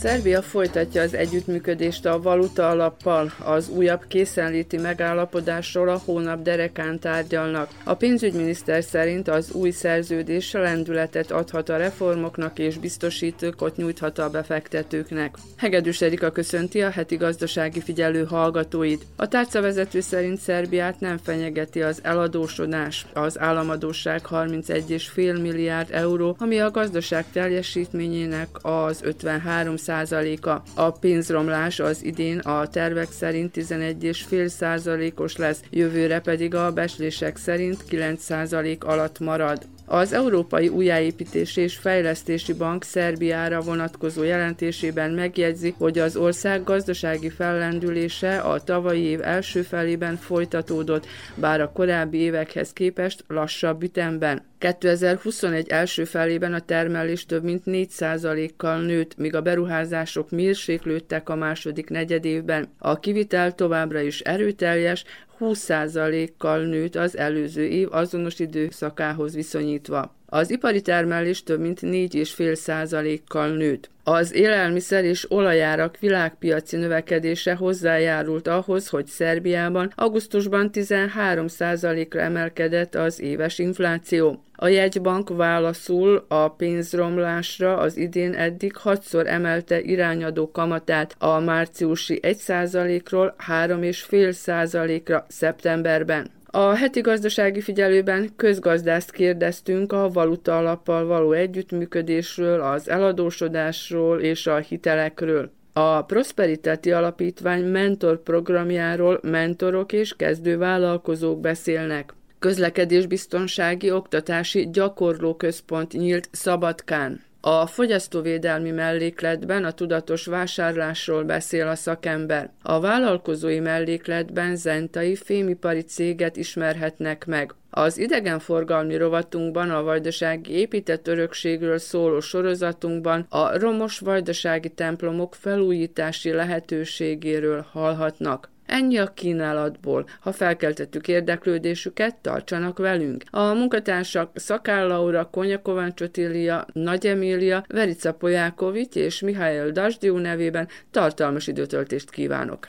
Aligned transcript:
Szerbia 0.00 0.42
folytatja 0.42 1.02
az 1.02 1.14
együttműködést 1.14 2.06
a 2.06 2.22
valuta 2.22 2.68
alappal. 2.68 3.32
Az 3.44 3.68
újabb 3.68 4.04
készenléti 4.08 4.76
megállapodásról 4.76 5.88
a 5.88 6.02
hónap 6.04 6.42
derekán 6.42 6.98
tárgyalnak. 6.98 7.68
A 7.84 7.94
pénzügyminiszter 7.94 8.84
szerint 8.84 9.28
az 9.28 9.52
új 9.52 9.70
szerződés 9.70 10.52
lendületet 10.52 11.30
adhat 11.30 11.68
a 11.68 11.76
reformoknak 11.76 12.58
és 12.58 12.78
biztosítókot 12.78 13.76
nyújthat 13.76 14.18
a 14.18 14.30
befektetőknek. 14.30 15.34
Hegedűs 15.56 16.00
Erika 16.00 16.30
köszönti 16.30 16.82
a 16.82 16.90
heti 16.90 17.16
gazdasági 17.16 17.80
figyelő 17.80 18.24
hallgatóit. 18.24 19.06
A 19.16 19.28
tárcavezető 19.28 20.00
szerint 20.00 20.40
Szerbiát 20.40 21.00
nem 21.00 21.18
fenyegeti 21.18 21.82
az 21.82 22.00
eladósodás. 22.02 23.06
Az 23.12 23.38
államadóság 23.38 24.22
31,5 24.30 25.42
milliárd 25.42 25.88
euró, 25.90 26.36
ami 26.38 26.58
a 26.58 26.70
gazdaság 26.70 27.24
teljesítményének 27.32 28.48
az 28.62 29.00
53 29.02 29.76
százaléka. 29.90 30.62
A 30.74 30.90
pénzromlás 30.90 31.80
az 31.80 32.04
idén 32.04 32.38
a 32.38 32.66
tervek 32.66 33.10
szerint 33.10 33.56
11,5 33.56 34.46
százalékos 34.46 35.36
lesz, 35.36 35.60
jövőre 35.70 36.20
pedig 36.20 36.54
a 36.54 36.72
beslések 36.72 37.36
szerint 37.36 37.84
9 37.84 38.22
százalék 38.22 38.84
alatt 38.84 39.18
marad. 39.18 39.58
Az 39.86 40.12
Európai 40.12 40.68
Újjáépítési 40.68 41.60
és 41.60 41.76
Fejlesztési 41.76 42.52
Bank 42.52 42.84
Szerbiára 42.84 43.60
vonatkozó 43.60 44.22
jelentésében 44.22 45.10
megjegyzi, 45.10 45.74
hogy 45.78 45.98
az 45.98 46.16
ország 46.16 46.64
gazdasági 46.64 47.30
fellendülése 47.30 48.38
a 48.38 48.60
tavalyi 48.60 49.02
év 49.02 49.22
első 49.22 49.62
felében 49.62 50.16
folytatódott, 50.16 51.06
bár 51.34 51.60
a 51.60 51.72
korábbi 51.72 52.18
évekhez 52.18 52.72
képest 52.72 53.24
lassabb 53.28 53.82
ütemben. 53.82 54.49
2021 54.60 55.68
első 55.68 56.04
felében 56.04 56.52
a 56.52 56.60
termelés 56.60 57.26
több 57.26 57.42
mint 57.42 57.62
4%-kal 57.66 58.80
nőtt, 58.80 59.16
míg 59.16 59.34
a 59.34 59.40
beruházások 59.40 60.30
mérséklődtek 60.30 61.28
a 61.28 61.34
második 61.34 61.88
negyedévben. 61.88 62.68
A 62.78 62.98
kivitel 62.98 63.54
továbbra 63.54 64.00
is 64.00 64.20
erőteljes, 64.20 65.04
20%-kal 65.38 66.58
nőtt 66.58 66.96
az 66.96 67.16
előző 67.16 67.64
év 67.64 67.88
azonos 67.92 68.38
időszakához 68.38 69.34
viszonyítva. 69.34 70.14
Az 70.32 70.50
ipari 70.50 70.80
termelés 70.80 71.42
több 71.42 71.60
mint 71.60 71.80
4,5%-kal 71.80 73.48
nőtt. 73.48 73.90
Az 74.04 74.34
élelmiszer 74.34 75.04
és 75.04 75.30
olajárak 75.30 75.98
világpiaci 75.98 76.76
növekedése 76.76 77.54
hozzájárult 77.54 78.48
ahhoz, 78.48 78.88
hogy 78.88 79.06
Szerbiában 79.06 79.92
augusztusban 79.94 80.70
13%-ra 80.72 82.20
emelkedett 82.20 82.94
az 82.94 83.20
éves 83.20 83.58
infláció. 83.58 84.42
A 84.56 84.68
jegybank 84.68 85.28
válaszul 85.28 86.24
a 86.28 86.48
pénzromlásra 86.48 87.76
az 87.76 87.96
idén 87.96 88.34
eddig 88.34 88.76
hatszor 88.76 89.26
emelte 89.26 89.80
irányadó 89.80 90.50
kamatát 90.50 91.14
a 91.18 91.40
márciusi 91.40 92.20
1%-ról 92.22 93.34
3,5%-ra 93.48 95.26
szeptemberben. 95.28 96.30
A 96.52 96.74
heti 96.74 97.00
gazdasági 97.00 97.60
figyelőben 97.60 98.30
közgazdászt 98.36 99.10
kérdeztünk 99.10 99.92
a 99.92 100.08
valuta 100.08 100.56
alappal 100.56 101.06
való 101.06 101.32
együttműködésről, 101.32 102.60
az 102.60 102.88
eladósodásról 102.88 104.20
és 104.20 104.46
a 104.46 104.56
hitelekről. 104.56 105.50
A 105.72 106.02
Prosperitáti 106.02 106.92
Alapítvány 106.92 107.64
mentor 107.64 108.22
programjáról 108.22 109.20
mentorok 109.22 109.92
és 109.92 110.16
kezdővállalkozók 110.16 111.40
beszélnek. 111.40 112.14
Közlekedésbiztonsági 112.38 113.90
Oktatási 113.90 114.68
Gyakorlóközpont 114.70 115.92
nyílt 115.92 116.28
Szabadkán. 116.32 117.20
A 117.42 117.66
fogyasztóvédelmi 117.66 118.70
mellékletben 118.70 119.64
a 119.64 119.72
tudatos 119.72 120.26
vásárlásról 120.26 121.24
beszél 121.24 121.68
a 121.68 121.74
szakember. 121.74 122.50
A 122.62 122.80
vállalkozói 122.80 123.60
mellékletben 123.60 124.56
zentai 124.56 125.16
fémipari 125.16 125.80
céget 125.80 126.36
ismerhetnek 126.36 127.26
meg. 127.26 127.54
Az 127.70 127.98
idegenforgalmi 127.98 128.96
rovatunkban, 128.96 129.70
a 129.70 129.82
vajdasági 129.82 130.52
épített 130.52 131.08
örökségről 131.08 131.78
szóló 131.78 132.20
sorozatunkban 132.20 133.26
a 133.28 133.58
romos 133.58 133.98
vajdasági 133.98 134.68
templomok 134.68 135.34
felújítási 135.34 136.32
lehetőségéről 136.32 137.66
hallhatnak. 137.72 138.50
Ennyi 138.70 138.98
a 138.98 139.06
kínálatból. 139.06 140.06
Ha 140.20 140.32
felkeltettük 140.32 141.08
érdeklődésüket, 141.08 142.16
tartsanak 142.16 142.78
velünk. 142.78 143.24
A 143.30 143.52
munkatársak 143.52 144.30
Szakál 144.34 144.86
Laura, 144.86 145.24
Konya 145.24 145.62
Kovács 145.62 146.00
Otília, 146.00 146.66
Nagy 146.72 147.06
Emília, 147.06 147.64
Verica 147.68 148.12
Polyákovics 148.12 148.94
és 148.94 149.20
Mihály 149.20 149.70
Dasdiú 149.70 150.16
nevében 150.16 150.68
tartalmas 150.90 151.46
időtöltést 151.46 152.10
kívánok. 152.10 152.68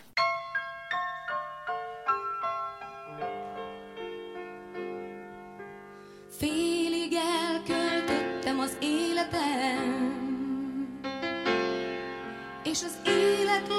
Félig 6.38 7.14
elköltöttem 7.14 8.60
az 8.60 8.78
életem, 8.82 10.20
és 12.64 12.84
az 12.84 12.98
élet 13.06 13.11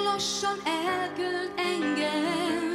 lassan 0.04 0.58
elkölt 0.64 1.60
engem. 1.60 2.72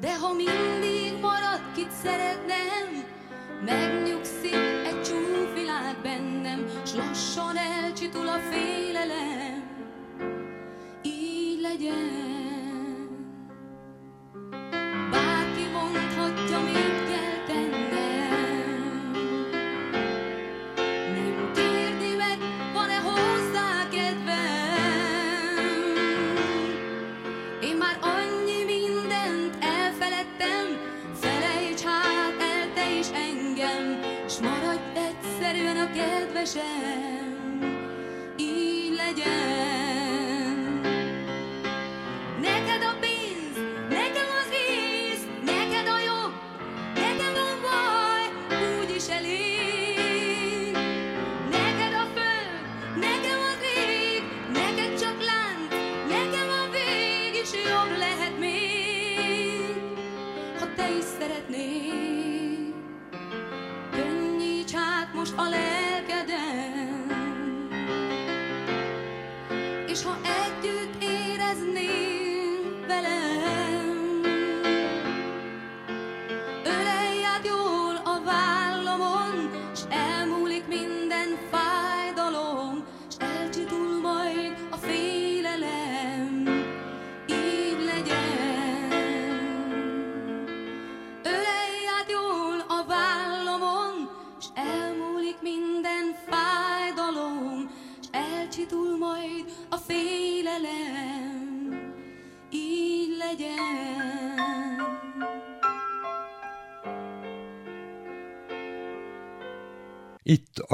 De 0.00 0.18
ha 0.18 0.32
mindig 0.32 1.20
marad, 1.20 1.60
kit 1.74 1.90
szeretnem, 2.02 3.04
megnyugszik 3.64 4.54
egy 4.84 5.02
csúfilág 5.02 5.96
bennem, 6.02 6.66
s 6.86 6.94
lassan 6.94 7.56
elcsitul 7.56 8.28
a 8.28 8.38
félelem. 8.38 9.62
Így 11.02 11.60
legyen. 11.60 12.23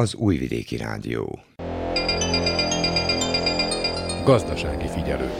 Az 0.01 0.15
Újvidéki 0.15 0.77
Rádió. 0.77 1.39
Gazdasági 4.25 4.89
figyelő. 4.89 5.31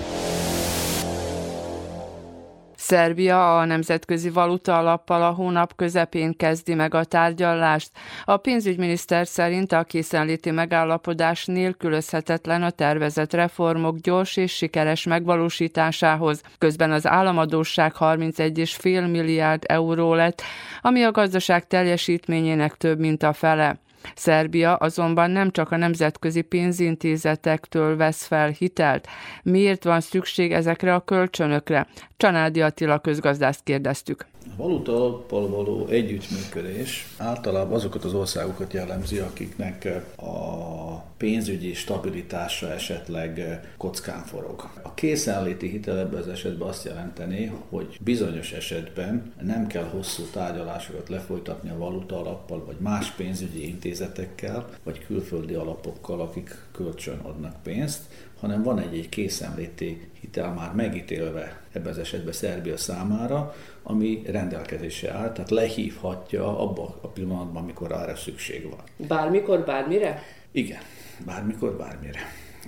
Szerbia 2.77 3.59
a 3.59 3.65
Nemzetközi 3.65 4.31
Valuta 4.31 4.79
Alappal 4.79 5.23
a 5.23 5.31
hónap 5.31 5.77
közepén 5.77 6.37
kezdi 6.37 6.75
meg 6.75 6.95
a 6.95 7.05
tárgyalást. 7.05 7.91
A 8.25 8.37
pénzügyminiszter 8.37 9.27
szerint 9.27 9.73
a 9.73 9.85
készenléti 9.85 10.51
megállapodás 10.51 11.47
nélkülözhetetlen 11.47 12.63
a 12.63 12.71
tervezett 12.71 13.33
reformok 13.33 13.99
gyors 13.99 14.37
és 14.37 14.53
sikeres 14.53 15.05
megvalósításához. 15.05 16.43
Közben 16.59 16.93
az 16.93 17.07
államadóság 17.07 17.93
31,5 17.99 19.11
milliárd 19.11 19.63
euró 19.67 20.15
lett, 20.15 20.43
ami 20.81 21.03
a 21.03 21.11
gazdaság 21.11 21.67
teljesítményének 21.67 22.75
több 22.75 22.99
mint 22.99 23.23
a 23.23 23.33
fele. 23.33 23.79
Szerbia 24.15 24.75
azonban 24.75 25.31
nem 25.31 25.51
csak 25.51 25.71
a 25.71 25.77
nemzetközi 25.77 26.41
pénzintézetektől 26.41 27.97
vesz 27.97 28.25
fel 28.25 28.49
hitelt. 28.49 29.07
Miért 29.43 29.85
van 29.85 30.01
szükség 30.01 30.53
ezekre 30.53 30.95
a 30.95 31.05
kölcsönökre? 31.05 31.87
Csanádi 32.17 32.61
Attila 32.61 32.99
közgazdászt 32.99 33.63
kérdeztük. 33.65 34.27
A 34.45 34.63
valuta 34.63 34.97
alappal 34.97 35.49
való 35.49 35.87
együttműködés 35.87 37.07
általában 37.17 37.73
azokat 37.73 38.05
az 38.05 38.15
országokat 38.15 38.73
jellemzi, 38.73 39.19
akiknek 39.19 39.89
a 40.17 41.05
pénzügyi 41.17 41.75
stabilitása 41.75 42.73
esetleg 42.73 43.61
kockán 43.77 44.25
forog. 44.25 44.71
A 44.83 44.95
készenléti 44.95 45.69
hitel 45.69 45.99
ebben 45.99 46.21
az 46.21 46.29
esetben 46.29 46.69
azt 46.69 46.85
jelenteni, 46.85 47.53
hogy 47.69 47.99
bizonyos 48.01 48.53
esetben 48.53 49.33
nem 49.43 49.67
kell 49.67 49.85
hosszú 49.85 50.23
tárgyalásokat 50.23 51.09
lefolytatni 51.09 51.71
a 51.71 51.79
valuta 51.79 52.21
alappal, 52.21 52.65
vagy 52.65 52.77
más 52.79 53.11
pénzügyi 53.11 53.65
intézetekkel, 53.91 54.69
vagy 54.83 55.07
külföldi 55.07 55.55
alapokkal, 55.55 56.21
akik 56.21 56.57
kölcsön 56.73 57.19
adnak 57.19 57.63
pénzt, 57.63 58.01
hanem 58.41 58.63
van 58.63 58.79
egy, 58.79 58.99
egy 58.99 59.09
készenléti 59.09 60.11
hitel 60.21 60.53
már 60.53 60.75
megítélve 60.75 61.61
ebben 61.73 61.93
az 61.93 61.99
esetben 61.99 62.33
Szerbia 62.33 62.77
számára, 62.77 63.55
ami 63.83 64.23
rendelkezésre 64.27 65.13
áll, 65.13 65.33
tehát 65.33 65.51
lehívhatja 65.51 66.59
abba 66.59 66.99
a 67.01 67.09
pillanatban, 67.09 67.63
amikor 67.63 67.93
arra 67.93 68.17
szükség 68.17 68.69
van. 68.69 69.09
Bármikor, 69.09 69.65
bármire? 69.65 70.23
Igen, 70.51 70.81
bármikor, 71.25 71.77
bármire. 71.77 72.21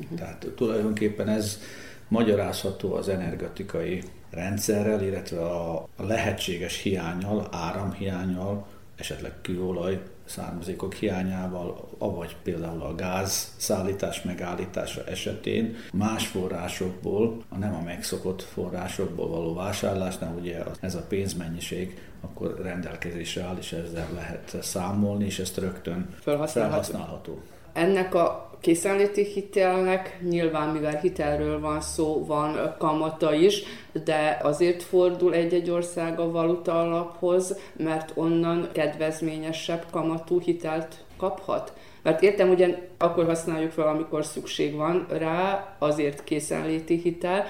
Uh-huh. 0.03 0.19
Tehát 0.19 0.47
tulajdonképpen 0.57 1.29
ez 1.29 1.61
magyarázható 2.09 2.95
az 2.95 3.09
energetikai 3.09 4.03
rendszerrel, 4.31 5.03
illetve 5.03 5.45
a 5.45 5.89
lehetséges 5.97 6.83
hiányal, 6.83 7.49
áramhiányal, 7.51 8.67
esetleg 8.97 9.33
kőolaj 9.43 10.01
származékok 10.33 10.95
hiányával, 10.95 11.89
avagy 11.99 12.37
például 12.43 12.83
a 12.83 12.95
gáz 12.95 13.55
szállítás 13.57 14.23
megállítása 14.23 15.05
esetén 15.05 15.77
más 15.93 16.27
forrásokból, 16.27 17.43
a 17.49 17.57
nem 17.57 17.75
a 17.75 17.83
megszokott 17.83 18.43
forrásokból 18.43 19.29
való 19.29 19.55
vásárlásnál, 19.55 20.35
ugye 20.41 20.63
ez 20.81 20.95
a 20.95 21.05
pénzmennyiség 21.09 22.11
akkor 22.21 22.61
rendelkezésre 22.63 23.43
áll, 23.43 23.57
és 23.59 23.73
ezzel 23.73 24.09
lehet 24.15 24.57
számolni, 24.63 25.25
és 25.25 25.39
ezt 25.39 25.57
rögtön 25.57 26.15
felhasználható. 26.21 26.71
felhasználható. 26.71 27.41
Ennek 27.73 28.15
a 28.15 28.51
készenléti 28.63 29.25
hitelnek, 29.25 30.19
nyilván 30.29 30.69
mivel 30.69 31.01
hitelről 31.01 31.61
van 31.61 31.81
szó, 31.81 32.25
van 32.27 32.75
kamata 32.79 33.35
is, 33.35 33.63
de 34.05 34.39
azért 34.43 34.83
fordul 34.83 35.35
egy-egy 35.35 35.71
ország 35.71 36.21
a 36.21 36.31
valuta 36.31 36.81
alaphoz, 36.81 37.59
mert 37.77 38.13
onnan 38.15 38.69
kedvezményesebb 38.73 39.85
kamatú 39.91 40.41
hitelt 40.41 41.05
kaphat. 41.17 41.73
Mert 42.03 42.23
értem, 42.23 42.51
ugyan 42.51 42.77
akkor 42.99 43.25
használjuk 43.25 43.71
fel, 43.71 43.89
amikor 43.89 44.25
szükség 44.25 44.75
van 44.75 45.07
rá, 45.11 45.75
azért 45.79 46.25
készenléti 46.25 46.97
hitel, 46.97 47.45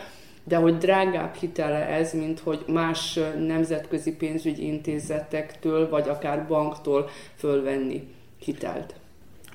de 0.44 0.56
hogy 0.56 0.78
drágább 0.78 1.34
hitele 1.34 1.86
ez, 1.86 2.12
mint 2.12 2.40
hogy 2.40 2.64
más 2.66 3.18
nemzetközi 3.46 4.16
pénzügyi 4.16 4.66
intézetektől, 4.66 5.88
vagy 5.88 6.08
akár 6.08 6.46
banktól 6.46 7.08
fölvenni 7.36 8.08
hitelt. 8.38 8.94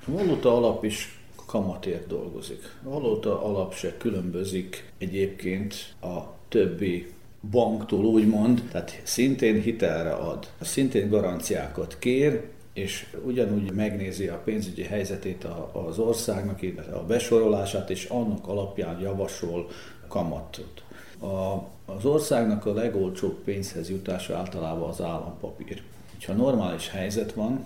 Valuta 0.10 0.56
alap 0.56 0.84
is 0.84 1.20
kamatért 1.46 2.08
dolgozik. 2.08 2.76
A 2.84 2.90
valuta 2.90 3.44
alap 3.44 3.74
se 3.74 3.98
különbözik 3.98 4.92
egyébként 4.98 5.94
a 6.02 6.18
többi 6.48 7.14
banktól 7.52 8.06
úgymond, 8.06 8.64
tehát 8.72 9.02
szintén 9.04 9.62
hitelre 9.62 10.12
ad, 10.12 10.48
szintén 10.62 11.10
garanciákat 11.10 12.00
kér, 12.00 12.42
és 12.74 13.06
ugyanúgy 13.26 13.72
megnézi 13.72 14.28
a 14.28 14.42
pénzügyi 14.44 14.84
helyzetét 14.84 15.48
az 15.72 16.00
országnak, 16.00 16.62
illetve 16.62 16.96
a 16.96 17.06
besorolását, 17.06 17.90
és 17.90 18.06
annak 18.06 18.48
alapján 18.48 19.00
javasol 19.00 19.70
kamatot. 20.08 20.84
A, 21.20 21.64
az 21.92 22.06
országnak 22.06 22.66
a 22.66 22.74
legolcsóbb 22.74 23.44
pénzhez 23.44 23.90
jutása 23.90 24.38
általában 24.38 24.90
az 24.90 25.02
állampapír. 25.02 25.82
Ha 26.26 26.34
normális 26.34 26.90
helyzet 26.90 27.34
van, 27.34 27.66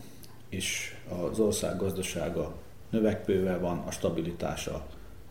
és 0.50 0.96
az 1.12 1.40
ország 1.40 1.78
gazdasága 1.78 2.54
növekvővel 2.90 3.60
van, 3.60 3.78
a 3.78 3.92
stabilitása 3.92 4.86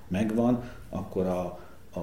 megvan, 0.08 0.70
akkor 0.88 1.26
a, 1.26 1.58
a, 1.98 2.00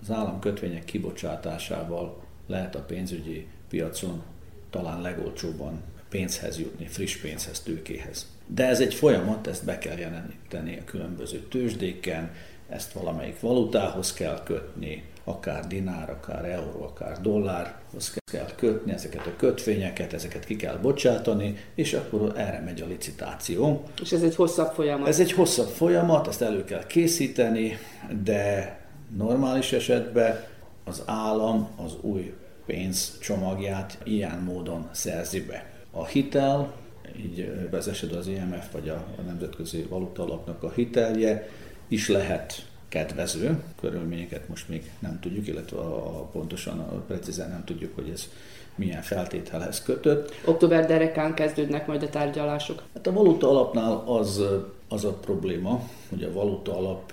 az 0.00 0.10
államkötvények 0.10 0.84
kibocsátásával 0.84 2.20
lehet 2.46 2.74
a 2.74 2.82
pénzügyi 2.82 3.46
piacon 3.68 4.22
talán 4.70 5.00
legolcsóbban 5.00 5.80
pénzhez 6.08 6.58
jutni, 6.58 6.86
friss 6.86 7.16
pénzhez, 7.16 7.60
tőkéhez. 7.60 8.26
De 8.46 8.66
ez 8.66 8.80
egy 8.80 8.94
folyamat, 8.94 9.46
ezt 9.46 9.64
be 9.64 9.78
kell 9.78 9.98
jeleníteni 9.98 10.78
a 10.78 10.84
különböző 10.84 11.38
tőzsdéken, 11.38 12.30
ezt 12.68 12.92
valamelyik 12.92 13.40
valutához 13.40 14.12
kell 14.12 14.42
kötni, 14.42 15.04
akár 15.24 15.66
dinár, 15.66 16.10
akár 16.10 16.44
euró, 16.44 16.82
akár 16.84 17.20
dollárhoz 17.20 18.14
kell 18.32 18.50
kötni 18.56 18.92
ezeket 18.92 19.26
a 19.26 19.36
kötvényeket, 19.36 20.12
ezeket 20.12 20.44
ki 20.44 20.56
kell 20.56 20.76
bocsátani, 20.76 21.56
és 21.74 21.92
akkor 21.92 22.32
erre 22.36 22.60
megy 22.64 22.80
a 22.80 22.86
licitáció. 22.86 23.82
És 24.02 24.12
ez 24.12 24.22
egy 24.22 24.34
hosszabb 24.34 24.72
folyamat? 24.72 25.08
Ez 25.08 25.20
egy 25.20 25.32
hosszabb 25.32 25.68
folyamat, 25.68 26.28
ezt 26.28 26.42
elő 26.42 26.64
kell 26.64 26.86
készíteni, 26.86 27.78
de 28.24 28.76
normális 29.16 29.72
esetben 29.72 30.44
az 30.84 31.02
állam 31.06 31.68
az 31.84 31.96
új 32.00 32.34
pénzcsomagját 32.66 33.98
ilyen 34.04 34.38
módon 34.38 34.88
szerzi 34.92 35.40
be. 35.44 35.70
A 35.90 36.06
hitel, 36.06 36.74
így 37.16 37.68
vezesed 37.70 38.12
az 38.12 38.26
IMF 38.26 38.72
vagy 38.72 38.88
a, 38.88 39.04
a 39.18 39.20
Nemzetközi 39.20 39.82
Valuta 39.82 40.22
Alapnak 40.22 40.62
a 40.62 40.70
hitelje 40.70 41.48
is 41.88 42.08
lehet 42.08 42.71
kedvező 42.92 43.62
körülményeket 43.80 44.48
most 44.48 44.68
még 44.68 44.90
nem 44.98 45.20
tudjuk, 45.20 45.46
illetve 45.46 45.78
a, 45.78 46.22
pontosan, 46.32 46.78
a 46.78 47.00
precízen 47.06 47.50
nem 47.50 47.64
tudjuk, 47.64 47.94
hogy 47.94 48.08
ez 48.12 48.28
milyen 48.74 49.02
feltételhez 49.02 49.82
kötött. 49.82 50.34
Október 50.44 50.86
derekán 50.86 51.34
kezdődnek 51.34 51.86
majd 51.86 52.02
a 52.02 52.08
tárgyalások. 52.08 52.82
Hát 52.94 53.06
a 53.06 53.12
valuta 53.12 53.48
alapnál 53.48 54.02
az, 54.06 54.42
az 54.88 55.04
a 55.04 55.12
probléma, 55.12 55.88
hogy 56.08 56.22
a 56.22 56.32
valuta 56.32 56.76
alap 56.76 57.12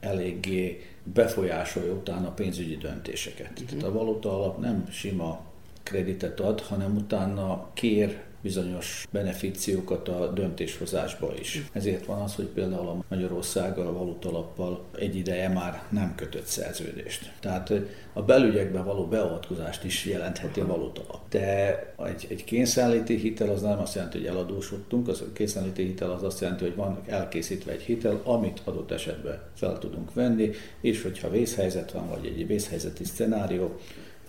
eléggé 0.00 0.86
befolyásolja 1.02 1.92
utána 1.92 2.28
a 2.28 2.32
pénzügyi 2.32 2.76
döntéseket. 2.76 3.50
Uh-huh. 3.50 3.68
Tehát 3.68 3.84
a 3.84 3.98
valuta 3.98 4.34
alap 4.34 4.58
nem 4.58 4.88
sima 4.90 5.40
kreditet 5.82 6.40
ad, 6.40 6.60
hanem 6.60 6.96
utána 6.96 7.66
kér 7.72 8.20
bizonyos 8.42 9.06
beneficiókat 9.10 10.08
a 10.08 10.32
döntéshozásba 10.32 11.34
is. 11.40 11.62
Ezért 11.72 12.06
van 12.06 12.20
az, 12.20 12.34
hogy 12.34 12.44
például 12.44 12.88
a 12.88 13.04
Magyarországgal, 13.08 13.86
a 13.86 13.92
valutalappal 13.92 14.84
egy 14.98 15.16
ideje 15.16 15.48
már 15.48 15.82
nem 15.88 16.14
kötött 16.14 16.46
szerződést. 16.46 17.32
Tehát 17.40 17.72
a 18.12 18.22
belügyekbe 18.22 18.80
való 18.80 19.06
beavatkozást 19.06 19.84
is 19.84 20.04
jelentheti 20.04 20.60
a 20.60 20.66
valutalap. 20.66 21.28
De 21.28 21.94
egy, 22.06 22.26
egy 22.28 22.44
kényszeríti 22.44 23.16
hitel 23.16 23.48
az 23.48 23.62
nem 23.62 23.78
azt 23.78 23.94
jelenti, 23.94 24.18
hogy 24.18 24.26
eladósodtunk, 24.26 25.08
az 25.08 25.20
a 25.20 25.32
kényszeríti 25.32 25.82
hitel 25.82 26.10
az 26.10 26.22
azt 26.22 26.40
jelenti, 26.40 26.64
hogy 26.64 26.74
van 26.74 27.00
elkészítve 27.06 27.72
egy 27.72 27.82
hitel, 27.82 28.20
amit 28.24 28.60
adott 28.64 28.90
esetben 28.90 29.42
fel 29.54 29.78
tudunk 29.78 30.14
venni, 30.14 30.50
és 30.80 31.02
hogyha 31.02 31.30
vészhelyzet 31.30 31.92
van, 31.92 32.08
vagy 32.08 32.26
egy 32.26 32.46
vészhelyzeti 32.46 33.04
szenárió, 33.04 33.78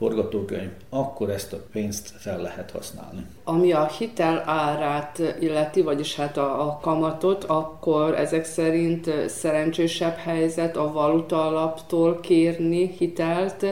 forgatókönyv, 0.04 0.70
akkor 0.90 1.30
ezt 1.30 1.54
a 1.54 1.58
pénzt 1.72 2.14
fel 2.18 2.42
lehet 2.42 2.72
használni. 2.72 3.26
Ami 3.44 3.72
a 3.72 3.86
hitel 3.86 4.44
árát 4.46 5.22
illeti, 5.40 5.82
vagyis 5.82 6.16
hát 6.16 6.38
a, 6.38 6.68
a 6.68 6.80
kamatot, 6.82 7.44
akkor 7.44 8.16
ezek 8.16 8.46
szerint 8.46 9.12
szerencsésebb 9.28 10.16
helyzet 10.16 10.78
a 10.78 10.92
valuta 10.92 11.48
alaptól 11.48 12.20
kérni 12.20 12.96
hitelt, 12.98 13.66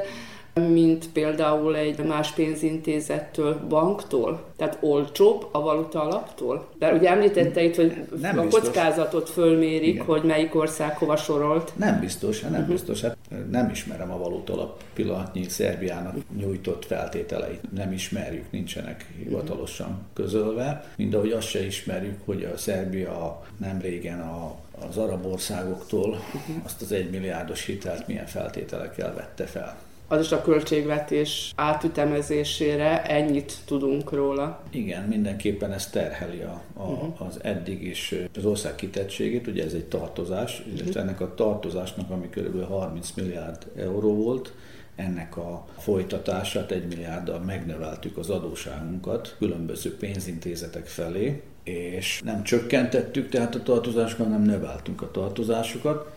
mint 0.54 1.10
például 1.12 1.76
egy 1.76 2.04
más 2.04 2.32
pénzintézettől, 2.32 3.60
banktól? 3.70 4.44
Tehát 4.58 4.78
olcsóbb 4.82 5.48
a 5.52 5.62
valuta 5.62 6.02
alaptól? 6.02 6.68
De 6.80 6.94
ugye 6.94 7.10
említette 7.10 7.64
itt, 7.64 7.76
hogy 7.76 7.94
nem 8.22 8.40
a 8.40 8.42
biztos. 8.42 8.62
kockázatot 8.62 9.30
fölmérik, 9.30 9.94
Igen. 9.94 10.06
hogy 10.06 10.24
melyik 10.24 10.56
ország 10.56 10.98
hova 10.98 11.16
sorolt. 11.16 11.74
Nem 11.76 12.00
biztos, 12.00 12.40
nem 12.40 12.52
uh-huh. 12.52 12.68
biztos. 12.68 13.02
Hát 13.02 13.18
nem 13.52 13.70
ismerem 13.70 14.12
a 14.12 14.18
valuta 14.18 14.54
alap 14.54 14.84
pillanatnyi 14.94 15.44
Szerbiának 15.50 16.16
nyújtott 16.38 16.86
feltételeit. 16.86 17.72
Nem 17.74 17.92
ismerjük, 17.92 18.52
nincsenek 18.52 19.06
hivatalosan 19.24 20.00
közölve. 20.14 20.84
Mind 20.98 21.14
ahogy 21.14 21.32
azt 21.32 21.48
se 21.48 21.66
ismerjük, 21.66 22.20
hogy 22.26 22.44
a 22.54 22.58
Szerbia 22.58 23.44
nem 23.58 23.80
régen 23.82 24.20
a 24.20 24.56
az 24.90 24.98
arab 24.98 25.26
országoktól 25.26 26.10
uh-huh. 26.10 26.56
azt 26.64 26.82
az 26.82 26.92
egymilliárdos 26.92 27.66
hitelt 27.66 28.08
milyen 28.08 28.26
feltételekkel 28.26 29.14
vette 29.14 29.46
fel. 29.46 29.78
Az 30.12 30.20
is 30.20 30.32
a 30.32 30.42
költségvetés 30.42 31.54
átütemezésére 31.56 33.04
ennyit 33.04 33.54
tudunk 33.66 34.12
róla. 34.12 34.64
Igen, 34.70 35.04
mindenképpen 35.04 35.72
ez 35.72 35.90
terheli 35.90 36.42
a, 36.42 36.62
a, 36.74 36.84
uh-huh. 36.84 37.28
az 37.28 37.40
eddig 37.42 37.84
is 37.84 38.16
az 38.36 38.46
ország 38.46 38.76
kitettségét, 38.76 39.48
ugye 39.48 39.64
ez 39.64 39.74
egy 39.74 39.86
tartozás, 39.86 40.64
uh-huh. 40.74 41.02
ennek 41.02 41.22
a 41.22 41.34
tartozásnak, 41.36 42.10
ami 42.10 42.30
kb. 42.30 42.68
30 42.68 43.12
milliárd 43.12 43.68
euró 43.78 44.16
volt, 44.16 44.54
ennek 44.96 45.38
a 45.38 45.66
folytatását 45.78 46.72
egy 46.72 46.88
milliárddal 46.88 47.40
megnöveltük 47.40 48.18
az 48.18 48.30
adóságunkat 48.30 49.36
különböző 49.38 49.96
pénzintézetek 49.98 50.86
felé, 50.88 51.42
és 51.64 52.22
nem 52.24 52.44
csökkentettük 52.44 53.30
tehát 53.30 53.56
a 53.56 53.64
tartozásokat, 53.64 54.26
hanem 54.26 54.42
növeltünk 54.42 55.02
a 55.02 55.12
tartozásokat. 55.12 56.12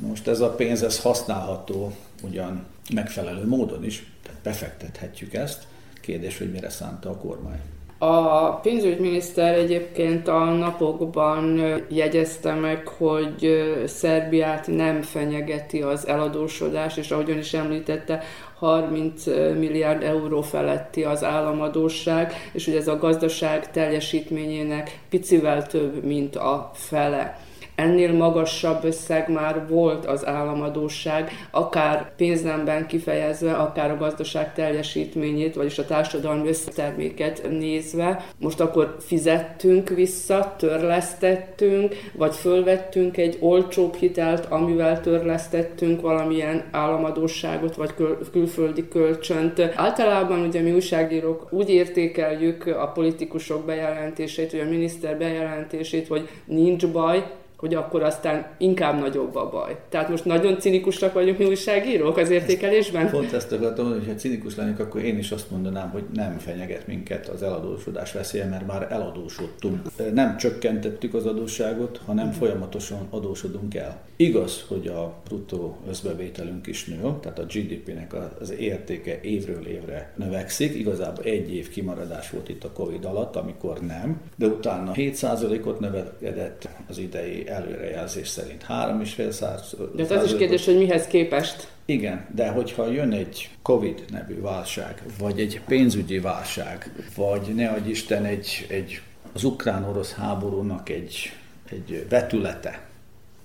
Most 0.00 0.28
ez 0.28 0.40
a 0.40 0.50
pénz 0.50 0.82
ez 0.82 1.00
használható 1.00 1.92
ugyan 2.22 2.66
megfelelő 2.94 3.46
módon 3.46 3.84
is, 3.84 4.06
tehát 4.22 4.40
befektethetjük 4.40 5.34
ezt. 5.34 5.66
Kérdés, 6.00 6.38
hogy 6.38 6.50
mire 6.50 6.70
szánta 6.70 7.10
a 7.10 7.16
kormány. 7.16 7.60
A 8.04 8.54
pénzügyminiszter 8.54 9.54
egyébként 9.54 10.28
a 10.28 10.44
napokban 10.44 11.60
jegyezte 11.88 12.54
meg, 12.54 12.88
hogy 12.88 13.64
Szerbiát 13.86 14.66
nem 14.66 15.02
fenyegeti 15.02 15.82
az 15.82 16.06
eladósodás, 16.06 16.96
és 16.96 17.10
ahogyan 17.10 17.38
is 17.38 17.54
említette, 17.54 18.22
30 18.58 19.26
milliárd 19.58 20.02
euró 20.02 20.40
feletti 20.40 21.04
az 21.04 21.24
államadóság, 21.24 22.32
és 22.52 22.64
hogy 22.64 22.74
ez 22.74 22.88
a 22.88 22.98
gazdaság 22.98 23.70
teljesítményének 23.70 24.98
picivel 25.08 25.66
több, 25.66 26.04
mint 26.04 26.36
a 26.36 26.70
fele 26.74 27.40
ennél 27.74 28.12
magasabb 28.12 28.84
összeg 28.84 29.30
már 29.30 29.68
volt 29.68 30.06
az 30.06 30.26
államadóság, 30.26 31.30
akár 31.50 32.14
pénznemben 32.16 32.86
kifejezve, 32.86 33.52
akár 33.52 33.90
a 33.90 33.96
gazdaság 33.96 34.54
teljesítményét, 34.54 35.54
vagyis 35.54 35.78
a 35.78 35.84
társadalmi 35.84 36.48
összterméket 36.48 37.48
nézve. 37.50 38.24
Most 38.38 38.60
akkor 38.60 38.96
fizettünk 39.00 39.88
vissza, 39.88 40.54
törlesztettünk, 40.58 41.94
vagy 42.14 42.34
fölvettünk 42.34 43.16
egy 43.16 43.36
olcsóbb 43.40 43.94
hitelt, 43.94 44.46
amivel 44.46 45.00
törlesztettünk 45.00 46.00
valamilyen 46.00 46.64
államadóságot, 46.70 47.76
vagy 47.76 47.94
kül- 47.94 48.30
külföldi 48.30 48.88
kölcsönt. 48.88 49.60
Általában 49.74 50.40
ugye 50.46 50.60
mi 50.60 50.72
újságírók 50.72 51.46
úgy 51.50 51.70
értékeljük 51.70 52.66
a 52.66 52.86
politikusok 52.86 53.64
bejelentését, 53.64 54.50
vagy 54.52 54.60
a 54.60 54.68
miniszter 54.70 55.18
bejelentését, 55.18 56.06
hogy 56.06 56.28
nincs 56.44 56.86
baj, 56.86 57.24
hogy 57.62 57.74
akkor 57.74 58.02
aztán 58.02 58.46
inkább 58.58 59.00
nagyobb 59.00 59.34
a 59.34 59.48
baj. 59.50 59.76
Tehát 59.88 60.08
most 60.08 60.24
nagyon 60.24 60.58
cinikusak 60.58 61.12
vagyunk 61.12 61.38
mi 61.38 61.44
újságírók 61.44 62.16
az 62.16 62.30
értékelésben? 62.30 63.10
Pont 63.10 63.32
ezt 63.32 63.52
akartam 63.52 63.84
mondani, 63.84 64.04
hogy 64.04 64.14
ha 64.14 64.20
cinikus 64.20 64.56
lennék, 64.56 64.78
akkor 64.78 65.02
én 65.02 65.18
is 65.18 65.30
azt 65.30 65.50
mondanám, 65.50 65.90
hogy 65.90 66.04
nem 66.14 66.38
fenyeget 66.38 66.86
minket 66.86 67.28
az 67.28 67.42
eladósodás 67.42 68.12
veszélye, 68.12 68.44
mert 68.44 68.66
már 68.66 68.86
eladósodtunk. 68.90 69.80
Nem 70.14 70.36
csökkentettük 70.36 71.14
az 71.14 71.26
adósságot, 71.26 72.00
hanem 72.06 72.26
mm. 72.26 72.30
folyamatosan 72.30 73.06
adósodunk 73.10 73.74
el. 73.74 74.00
Igaz, 74.22 74.64
hogy 74.68 74.86
a 74.86 75.14
bruttó 75.24 75.76
összbevételünk 75.88 76.66
is 76.66 76.84
nő, 76.84 77.14
tehát 77.20 77.38
a 77.38 77.44
GDP-nek 77.44 78.14
az 78.40 78.52
értéke 78.58 79.20
évről 79.20 79.66
évre 79.66 80.12
növekszik. 80.16 80.74
Igazából 80.74 81.24
egy 81.24 81.54
év 81.54 81.68
kimaradás 81.68 82.30
volt 82.30 82.48
itt 82.48 82.64
a 82.64 82.72
Covid 82.72 83.04
alatt, 83.04 83.36
amikor 83.36 83.80
nem, 83.80 84.20
de 84.36 84.46
utána 84.46 84.92
7%-ot 84.94 85.80
növekedett 85.80 86.68
az 86.88 86.98
idei 86.98 87.48
előrejelzés 87.48 88.28
szerint 88.28 88.64
3,5 88.68 89.30
száz. 89.30 89.76
De 89.94 90.14
az 90.14 90.24
is 90.24 90.36
kérdés, 90.36 90.64
hogy 90.64 90.76
mihez 90.76 91.06
képest? 91.06 91.68
Igen, 91.84 92.26
de 92.34 92.48
hogyha 92.48 92.90
jön 92.90 93.12
egy 93.12 93.50
Covid 93.62 94.04
nevű 94.10 94.40
válság, 94.40 95.02
vagy 95.18 95.40
egy 95.40 95.60
pénzügyi 95.66 96.18
válság, 96.18 96.92
vagy 97.16 97.54
ne 97.54 97.68
adj 97.68 97.90
Isten 97.90 98.24
egy, 98.24 98.66
egy 98.68 99.00
az 99.32 99.44
ukrán-orosz 99.44 100.12
háborúnak 100.12 100.88
egy, 100.88 101.32
egy 101.70 102.06
vetülete, 102.08 102.90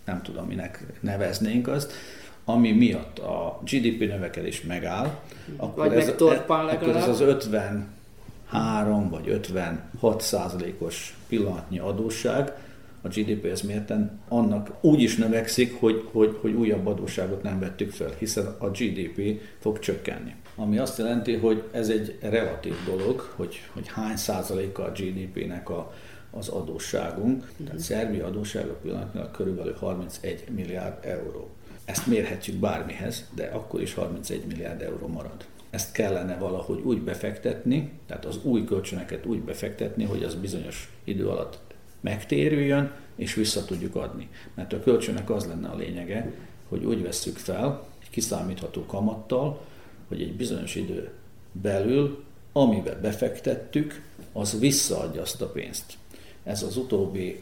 nem 0.08 0.22
tudom, 0.22 0.48
minek 0.48 0.86
neveznénk 1.00 1.68
azt, 1.68 1.94
ami 2.46 2.72
miatt 2.72 3.20
a 3.20 3.62
GDP 3.64 4.00
növekedés 4.00 4.62
megáll, 4.62 5.20
akkor, 5.58 5.88
vagy 5.88 5.98
ez, 5.98 6.08
akkor 6.20 6.96
ez 6.96 7.08
az 7.08 7.22
53 7.22 9.10
vagy 9.10 9.30
56 9.30 10.22
százalékos 10.22 11.18
pillanatnyi 11.28 11.80
adósság, 11.80 12.52
a 13.02 13.08
GDP-hez 13.08 13.62
mérten, 13.62 14.20
annak 14.28 14.72
úgy 14.82 15.02
is 15.02 15.16
növekszik, 15.16 15.80
hogy, 15.80 16.08
hogy, 16.12 16.38
hogy 16.42 16.52
újabb 16.52 16.88
adósságot 16.88 17.44
nem 17.44 17.60
vettük 17.60 17.92
fel, 17.92 18.12
hiszen 18.18 18.56
a 18.58 18.70
GDP 18.70 19.42
fog 19.60 19.80
csökkenni. 19.80 20.36
Ami 20.56 20.78
azt 20.78 20.98
jelenti, 20.98 21.36
hogy 21.36 21.64
ez 21.72 21.90
egy 21.90 22.18
relatív 22.22 22.74
dolog, 22.86 23.34
hogy, 23.36 23.62
hogy 23.74 23.88
hány 23.88 24.16
százaléka 24.16 24.84
a 24.84 24.92
GDP-nek 24.92 25.70
a, 25.70 25.94
az 26.32 26.48
adósságunk. 26.48 27.52
Tehát 27.64 27.80
Szerbia 27.80 28.26
adóssága 28.26 28.74
pillanatnyilag 28.74 29.32
körülbelül 29.32 29.74
31 29.74 30.44
milliárd 30.56 31.06
euró. 31.06 31.50
Ezt 31.86 32.08
mérhetjük 32.08 32.56
bármihez, 32.56 33.30
de 33.36 33.46
akkor 33.46 33.82
is 33.82 33.94
31 33.94 34.46
milliárd 34.46 34.82
euró 34.82 35.08
marad. 35.08 35.46
Ezt 35.70 35.92
kellene 35.92 36.38
valahogy 36.38 36.82
úgy 36.84 37.02
befektetni, 37.02 37.92
tehát 38.06 38.26
az 38.26 38.40
új 38.44 38.66
kölcsönöket 38.66 39.26
úgy 39.26 39.40
befektetni, 39.40 40.04
hogy 40.04 40.24
az 40.24 40.36
bizonyos 40.36 40.92
idő 41.04 41.28
alatt 41.28 41.60
megtérüljön, 42.00 42.92
és 43.16 43.34
vissza 43.34 43.66
tudjuk 43.66 43.96
adni. 43.96 44.30
Mert 44.54 44.74
a 44.74 44.80
kölcsönnek 44.80 45.30
az 45.30 45.46
lenne 45.46 45.68
a 45.68 45.76
lényege, 45.76 46.32
hogy 46.70 46.86
úgy 46.86 47.02
vesszük 47.02 47.38
fel, 47.38 47.86
egy 48.02 48.10
kiszámítható 48.10 48.86
kamattal, 48.86 49.62
hogy 50.08 50.22
egy 50.22 50.34
bizonyos 50.34 50.76
idő 50.76 51.10
belül, 51.52 52.24
amiben 52.52 53.02
befektettük, 53.02 54.02
az 54.34 54.60
visszaadja 54.60 55.22
azt 55.22 55.42
a 55.42 55.48
pénzt. 55.48 55.94
Ez 56.48 56.64
az 56.64 56.78
utóbbi 56.78 57.42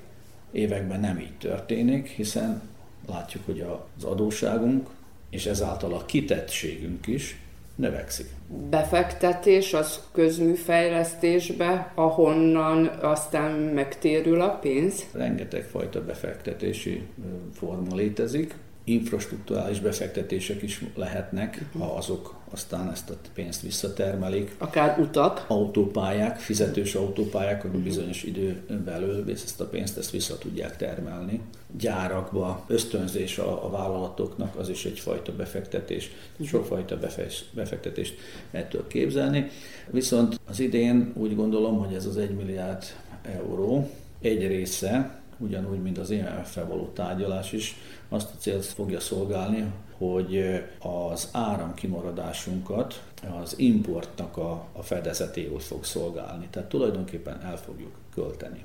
években 0.51 0.99
nem 0.99 1.19
így 1.19 1.37
történik, 1.37 2.07
hiszen 2.07 2.61
látjuk, 3.07 3.45
hogy 3.45 3.65
az 3.97 4.03
adóságunk 4.03 4.89
és 5.29 5.45
ezáltal 5.45 5.93
a 5.93 6.05
kitettségünk 6.05 7.07
is 7.07 7.39
növekszik. 7.75 8.29
Befektetés 8.69 9.73
az 9.73 9.99
közműfejlesztésbe, 10.11 11.91
ahonnan 11.95 12.85
aztán 12.85 13.51
megtérül 13.51 14.41
a 14.41 14.49
pénz? 14.49 15.05
Rengeteg 15.11 15.63
fajta 15.63 16.05
befektetési 16.05 17.01
forma 17.53 17.95
létezik. 17.95 18.55
Infrastruktúrális 18.87 19.79
befektetések 19.79 20.61
is 20.61 20.83
lehetnek, 20.95 21.65
ha 21.77 21.85
azok 21.85 22.35
aztán 22.49 22.91
ezt 22.91 23.09
a 23.09 23.15
pénzt 23.33 23.61
visszatermelik. 23.61 24.55
Akár 24.57 24.99
utak. 24.99 25.45
Autópályák, 25.47 26.39
fizetős 26.39 26.95
autópályák, 26.95 27.61
hogy 27.61 27.71
bizonyos 27.71 28.23
idő 28.23 28.61
belül 28.85 29.31
ezt 29.31 29.61
a 29.61 29.65
pénzt 29.65 29.97
ezt 29.97 30.11
vissza 30.11 30.37
tudják 30.37 30.77
termelni. 30.77 31.41
Gyárakba 31.77 32.63
ösztönzés 32.67 33.37
a, 33.37 33.65
a 33.65 33.69
vállalatoknak, 33.69 34.55
az 34.55 34.69
is 34.69 34.85
egyfajta 34.85 35.35
befektetés. 35.35 36.11
Sokfajta 36.45 36.97
befektetést 37.53 38.15
ettől 38.51 38.87
képzelni. 38.87 39.49
Viszont 39.89 40.39
az 40.47 40.59
idén 40.59 41.13
úgy 41.15 41.35
gondolom, 41.35 41.77
hogy 41.77 41.93
ez 41.93 42.05
az 42.05 42.17
1 42.17 42.35
milliárd 42.35 42.83
euró 43.21 43.89
egy 44.21 44.47
része, 44.47 45.19
ugyanúgy, 45.37 45.81
mint 45.81 45.97
az 45.97 46.09
IMF-fel 46.09 46.67
való 46.67 46.91
tárgyalás 46.93 47.51
is, 47.51 47.75
azt 48.09 48.29
a 48.33 48.37
célt 48.37 48.65
fogja 48.65 48.99
szolgálni, 48.99 49.71
hogy 49.97 50.63
az 50.79 51.29
áramkimaradásunkat 51.31 53.03
az 53.41 53.53
importnak 53.59 54.37
a, 54.37 54.65
a 54.73 54.81
fedezetéül 54.81 55.59
fog 55.59 55.83
szolgálni. 55.83 56.47
Tehát 56.49 56.69
tulajdonképpen 56.69 57.41
el 57.41 57.57
fogjuk 57.57 57.91
költeni. 58.13 58.63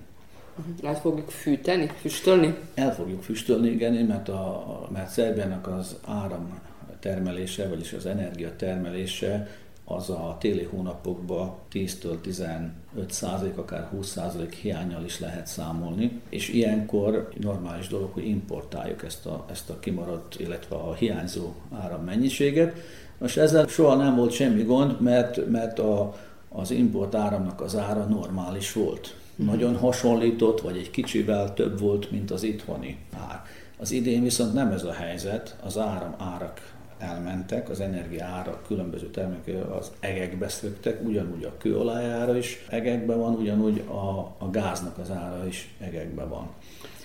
El 0.83 1.01
fogjuk 1.01 1.31
fűteni, 1.31 1.91
füstölni? 2.01 2.55
El 2.75 2.95
fogjuk 2.95 3.23
füstölni, 3.23 3.69
igen, 3.69 3.93
mert, 3.93 4.29
a, 4.29 4.89
mert 4.93 5.11
Szerbiának 5.11 5.67
az 5.67 5.97
áram 6.05 6.61
termelése, 7.01 7.69
vagyis 7.69 7.93
az 7.93 8.07
energia 8.07 8.57
termelése 8.57 9.49
az 9.97 10.11
a 10.11 10.37
téli 10.41 10.63
hónapokban 10.63 11.55
10-től 11.73 12.21
15 12.21 12.71
százalék, 13.09 13.57
akár 13.57 13.89
20 13.91 14.09
százalék 14.09 14.53
hiányal 14.53 15.05
is 15.05 15.21
lehet 15.21 15.47
számolni, 15.47 16.21
és 16.29 16.49
ilyenkor 16.49 17.29
normális 17.41 17.89
dolog, 17.89 18.13
hogy 18.13 18.27
importáljuk 18.27 19.05
ezt 19.05 19.27
a, 19.27 19.45
ezt 19.51 19.71
a 19.71 19.79
kimaradt, 19.79 20.41
illetve 20.41 20.77
a 20.77 20.95
hiányzó 20.95 21.53
árammennyiséget. 21.73 22.75
Most 23.19 23.37
ezzel 23.37 23.67
soha 23.67 23.95
nem 23.95 24.17
volt 24.17 24.33
semmi 24.33 24.63
gond, 24.63 25.01
mert, 25.01 25.51
mert 25.51 25.79
a, 25.79 26.17
az 26.49 26.71
import 26.71 27.15
áramnak 27.15 27.61
az 27.61 27.77
ára 27.77 28.05
normális 28.05 28.73
volt. 28.73 29.15
Nagyon 29.35 29.77
hasonlított, 29.77 30.61
vagy 30.61 30.77
egy 30.77 30.91
kicsivel 30.91 31.55
több 31.55 31.81
volt, 31.81 32.11
mint 32.11 32.31
az 32.31 32.43
itthoni 32.43 32.99
ár. 33.29 33.43
Az 33.79 33.91
idén 33.91 34.23
viszont 34.23 34.53
nem 34.53 34.73
ez 34.73 34.85
a 34.85 34.93
helyzet, 34.93 35.57
az 35.63 35.79
áram 35.79 36.15
árak 36.19 36.61
elmentek, 37.01 37.69
az 37.69 37.81
energia 37.81 38.25
ára 38.25 38.63
különböző 38.67 39.11
termékek 39.11 39.71
az 39.71 39.93
egekbe 40.01 40.49
szöktek, 40.49 41.01
ugyanúgy 41.05 41.45
a 41.45 41.57
kőolaj 41.59 42.11
ára 42.11 42.37
is 42.37 42.67
egekbe 42.69 43.15
van, 43.15 43.35
ugyanúgy 43.35 43.83
a, 43.89 44.35
a 44.39 44.51
gáznak 44.51 44.99
az 44.99 45.11
ára 45.11 45.47
is 45.47 45.75
egekbe 45.81 46.25
van. 46.25 46.49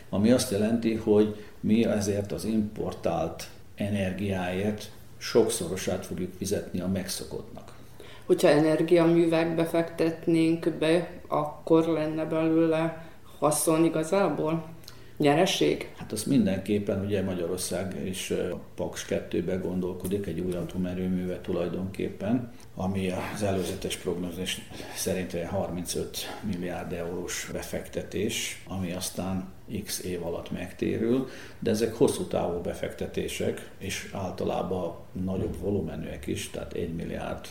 Ami 0.10 0.32
azt 0.32 0.52
jelenti, 0.52 0.94
hogy 0.94 1.36
mi 1.60 1.86
ezért 1.86 2.32
az 2.32 2.46
importált 2.46 3.50
energiáért 3.76 4.92
sokszorosát 5.18 6.06
fogjuk 6.06 6.34
fizetni 6.38 6.80
a 6.80 6.88
megszokottnak. 6.88 7.74
Hogyha 8.26 8.48
energiaművekbe 8.48 9.66
fektetnénk 9.66 10.74
be, 10.80 11.10
akkor 11.28 11.86
lenne 11.86 12.26
belőle 12.26 13.08
haszon 13.40 13.84
igazából? 13.84 14.64
Nyereség? 15.18 15.94
Hát 15.98 16.12
az 16.12 16.24
mindenképpen 16.24 17.06
ugye 17.06 17.22
Magyarország 17.22 18.06
is 18.06 18.34
Paks 18.76 19.06
2-be 19.10 19.56
gondolkodik, 19.56 20.26
egy 20.26 20.40
új 20.40 20.54
atomerőműve 20.54 21.42
tulajdonképpen, 21.42 22.52
ami 22.76 23.12
az 23.34 23.44
előzetes 23.44 23.96
prognózis 23.96 24.62
szerint 24.96 25.44
35 25.44 26.18
milliárd 26.42 26.94
eurós 26.94 27.50
befektetés, 27.54 28.64
ami 28.68 28.92
aztán 28.92 29.54
x 29.84 30.00
év 30.00 30.26
alatt 30.26 30.52
megtérül, 30.52 31.28
de 31.60 31.70
ezek 31.70 31.94
hosszú 31.94 32.24
távú 32.24 32.62
befektetések, 32.62 33.70
és 33.78 34.10
általában 34.14 34.96
nagyobb 35.12 35.58
volumenűek 35.58 36.28
is, 36.28 36.50
tehát 36.50 36.74
1 36.74 36.94
milliárd 36.94 37.48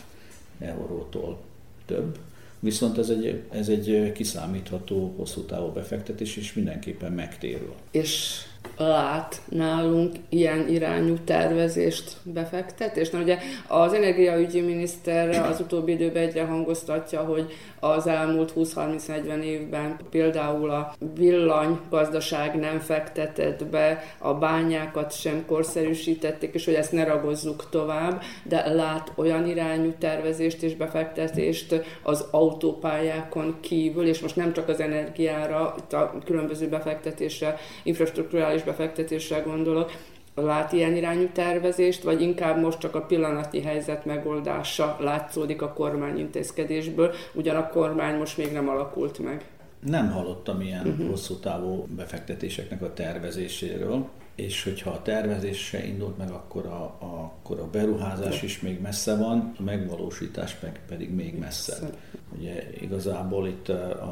eurótól 0.59 1.39
több. 1.87 2.19
Viszont 2.65 2.99
ez 2.99 3.09
egy, 3.09 3.43
ez 3.51 3.69
egy 3.69 4.13
kiszámítható, 4.13 5.15
hosszú 5.17 5.41
távú 5.41 5.67
befektetés, 5.67 6.37
és 6.37 6.53
mindenképpen 6.53 7.13
megtérül. 7.13 7.75
És 7.91 8.43
lát 8.77 9.41
nálunk 9.49 10.17
ilyen 10.29 10.69
irányú 10.69 11.17
tervezést, 11.25 12.17
befektetést? 12.23 13.13
Na 13.13 13.19
ugye 13.19 13.39
az 13.69 13.93
energiaügyi 13.93 14.61
miniszter 14.61 15.29
az 15.29 15.61
utóbbi 15.61 15.93
időben 15.93 16.23
egyre 16.23 16.45
hangoztatja, 16.45 17.21
hogy 17.21 17.53
az 17.85 18.07
elmúlt 18.07 18.53
20-30-40 18.57 19.41
évben 19.43 19.97
például 20.11 20.71
a 20.71 20.95
villanygazdaság 21.15 22.59
nem 22.59 22.79
fektetett 22.79 23.65
be, 23.67 24.03
a 24.19 24.35
bányákat 24.35 25.13
sem 25.13 25.45
korszerűsítették, 25.47 26.55
és 26.55 26.65
hogy 26.65 26.75
ezt 26.75 26.93
ne 26.93 27.05
ragozzuk 27.05 27.69
tovább, 27.71 28.23
de 28.45 28.73
lát 28.73 29.13
olyan 29.15 29.47
irányú 29.47 29.95
tervezést 29.99 30.63
és 30.63 30.77
befektetést 30.77 31.83
az 32.03 32.29
autópályákon 32.31 33.57
kívül, 33.61 34.07
és 34.07 34.21
most 34.21 34.37
nem 34.37 34.53
csak 34.53 34.69
az 34.69 34.81
energiára, 34.81 35.75
itt 35.79 35.93
a 35.93 36.15
különböző 36.25 36.69
befektetésre, 36.69 37.57
infrastruktúrális 37.83 38.63
befektetésre 38.63 39.39
gondolok, 39.39 39.91
lát 40.35 40.73
ilyen 40.73 40.97
irányú 40.97 41.29
tervezést, 41.33 42.03
vagy 42.03 42.23
inkább 42.23 42.61
most 42.61 42.79
csak 42.79 42.95
a 42.95 43.03
pillanatnyi 43.03 43.63
helyzet 43.63 44.05
megoldása 44.05 44.97
látszódik 45.01 45.63
a 45.63 45.73
kormány 45.73 46.19
intézkedésből, 46.19 47.15
ugyan 47.33 47.57
a 47.57 47.69
kormány 47.69 48.19
most 48.19 48.37
még 48.37 48.53
nem 48.53 48.69
alakult 48.69 49.19
meg. 49.19 49.45
Nem 49.87 50.11
hallottam 50.11 50.61
ilyen 50.61 50.87
uh-huh. 50.87 51.09
hosszú 51.09 51.35
távú 51.35 51.87
befektetéseknek 51.97 52.83
a 52.83 52.93
tervezéséről, 52.93 54.09
és 54.35 54.63
hogyha 54.63 54.91
a 54.91 55.03
tervezés 55.03 55.59
se 55.59 55.85
indult 55.87 56.19
meg, 56.19 56.31
akkor 56.31 56.67
a, 56.67 56.83
a, 56.83 57.33
akkor 57.39 57.59
a 57.59 57.71
beruházás 57.71 58.43
is 58.43 58.61
még 58.61 58.81
messze 58.81 59.17
van, 59.17 59.55
a 59.59 59.63
megvalósítás 59.63 60.61
meg 60.61 60.81
pedig 60.89 61.15
még 61.15 61.39
messze. 61.39 61.91
Ugye 62.39 62.67
igazából 62.81 63.49
itt, 63.49 63.69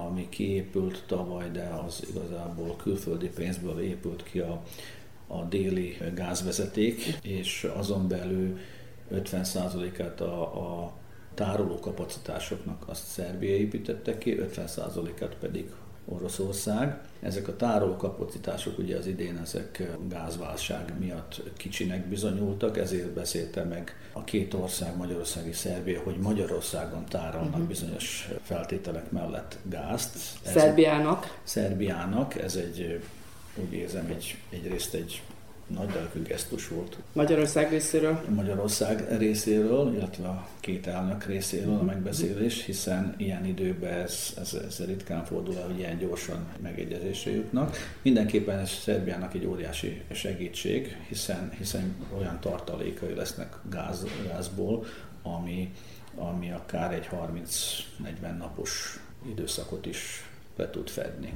ami 0.06 0.28
kiépült 0.28 1.02
tavaly, 1.06 1.50
de 1.50 1.70
az 1.86 2.02
igazából 2.10 2.76
külföldi 2.76 3.28
pénzből 3.28 3.80
épült 3.80 4.22
ki 4.22 4.38
a, 4.38 4.62
a 5.32 5.44
déli 5.44 5.98
gázvezeték, 6.14 7.18
és 7.22 7.70
azon 7.76 8.08
belül 8.08 8.58
50%-át 9.14 10.20
a, 10.20 10.42
a 10.42 10.92
tároló 11.34 11.78
kapacitásoknak 11.78 12.88
azt 12.88 13.06
Szerbia 13.06 13.56
építette 13.56 14.18
ki, 14.18 14.36
50%-át 14.40 15.36
pedig 15.40 15.70
Oroszország. 16.04 17.00
Ezek 17.20 17.48
a 17.48 17.56
tároló 17.56 17.96
kapacitások 17.96 18.78
ugye 18.78 18.96
az 18.96 19.06
idén 19.06 19.38
ezek 19.42 19.90
gázválság 20.08 20.92
miatt 20.98 21.42
kicsinek 21.56 22.06
bizonyultak, 22.06 22.78
ezért 22.78 23.10
beszélte 23.10 23.64
meg 23.64 23.96
a 24.12 24.24
két 24.24 24.54
ország, 24.54 24.96
Magyarország 24.96 25.46
és 25.46 25.56
Szerbia, 25.56 26.00
hogy 26.00 26.16
Magyarországon 26.16 27.04
tárolnak 27.04 27.50
uh-huh. 27.50 27.66
bizonyos 27.66 28.28
feltételek 28.42 29.10
mellett 29.10 29.58
gázt. 29.62 30.14
Ez 30.44 30.52
Szerbiának? 30.52 31.40
Szerbiának, 31.42 32.34
ez 32.34 32.56
egy 32.56 33.00
úgy 33.54 33.72
érzem, 33.72 34.06
egy, 34.06 34.36
egyrészt 34.50 34.94
egy 34.94 35.22
nagy 35.66 35.94
lelkű 35.94 36.22
gesztus 36.22 36.68
volt. 36.68 36.96
Magyarország 37.12 37.70
részéről? 37.70 38.24
Magyarország 38.34 39.18
részéről, 39.18 39.92
illetve 39.94 40.28
a 40.28 40.48
két 40.60 40.86
elnök 40.86 41.24
részéről 41.24 41.74
a 41.74 41.82
megbeszélés, 41.82 42.64
hiszen 42.64 43.14
ilyen 43.16 43.44
időben 43.44 44.00
ez, 44.00 44.34
ez, 44.40 44.54
ez 44.66 44.84
ritkán 44.86 45.24
fordul 45.24 45.58
el, 45.58 45.66
hogy 45.66 45.78
ilyen 45.78 45.98
gyorsan 45.98 46.46
megegyezésre 46.62 47.30
jutnak. 47.30 47.76
Mindenképpen 48.02 48.58
ez 48.58 48.70
Szerbiának 48.70 49.34
egy 49.34 49.46
óriási 49.46 50.02
segítség, 50.12 50.96
hiszen, 51.08 51.50
hiszen 51.58 51.94
olyan 52.18 52.40
tartalékai 52.40 53.14
lesznek 53.14 53.56
gáz, 53.70 54.06
gázból, 54.26 54.84
ami, 55.22 55.72
ami 56.14 56.50
akár 56.50 56.94
egy 56.94 57.08
30-40 57.12 58.38
napos 58.38 59.00
időszakot 59.28 59.86
is 59.86 60.28
be 60.56 60.70
tud 60.70 60.88
fedni. 60.88 61.32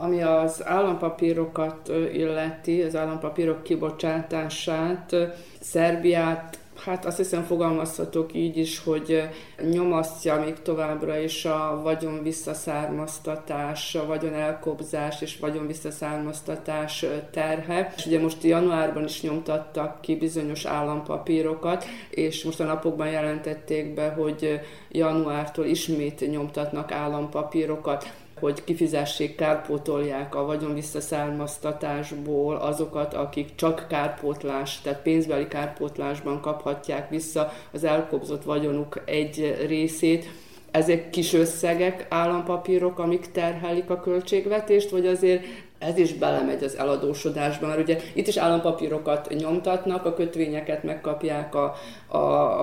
Ami 0.00 0.22
az 0.22 0.66
állampapírokat 0.66 1.88
illeti, 2.12 2.82
az 2.82 2.96
állampapírok 2.96 3.62
kibocsátását, 3.62 5.16
Szerbiát 5.60 6.58
hát 6.84 7.04
azt 7.04 7.16
hiszem 7.16 7.42
fogalmazhatok 7.42 8.34
így 8.34 8.56
is, 8.56 8.78
hogy 8.78 9.28
nyomasztja 9.70 10.40
még 10.40 10.62
továbbra 10.62 11.18
is 11.18 11.44
a 11.44 11.80
vagyon 11.82 12.22
visszaszármaztatás, 12.22 13.94
a 13.94 14.06
vagyon 14.06 14.34
elkobzás 14.34 15.20
és 15.20 15.38
vagyon 15.38 15.66
visszaszármaztatás 15.66 17.04
terhe. 17.30 17.92
És 17.96 18.06
ugye 18.06 18.20
most 18.20 18.42
januárban 18.42 19.04
is 19.04 19.22
nyomtattak 19.22 20.00
ki 20.00 20.16
bizonyos 20.16 20.64
állampapírokat, 20.64 21.84
és 22.10 22.44
most 22.44 22.60
a 22.60 22.64
napokban 22.64 23.08
jelentették 23.08 23.94
be, 23.94 24.08
hogy 24.08 24.60
januártól 24.90 25.64
ismét 25.64 26.30
nyomtatnak 26.30 26.92
állampapírokat 26.92 28.12
hogy 28.40 28.64
kifizessék, 28.64 29.34
kárpótolják 29.34 30.34
a 30.34 30.44
vagyon 30.44 30.74
visszaszármaztatásból 30.74 32.56
azokat, 32.56 33.14
akik 33.14 33.54
csak 33.54 33.86
kárpótlás, 33.88 34.80
tehát 34.80 35.02
pénzbeli 35.02 35.48
kárpótlásban 35.48 36.40
kaphatják 36.40 37.10
vissza 37.10 37.52
az 37.72 37.84
elkobzott 37.84 38.44
vagyonuk 38.44 39.02
egy 39.04 39.64
részét. 39.66 40.26
Ezek 40.70 41.10
kis 41.10 41.32
összegek, 41.32 42.06
állampapírok, 42.08 42.98
amik 42.98 43.30
terhelik 43.30 43.90
a 43.90 44.00
költségvetést, 44.00 44.90
vagy 44.90 45.06
azért 45.06 45.44
ez 45.78 45.98
is 45.98 46.14
belemegy 46.14 46.64
az 46.64 46.76
eladósodásba, 46.76 47.66
mert 47.66 47.80
ugye 47.80 47.98
itt 48.14 48.26
is 48.26 48.36
állampapírokat 48.36 49.34
nyomtatnak, 49.38 50.04
a 50.04 50.14
kötvényeket 50.14 50.82
megkapják 50.82 51.54
a, 51.54 51.74
a, 52.06 52.18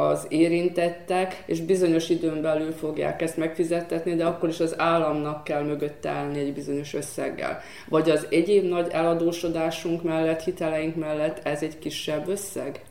az 0.10 0.26
érintettek, 0.30 1.44
és 1.46 1.62
bizonyos 1.62 2.10
időn 2.10 2.42
belül 2.42 2.72
fogják 2.72 3.22
ezt 3.22 3.38
megfizettetni, 3.38 4.16
de 4.16 4.26
akkor 4.26 4.50
is 4.50 4.60
az 4.60 4.80
államnak 4.80 5.44
kell 5.44 5.64
mögötte 5.64 6.10
állni 6.10 6.40
egy 6.40 6.54
bizonyos 6.54 6.94
összeggel. 6.94 7.60
Vagy 7.90 8.10
az 8.10 8.28
egyéb 8.30 8.64
nagy 8.64 8.88
eladósodásunk 8.92 10.04
mellett, 10.04 10.42
hiteleink 10.42 10.96
mellett 10.96 11.46
ez 11.46 11.62
egy 11.62 11.80
kisebb 11.80 12.28
összeg? 12.28 12.82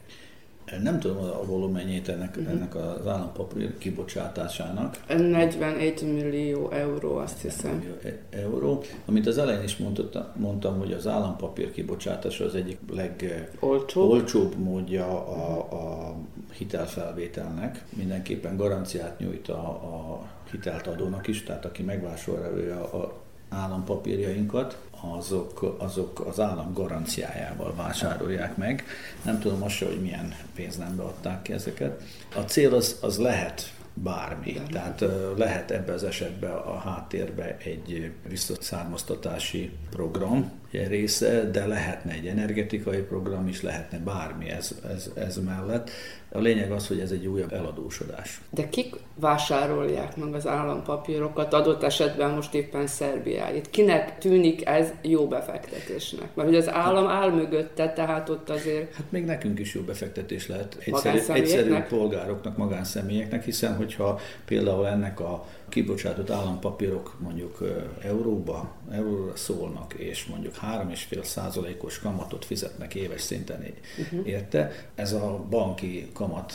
Nem 0.83 1.01
tudom 1.01 1.17
a 1.17 1.45
volumenjét 1.45 2.09
ennek, 2.09 2.37
uh-huh. 2.37 2.53
ennek 2.53 2.75
az 2.75 3.07
állampapír 3.07 3.79
kibocsátásának. 3.79 4.99
41 5.09 6.03
millió 6.15 6.71
euró, 6.71 7.17
azt 7.17 7.41
hiszem. 7.43 7.77
Millió 7.77 7.95
e- 8.03 8.19
euró. 8.31 8.83
Amit 9.05 9.27
az 9.27 9.39
elején 9.39 9.63
is 9.63 9.77
mondtam, 9.77 10.25
mondtam, 10.37 10.79
hogy 10.79 10.93
az 10.93 11.07
állampapír 11.07 11.73
kibocsátása 11.73 12.45
az 12.45 12.55
egyik 12.55 12.79
legolcsóbb 12.91 14.55
módja 14.59 15.07
a, 15.29 15.59
a 15.59 16.15
hitelfelvételnek. 16.53 17.85
Mindenképpen 17.97 18.57
garanciát 18.57 19.19
nyújt 19.19 19.49
a, 19.49 19.69
a 19.69 20.23
hitelt 20.51 20.87
adónak 20.87 21.27
is, 21.27 21.43
tehát 21.43 21.65
aki 21.65 21.83
megvásárolja 21.83 22.93
a 22.93 23.24
állampapírjainkat, 23.55 24.79
azok, 25.01 25.77
azok 25.79 26.21
az 26.21 26.41
állam 26.41 26.73
garanciájával 26.73 27.75
vásárolják 27.75 28.57
meg. 28.57 28.85
Nem 29.23 29.39
tudom 29.39 29.59
most 29.59 29.85
hogy 29.85 30.01
milyen 30.01 30.35
pénznembe 30.55 31.03
adták 31.03 31.43
ki 31.43 31.53
ezeket. 31.53 32.03
A 32.37 32.41
cél 32.41 32.75
az, 32.75 32.99
az 33.01 33.19
lehet 33.19 33.73
bármi. 33.95 34.61
Tehát 34.71 35.05
lehet 35.37 35.71
ebbe 35.71 35.93
az 35.93 36.05
esetben 36.05 36.53
a 36.53 36.79
háttérbe 36.79 37.57
egy 37.57 38.13
visszaszármaztatási 38.29 39.71
program 39.91 40.51
része, 40.83 41.51
de 41.51 41.67
lehetne 41.67 42.13
egy 42.13 42.27
energetikai 42.27 43.01
program 43.01 43.49
is, 43.49 43.63
lehetne 43.63 43.99
bármi 43.99 44.49
ez, 44.49 44.79
ez, 44.95 45.11
ez 45.15 45.37
mellett. 45.37 45.91
A 46.31 46.39
lényeg 46.39 46.73
az, 46.73 46.87
hogy 46.89 46.99
ez 46.99 47.11
egy 47.11 47.27
újabb 47.27 47.53
eladósodás. 47.53 48.41
De 48.51 48.69
kik 48.69 48.95
vásárolják 49.15 50.17
meg 50.17 50.35
az 50.35 50.47
állampapírokat, 50.47 51.53
adott 51.53 51.83
esetben 51.83 52.31
most 52.31 52.55
éppen 52.55 52.87
Szerbiáit? 52.87 53.71
Kinek 53.71 54.19
tűnik 54.19 54.67
ez 54.67 54.93
jó 55.03 55.29
befektetésnek? 55.29 56.35
Mert 56.35 56.49
hogy 56.49 56.57
az 56.57 56.69
állam 56.69 57.07
áll 57.07 57.31
mögötte, 57.31 57.93
tehát 57.93 58.29
ott 58.29 58.51
azért... 58.51 58.95
Hát 58.95 59.11
még 59.11 59.25
nekünk 59.25 59.59
is 59.59 59.75
jó 59.75 59.81
befektetés 59.81 60.49
lehet. 60.49 60.77
Egyszerű, 60.85 61.19
egyszerű 61.33 61.75
polgároknak, 61.89 62.57
magánszemélyeknek, 62.57 63.45
hiszen 63.45 63.77
hogyha 63.77 64.21
például 64.45 64.87
ennek 64.87 65.21
a 65.21 65.45
kibocsátott 65.75 66.31
állampapírok 66.31 67.17
mondjuk 67.21 67.59
euróba, 68.03 68.73
euróra 68.91 69.37
szólnak, 69.37 69.95
és 69.95 70.27
mondjuk 70.27 70.55
3,5 70.55 71.23
százalékos 71.23 71.99
kamatot 71.99 72.45
fizetnek 72.45 72.95
éves 72.95 73.21
szinten 73.21 73.65
uh-huh. 73.99 74.29
érte. 74.29 74.73
Ez 74.95 75.13
a 75.13 75.45
banki 75.51 76.11
kamat 76.13 76.53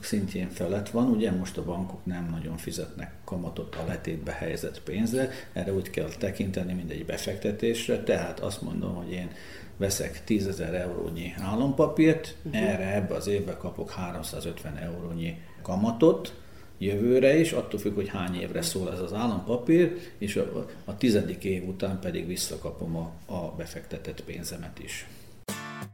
szintjén 0.00 0.50
felett 0.50 0.90
van, 0.90 1.10
ugye 1.10 1.30
most 1.30 1.56
a 1.56 1.64
bankok 1.64 2.04
nem 2.04 2.28
nagyon 2.30 2.56
fizetnek 2.56 3.12
kamatot 3.24 3.74
a 3.74 3.84
letétbe 3.86 4.32
helyezett 4.32 4.82
pénzre, 4.82 5.30
erre 5.52 5.72
úgy 5.72 5.90
kell 5.90 6.08
tekinteni, 6.18 6.72
mint 6.72 6.90
egy 6.90 7.04
befektetésre, 7.04 8.02
tehát 8.02 8.40
azt 8.40 8.62
mondom, 8.62 8.94
hogy 8.94 9.12
én 9.12 9.30
veszek 9.76 10.24
10 10.24 10.46
ezer 10.46 10.74
eurónyi 10.74 11.34
állampapírt, 11.38 12.36
uh-huh. 12.42 12.62
erre 12.62 12.94
ebbe 12.94 13.14
az 13.14 13.26
évbe 13.26 13.56
kapok 13.56 13.90
350 13.90 14.76
eurónyi 14.76 15.38
kamatot, 15.62 16.39
jövőre 16.80 17.38
is, 17.38 17.52
attól 17.52 17.80
függ, 17.80 17.94
hogy 17.94 18.08
hány 18.08 18.40
évre 18.40 18.62
szól 18.62 18.92
ez 18.92 19.00
az 19.00 19.12
állampapír, 19.12 19.98
és 20.18 20.36
a, 20.36 20.66
a 20.84 20.96
tizedik 20.96 21.44
év 21.44 21.68
után 21.68 21.98
pedig 22.00 22.26
visszakapom 22.26 22.96
a, 22.96 23.34
a 23.34 23.54
befektetett 23.56 24.24
pénzemet 24.24 24.78
is. 24.78 25.06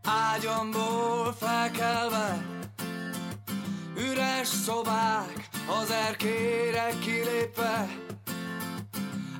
Ágyamból 0.05 1.33
felkelve, 1.39 2.47
üres 4.11 4.47
szobák, 4.47 5.49
az 5.83 5.91
erkére 5.91 6.89
kilépve, 7.01 7.89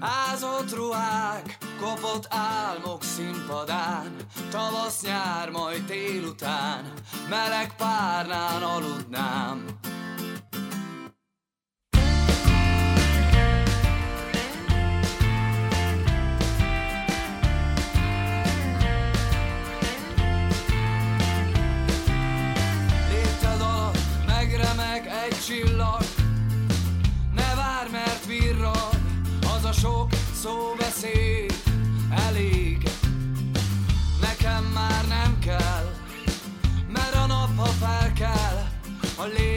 ázott 0.01 0.75
ruhák, 0.75 1.59
kopott 1.81 2.27
álmok 2.29 3.03
színpadán, 3.03 4.17
tavasz, 4.51 5.03
nyár, 5.03 5.51
majd 5.51 5.85
tél 5.85 6.25
után, 6.25 6.93
meleg 7.31 7.77
párnán 7.77 8.63
aludnám. 8.63 9.65
Csillag. 25.47 26.03
Ne 27.35 27.55
vár, 27.55 27.89
mert 27.91 28.27
virrad 28.27 28.99
Az 29.57 29.65
a 29.65 29.73
sok 29.73 30.09
szóbeszéd 30.43 31.55
Elég. 32.29 32.89
Nekem 34.21 34.65
már 34.75 35.07
nem 35.09 35.39
kell 35.39 35.93
Mert 36.89 37.15
a 37.15 37.27
nap, 37.27 37.57
ha 37.57 37.65
fel 37.65 38.13
kell 38.13 38.65
A 39.17 39.25
légy 39.25 39.56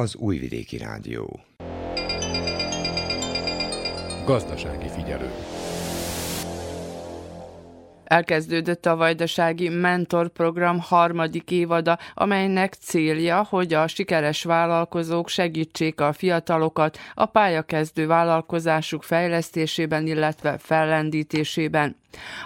az 0.00 0.14
Újvidéki 0.14 0.76
Rádió. 0.76 1.40
Gazdasági 4.24 4.88
figyelő. 4.88 5.30
Elkezdődött 8.10 8.86
a 8.86 8.96
Vajdasági 8.96 9.68
Mentor 9.68 10.28
Program 10.28 10.78
harmadik 10.80 11.50
évada, 11.50 11.98
amelynek 12.14 12.74
célja, 12.74 13.46
hogy 13.48 13.74
a 13.74 13.86
sikeres 13.86 14.44
vállalkozók 14.44 15.28
segítsék 15.28 16.00
a 16.00 16.12
fiatalokat 16.12 16.98
a 17.14 17.26
pályakezdő 17.26 18.06
vállalkozásuk 18.06 19.02
fejlesztésében, 19.02 20.06
illetve 20.06 20.58
fellendítésében. 20.58 21.96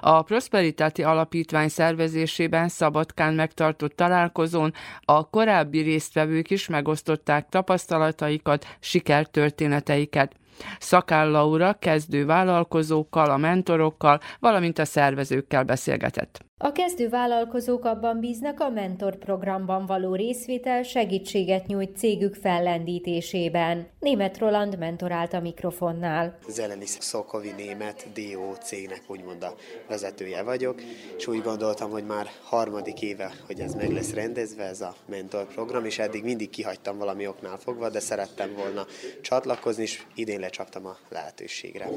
A 0.01 0.23
Prosperitáti 0.23 1.03
Alapítvány 1.03 1.69
szervezésében 1.69 2.69
Szabadkán 2.69 3.35
megtartott 3.35 3.97
találkozón 3.97 4.73
a 5.05 5.31
korábbi 5.31 5.81
résztvevők 5.81 6.51
is 6.51 6.69
megosztották 6.69 7.49
tapasztalataikat, 7.49 8.77
sikertörténeteiket. 8.81 10.33
Szakál 10.79 11.31
Laura 11.31 11.73
kezdő 11.73 12.27
vállalkozókkal, 12.27 13.31
a 13.31 13.37
mentorokkal, 13.37 14.21
valamint 14.41 14.79
a 14.79 14.85
szervezőkkel 14.85 15.65
beszélgetett. 15.65 16.45
A 16.59 16.73
kezdő 16.73 17.09
vállalkozók 17.09 17.85
abban 17.85 18.21
bíznak, 18.21 18.61
a 18.61 18.71
mentor 18.71 19.17
programban 19.17 19.87
való 19.87 20.15
részvétel 20.15 20.83
segítséget 20.83 21.67
nyújt 21.67 21.97
cégük 21.97 22.35
fellendítésében. 22.35 23.89
Német 24.01 24.39
Roland 24.39 24.79
mentorált 24.79 25.33
a 25.33 25.41
mikrofonnál. 25.41 26.39
Zeleni 26.49 26.87
Szokovi 26.87 27.53
német 27.57 28.07
DO 28.13 28.53
cégnek 28.63 29.03
úgymond 29.07 29.43
a 29.43 29.55
vezetője 29.89 30.43
vagyok, 30.43 30.83
és 31.17 31.27
úgy 31.27 31.43
gondoltam, 31.43 31.91
hogy 31.91 32.05
már 32.05 32.27
harmadik 32.43 33.03
éve, 33.03 33.33
hogy 33.47 33.61
ez 33.61 33.75
meg 33.75 33.93
lesz 33.93 34.13
rendezve, 34.13 34.65
ez 34.65 34.81
a 34.81 34.95
mentor 35.07 35.47
program, 35.47 35.85
és 35.85 35.99
eddig 35.99 36.25
mindig 36.25 36.51
kihagytam 36.51 36.99
valami 36.99 37.27
oknál 37.27 37.57
fogva, 37.57 37.89
de 37.89 38.01
szerettem 38.01 38.55
volna 38.57 38.87
csatlakozni, 39.21 39.83
és 39.83 40.03
idén 40.15 40.41
lecsaptam 40.41 40.87
a 40.87 40.97
lehetőségre. 41.09 41.89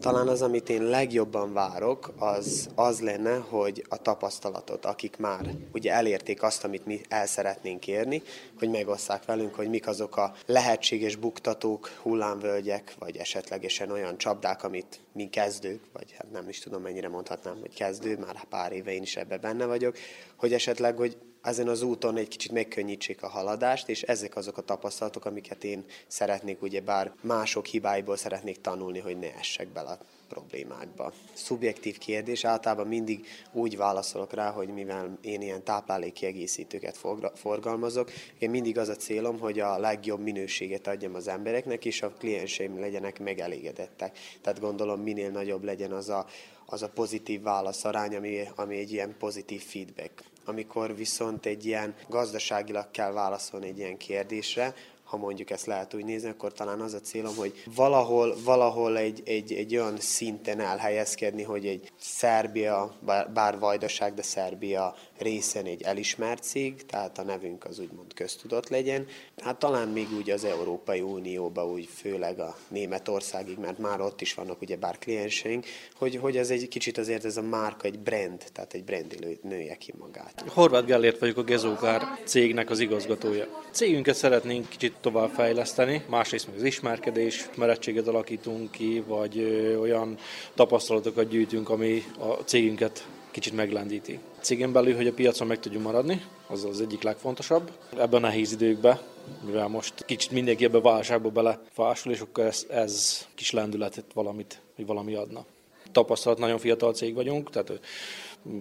Talán 0.00 0.28
az, 0.28 0.42
amit 0.42 0.68
én 0.68 0.82
legjobban 0.82 1.52
várok, 1.52 2.12
az 2.18 2.68
az 2.74 3.00
lenne, 3.00 3.36
hogy 3.36 3.84
a 3.88 4.02
tapasztalatot, 4.10 4.84
akik 4.84 5.16
már 5.16 5.50
ugye 5.72 5.92
elérték 5.92 6.42
azt, 6.42 6.64
amit 6.64 6.86
mi 6.86 7.00
el 7.08 7.26
szeretnénk 7.26 7.86
érni, 7.86 8.22
hogy 8.58 8.68
megosszák 8.70 9.24
velünk, 9.24 9.54
hogy 9.54 9.68
mik 9.68 9.86
azok 9.86 10.16
a 10.16 10.34
lehetséges 10.46 11.16
buktatók, 11.16 11.86
hullámvölgyek, 12.02 12.94
vagy 12.98 13.16
esetlegesen 13.16 13.90
olyan 13.90 14.18
csapdák, 14.18 14.64
amit 14.64 15.00
mi 15.12 15.28
kezdők, 15.28 15.82
vagy 15.92 16.12
hát 16.12 16.30
nem 16.30 16.48
is 16.48 16.58
tudom 16.58 16.82
mennyire 16.82 17.08
mondhatnám, 17.08 17.56
hogy 17.60 17.74
kezdő, 17.74 18.18
már 18.18 18.44
pár 18.48 18.72
éve 18.72 18.92
én 18.92 19.02
is 19.02 19.16
ebbe 19.16 19.38
benne 19.38 19.66
vagyok, 19.66 19.96
hogy 20.36 20.52
esetleg, 20.52 20.96
hogy 20.96 21.16
ezen 21.42 21.68
az 21.68 21.82
úton 21.82 22.16
egy 22.16 22.28
kicsit 22.28 22.52
megkönnyítsék 22.52 23.22
a 23.22 23.28
haladást, 23.28 23.88
és 23.88 24.02
ezek 24.02 24.36
azok 24.36 24.56
a 24.58 24.62
tapasztalatok, 24.62 25.24
amiket 25.24 25.64
én 25.64 25.84
szeretnék, 26.06 26.62
ugye 26.62 26.80
bár 26.80 27.12
mások 27.22 27.66
hibáiból 27.66 28.16
szeretnék 28.16 28.60
tanulni, 28.60 28.98
hogy 28.98 29.18
ne 29.18 29.34
essek 29.34 29.68
bele 29.68 29.98
problémákba. 30.30 31.12
Szubjektív 31.32 31.98
kérdés, 31.98 32.44
általában 32.44 32.86
mindig 32.86 33.26
úgy 33.52 33.76
válaszolok 33.76 34.32
rá, 34.32 34.50
hogy 34.50 34.68
mivel 34.68 35.18
én 35.20 35.40
ilyen 35.42 35.64
táplálékkiegészítőket 35.64 36.98
forgalmazok, 37.34 38.10
én 38.38 38.50
mindig 38.50 38.78
az 38.78 38.88
a 38.88 38.96
célom, 38.96 39.38
hogy 39.38 39.60
a 39.60 39.78
legjobb 39.78 40.20
minőséget 40.20 40.86
adjam 40.86 41.14
az 41.14 41.28
embereknek, 41.28 41.84
és 41.84 42.02
a 42.02 42.10
klienseim 42.10 42.80
legyenek 42.80 43.20
megelégedettek. 43.20 44.18
Tehát 44.40 44.60
gondolom 44.60 45.00
minél 45.00 45.30
nagyobb 45.30 45.64
legyen 45.64 45.92
az 45.92 46.08
a, 46.08 46.26
az 46.66 46.82
a 46.82 46.88
pozitív 46.88 47.42
válaszarány, 47.42 48.16
ami, 48.16 48.40
ami 48.56 48.76
egy 48.76 48.92
ilyen 48.92 49.14
pozitív 49.18 49.62
feedback. 49.62 50.22
Amikor 50.44 50.96
viszont 50.96 51.46
egy 51.46 51.66
ilyen 51.66 51.94
gazdaságilag 52.08 52.90
kell 52.90 53.12
válaszolni 53.12 53.66
egy 53.66 53.78
ilyen 53.78 53.96
kérdésre, 53.96 54.74
ha 55.10 55.16
mondjuk 55.16 55.50
ezt 55.50 55.66
lehet 55.66 55.94
úgy 55.94 56.04
nézni, 56.04 56.28
akkor 56.28 56.52
talán 56.52 56.80
az 56.80 56.94
a 56.94 57.00
célom, 57.00 57.36
hogy 57.36 57.62
valahol, 57.74 58.34
valahol 58.44 58.98
egy, 58.98 59.22
egy, 59.24 59.52
egy 59.52 59.76
olyan 59.76 59.98
szinten 59.98 60.60
elhelyezkedni, 60.60 61.42
hogy 61.42 61.66
egy 61.66 61.92
Szerbia, 61.98 62.94
bár, 63.00 63.30
bár 63.32 63.58
Vajdaság, 63.58 64.14
de 64.14 64.22
Szerbia 64.22 64.94
részen 65.20 65.64
egy 65.64 65.82
elismert 65.82 66.42
cég, 66.42 66.86
tehát 66.86 67.18
a 67.18 67.22
nevünk 67.22 67.64
az 67.64 67.78
úgymond 67.78 68.14
köztudott 68.14 68.68
legyen. 68.68 69.06
Hát 69.36 69.58
talán 69.58 69.88
még 69.88 70.06
úgy 70.16 70.30
az 70.30 70.44
Európai 70.44 71.00
Unióba, 71.00 71.66
úgy 71.66 71.88
főleg 71.94 72.38
a 72.40 72.56
Németországig, 72.68 73.58
mert 73.58 73.78
már 73.78 74.00
ott 74.00 74.20
is 74.20 74.34
vannak 74.34 74.60
ugye 74.60 74.76
bár 74.76 74.98
klienseink, 74.98 75.66
hogy, 75.94 76.16
hogy 76.16 76.36
ez 76.36 76.50
egy 76.50 76.68
kicsit 76.68 76.98
azért 76.98 77.24
ez 77.24 77.36
a 77.36 77.42
márka 77.42 77.86
egy 77.86 77.98
brand, 77.98 78.44
tehát 78.52 78.74
egy 78.74 78.84
brand 78.84 79.38
nője 79.42 79.76
ki 79.76 79.94
magát. 79.98 80.44
Horváth 80.48 80.86
Gellért 80.86 81.18
vagyok 81.18 81.36
a 81.36 81.42
Gezókár 81.42 82.02
cégnek 82.24 82.70
az 82.70 82.78
igazgatója. 82.80 83.62
Cégünket 83.70 84.14
szeretnénk 84.14 84.68
kicsit 84.68 84.94
továbbfejleszteni, 85.00 86.04
másrészt 86.08 86.46
meg 86.46 86.56
az 86.56 86.62
ismerkedés, 86.62 87.48
merettséget 87.56 88.06
alakítunk 88.06 88.70
ki, 88.70 89.02
vagy 89.06 89.38
olyan 89.80 90.18
tapasztalatokat 90.54 91.28
gyűjtünk, 91.28 91.68
ami 91.68 92.02
a 92.18 92.26
cégünket 92.26 93.06
kicsit 93.30 93.52
meglendíti. 93.52 94.18
Cégén 94.40 94.72
belül, 94.72 94.96
hogy 94.96 95.06
a 95.06 95.12
piacon 95.12 95.46
meg 95.46 95.60
tudjunk 95.60 95.84
maradni, 95.84 96.22
az 96.46 96.64
az 96.64 96.80
egyik 96.80 97.02
legfontosabb. 97.02 97.72
Ebben 97.98 98.24
a 98.24 98.26
nehéz 98.26 98.52
időkben, 98.52 98.98
mivel 99.44 99.68
most 99.68 100.04
kicsit 100.04 100.30
mindenki 100.30 100.64
ebbe 100.64 100.78
a 100.78 100.80
válságba 100.80 101.30
belefásul, 101.30 102.12
és 102.12 102.20
akkor 102.20 102.44
ez, 102.44 102.66
ez 102.70 103.26
kis 103.34 103.50
lendületet 103.50 104.04
valamit, 104.14 104.60
hogy 104.76 104.86
valami 104.86 105.14
adna. 105.14 105.44
Tapasztalat, 105.92 106.38
nagyon 106.38 106.58
fiatal 106.58 106.92
cég 106.92 107.14
vagyunk, 107.14 107.50
tehát 107.50 107.80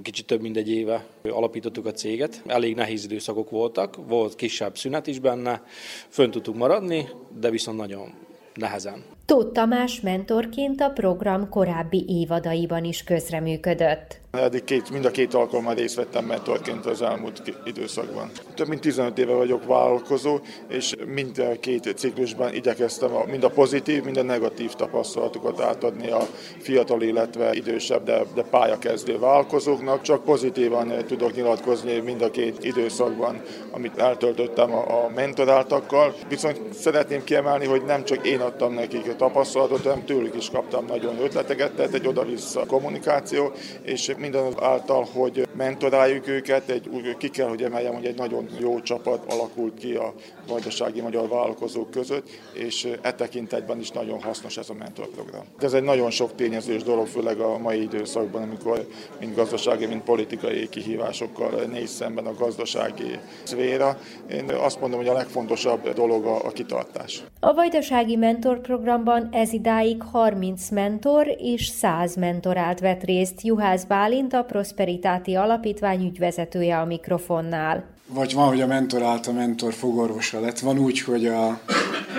kicsit 0.01 0.25
több 0.25 0.41
mint 0.41 0.57
egy 0.57 0.69
éve 0.69 1.05
alapítottuk 1.23 1.85
a 1.85 1.91
céget. 1.91 2.41
Elég 2.45 2.75
nehéz 2.75 3.03
időszakok 3.03 3.49
voltak, 3.49 3.95
volt 4.07 4.35
kisebb 4.35 4.77
szünet 4.77 5.07
is 5.07 5.19
benne, 5.19 5.63
fönn 6.09 6.31
tudtuk 6.31 6.55
maradni, 6.55 7.09
de 7.39 7.49
viszont 7.49 7.77
nagyon 7.77 8.13
nehezen. 8.53 9.03
Tóth 9.29 9.51
Tamás 9.51 10.01
mentorként 10.01 10.81
a 10.81 10.89
program 10.89 11.49
korábbi 11.49 12.05
évadaiban 12.07 12.83
is 12.83 13.03
közreműködött. 13.03 14.19
Eddig 14.31 14.63
két, 14.63 14.91
mind 14.91 15.05
a 15.05 15.11
két 15.11 15.33
alkalommal 15.33 15.73
részt 15.73 15.95
vettem 15.95 16.25
mentorként 16.25 16.85
az 16.85 17.01
elmúlt 17.01 17.41
időszakban. 17.65 18.31
Több 18.55 18.67
mint 18.67 18.81
15 18.81 19.17
éve 19.17 19.33
vagyok 19.33 19.65
vállalkozó, 19.65 20.39
és 20.67 20.95
mind 21.05 21.37
a 21.37 21.59
két 21.59 21.93
ciklusban 21.95 22.53
igyekeztem 22.53 23.15
a, 23.15 23.23
mind 23.25 23.43
a 23.43 23.49
pozitív, 23.49 24.03
mind 24.03 24.17
a 24.17 24.23
negatív 24.23 24.73
tapasztalatokat 24.73 25.61
átadni 25.61 26.09
a 26.09 26.21
fiatal, 26.57 27.01
illetve 27.01 27.53
idősebb, 27.53 28.03
de, 28.03 28.21
de 28.35 28.41
pályakezdő 28.41 29.19
vállalkozóknak. 29.19 30.01
Csak 30.01 30.23
pozitívan 30.23 30.93
tudok 31.07 31.35
nyilatkozni 31.35 31.99
mind 31.99 32.21
a 32.21 32.31
két 32.31 32.63
időszakban, 32.63 33.41
amit 33.71 33.97
eltöltöttem 33.97 34.73
a, 34.73 35.05
a 35.05 35.09
mentoráltakkal. 35.15 36.13
Viszont 36.27 36.73
szeretném 36.73 37.23
kiemelni, 37.23 37.65
hogy 37.65 37.83
nem 37.85 38.03
csak 38.03 38.27
én 38.27 38.39
adtam 38.39 38.73
nekik 38.73 39.07
tapasztalatot, 39.19 39.83
hanem 39.83 40.05
tőlük 40.05 40.35
is 40.35 40.49
kaptam 40.49 40.85
nagyon 40.85 41.21
ötleteket, 41.21 41.71
tehát 41.71 41.93
egy 41.93 42.07
oda-vissza 42.07 42.65
kommunikáció, 42.65 43.51
és 43.81 44.13
minden 44.17 44.53
által, 44.59 45.07
hogy 45.13 45.47
mentoráljuk 45.57 46.27
őket, 46.27 46.69
egy, 46.69 46.89
ki 47.17 47.29
kell, 47.29 47.47
hogy 47.47 47.63
emeljem, 47.63 47.93
hogy 47.93 48.05
egy 48.05 48.17
nagyon 48.17 48.47
jó 48.59 48.81
csapat 48.81 49.33
alakult 49.33 49.77
ki 49.77 49.93
a 49.93 50.13
vajdasági 50.47 51.01
magyar 51.01 51.27
vállalkozók 51.27 51.91
között, 51.91 52.29
és 52.53 52.87
e 53.01 53.13
tekintetben 53.13 53.79
is 53.79 53.89
nagyon 53.89 54.21
hasznos 54.21 54.57
ez 54.57 54.69
a 54.69 54.73
mentorprogram. 54.73 55.43
Ez 55.59 55.73
egy 55.73 55.83
nagyon 55.83 56.09
sok 56.09 56.35
tényezős 56.35 56.83
dolog, 56.83 57.07
főleg 57.07 57.39
a 57.39 57.57
mai 57.57 57.81
időszakban, 57.81 58.41
amikor 58.41 58.87
mind 59.19 59.35
gazdasági, 59.35 59.85
mind 59.85 60.01
politikai 60.01 60.69
kihívásokkal 60.69 61.49
néz 61.71 61.89
szemben 61.89 62.25
a 62.25 62.33
gazdasági 62.33 63.19
szféra. 63.43 63.97
Én 64.31 64.49
azt 64.49 64.79
mondom, 64.79 64.99
hogy 64.99 65.07
a 65.07 65.13
legfontosabb 65.13 65.93
dolog 65.93 66.25
a, 66.25 66.45
a 66.45 66.49
kitartás. 66.49 67.23
A 67.39 67.53
vajdasági 67.53 68.15
mentorprogramban 68.15 69.08
ez 69.31 69.53
idáig 69.53 70.01
30 70.01 70.69
mentor 70.69 71.27
és 71.37 71.67
100 71.67 72.15
mentorált 72.15 72.79
vett 72.79 73.03
részt 73.03 73.41
Juhász 73.41 73.83
Bálint, 73.83 74.33
a 74.33 74.43
Prosperitáti 74.43 75.35
Alapítvány 75.35 76.05
ügyvezetője 76.05 76.79
a 76.79 76.85
mikrofonnál. 76.85 77.83
Vagy 78.07 78.33
van, 78.33 78.47
hogy 78.47 78.61
a 78.61 78.67
mentor 78.67 79.01
állt, 79.01 79.27
a 79.27 79.31
mentor 79.31 79.73
fogorvosa 79.73 80.39
lett. 80.39 80.59
Van 80.59 80.79
úgy, 80.79 80.99
hogy 80.99 81.25
a 81.25 81.61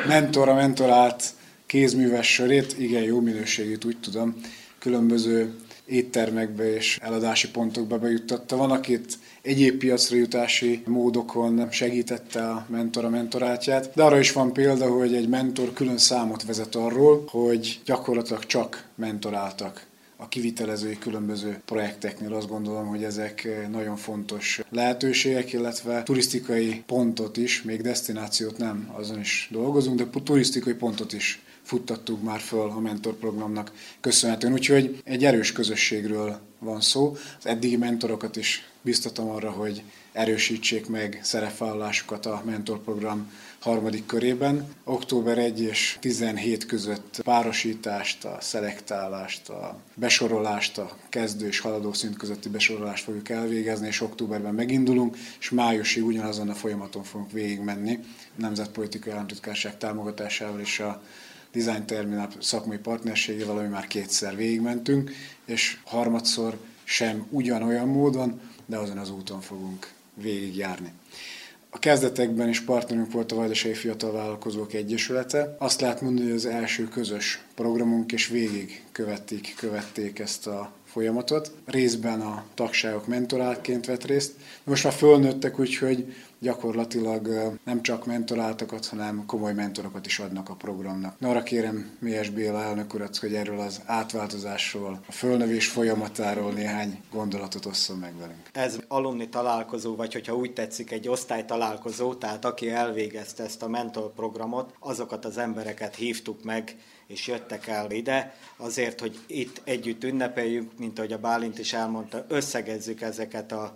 mentor 0.07 0.49
a 0.49 0.55
mentorált 0.55 1.25
kézműves 1.67 2.35
sörét, 2.35 2.79
igen 2.79 3.03
jó 3.03 3.21
minőségét 3.21 3.85
úgy 3.85 3.97
tudom, 4.01 4.41
különböző 4.79 5.55
éttermekbe 5.91 6.75
és 6.75 6.99
eladási 7.03 7.51
pontokba 7.51 7.99
bejuttatta. 7.99 8.57
Van, 8.57 8.71
akit 8.71 9.19
egyéb 9.43 9.79
piacra 9.79 10.17
jutási 10.17 10.83
módokon 10.87 11.71
segítette 11.71 12.51
a 12.51 12.67
mentor 12.69 13.05
a 13.05 13.09
mentorátját, 13.09 13.91
de 13.95 14.03
arra 14.03 14.19
is 14.19 14.33
van 14.33 14.53
példa, 14.53 14.91
hogy 14.91 15.15
egy 15.15 15.29
mentor 15.29 15.73
külön 15.73 15.99
számot 15.99 16.45
vezet 16.45 16.75
arról, 16.75 17.25
hogy 17.27 17.81
gyakorlatilag 17.85 18.47
csak 18.47 18.85
mentoráltak 18.95 19.89
a 20.17 20.29
kivitelezői 20.29 20.99
különböző 20.99 21.61
projekteknél 21.65 22.35
azt 22.35 22.49
gondolom, 22.49 22.87
hogy 22.87 23.05
ezek 23.05 23.49
nagyon 23.71 23.97
fontos 23.97 24.61
lehetőségek, 24.71 25.53
illetve 25.53 26.03
turisztikai 26.03 26.83
pontot 26.87 27.37
is, 27.37 27.63
még 27.63 27.83
destinációt 27.83 28.59
nem, 28.59 28.91
azon 28.93 29.21
is 29.21 29.49
dolgozunk, 29.53 29.99
de 30.03 30.21
turisztikai 30.23 30.75
pontot 30.75 31.13
is 31.13 31.43
futtattuk 31.71 32.23
már 32.23 32.41
föl 32.41 32.71
a 32.71 32.81
mentorprogramnak 32.81 33.73
köszönhetően. 34.01 34.53
Úgyhogy 34.53 35.01
egy 35.05 35.25
erős 35.25 35.53
közösségről 35.53 36.41
van 36.59 36.81
szó. 36.81 37.17
Az 37.39 37.47
eddigi 37.47 37.77
mentorokat 37.77 38.37
is 38.37 38.69
biztatom 38.81 39.29
arra, 39.29 39.51
hogy 39.51 39.83
erősítsék 40.13 40.89
meg 40.89 41.21
szerepvállalásukat 41.23 42.27
a 42.27 42.43
mentorprogram 42.45 43.33
harmadik 43.61 44.07
körében. 44.07 44.75
Október 44.85 45.39
1 45.39 45.61
és 45.61 45.97
17 46.01 46.67
között 46.67 47.21
párosítást, 47.25 48.25
a 48.25 48.37
szelektálást, 48.41 49.49
a 49.49 49.81
besorolást, 49.95 50.79
a 50.79 50.97
kezdő 51.09 51.47
és 51.47 51.59
haladó 51.59 51.93
szint 51.93 52.17
közötti 52.17 52.49
besorolást 52.49 53.05
fogjuk 53.05 53.29
elvégezni, 53.29 53.87
és 53.87 54.01
októberben 54.01 54.55
megindulunk, 54.55 55.17
és 55.41 55.51
májusig 55.51 56.05
ugyanazon 56.05 56.49
a 56.49 56.55
folyamaton 56.55 57.03
fogunk 57.03 57.33
végigmenni, 57.33 57.99
Nemzetpolitikai 58.37 59.13
Államtitkárság 59.13 59.79
támogatásával 59.79 60.61
és 60.61 60.81
a 60.81 61.03
Design 61.53 61.85
Terminal 61.87 62.29
szakmai 62.41 62.79
partnerségével, 62.79 63.59
ami 63.59 63.69
már 63.69 63.87
kétszer 63.87 64.37
végigmentünk, 64.37 65.13
és 65.45 65.79
harmadszor 65.85 66.59
sem 66.85 67.27
ugyanolyan 67.31 67.89
módon, 67.89 68.41
de 68.67 68.77
azon 68.77 68.99
az 68.99 69.11
úton 69.11 69.41
fogunk 69.41 69.93
végigjárni. 70.15 70.93
A 71.73 71.79
kezdetekben 71.79 72.49
is 72.49 72.61
partnerünk 72.61 73.13
volt 73.13 73.33
a 73.33 73.37
Vajdasági 73.37 73.75
Fiatal 73.75 74.13
Vállalkozók 74.13 74.73
Egyesülete. 74.73 75.57
Azt 75.59 75.81
lehet 75.81 76.01
mondani, 76.01 76.27
hogy 76.27 76.37
az 76.37 76.47
első 76.47 76.89
közös 76.89 77.45
programunk, 77.55 78.13
és 78.13 78.27
végig 78.27 78.83
követték, 78.93 79.55
követték 79.57 80.19
ezt 80.19 80.47
a 80.47 80.73
folyamatot. 80.85 81.53
Részben 81.65 82.21
a 82.21 82.45
tagságok 82.55 83.07
mentoráltként 83.07 83.87
vett 83.87 84.05
részt. 84.05 84.33
Most 84.65 84.85
már 84.85 84.93
fölnőttek, 84.93 85.59
úgyhogy 85.59 86.15
gyakorlatilag 86.41 87.29
nem 87.65 87.83
csak 87.83 88.07
mentorátokat, 88.07 88.87
hanem 88.87 89.27
komoly 89.27 89.53
mentorokat 89.53 90.07
is 90.07 90.19
adnak 90.19 90.49
a 90.49 90.55
programnak. 90.55 91.17
Arra 91.21 91.43
kérem 91.43 91.97
Mies 91.99 92.31
Béla 92.31 92.63
elnök 92.63 92.95
urat, 92.95 93.17
hogy 93.17 93.35
erről 93.35 93.61
az 93.61 93.81
átváltozásról, 93.85 95.01
a 95.09 95.13
fölnövés 95.13 95.69
folyamatáról 95.69 96.53
néhány 96.53 97.01
gondolatot 97.13 97.67
osszon 97.67 97.99
meg 97.99 98.19
velünk. 98.19 98.49
Ez 98.53 98.79
alumni 98.89 99.29
találkozó, 99.29 99.97
vagy 99.97 100.13
hogyha 100.13 100.35
úgy 100.35 100.53
tetszik, 100.53 100.91
egy 100.91 101.09
osztálytalálkozó, 101.09 102.15
tehát 102.15 102.45
aki 102.45 102.71
elvégezte 102.71 103.45
ezt 103.45 103.63
a 103.63 103.69
mentor 103.69 104.13
programot, 104.13 104.75
azokat 104.79 105.25
az 105.25 105.39
embereket 105.39 105.95
hívtuk 105.95 106.45
meg, 106.45 106.77
és 107.07 107.27
jöttek 107.27 107.67
el 107.67 107.91
ide, 107.91 108.35
azért, 108.57 109.01
hogy 109.01 109.19
itt 109.27 109.61
együtt 109.65 110.05
ünnepeljünk, 110.05 110.71
mint 110.79 110.99
ahogy 110.99 111.13
a 111.13 111.19
Bálint 111.19 111.59
is 111.59 111.73
elmondta, 111.73 112.25
összegezzük 112.29 113.01
ezeket 113.01 113.53
a 113.53 113.73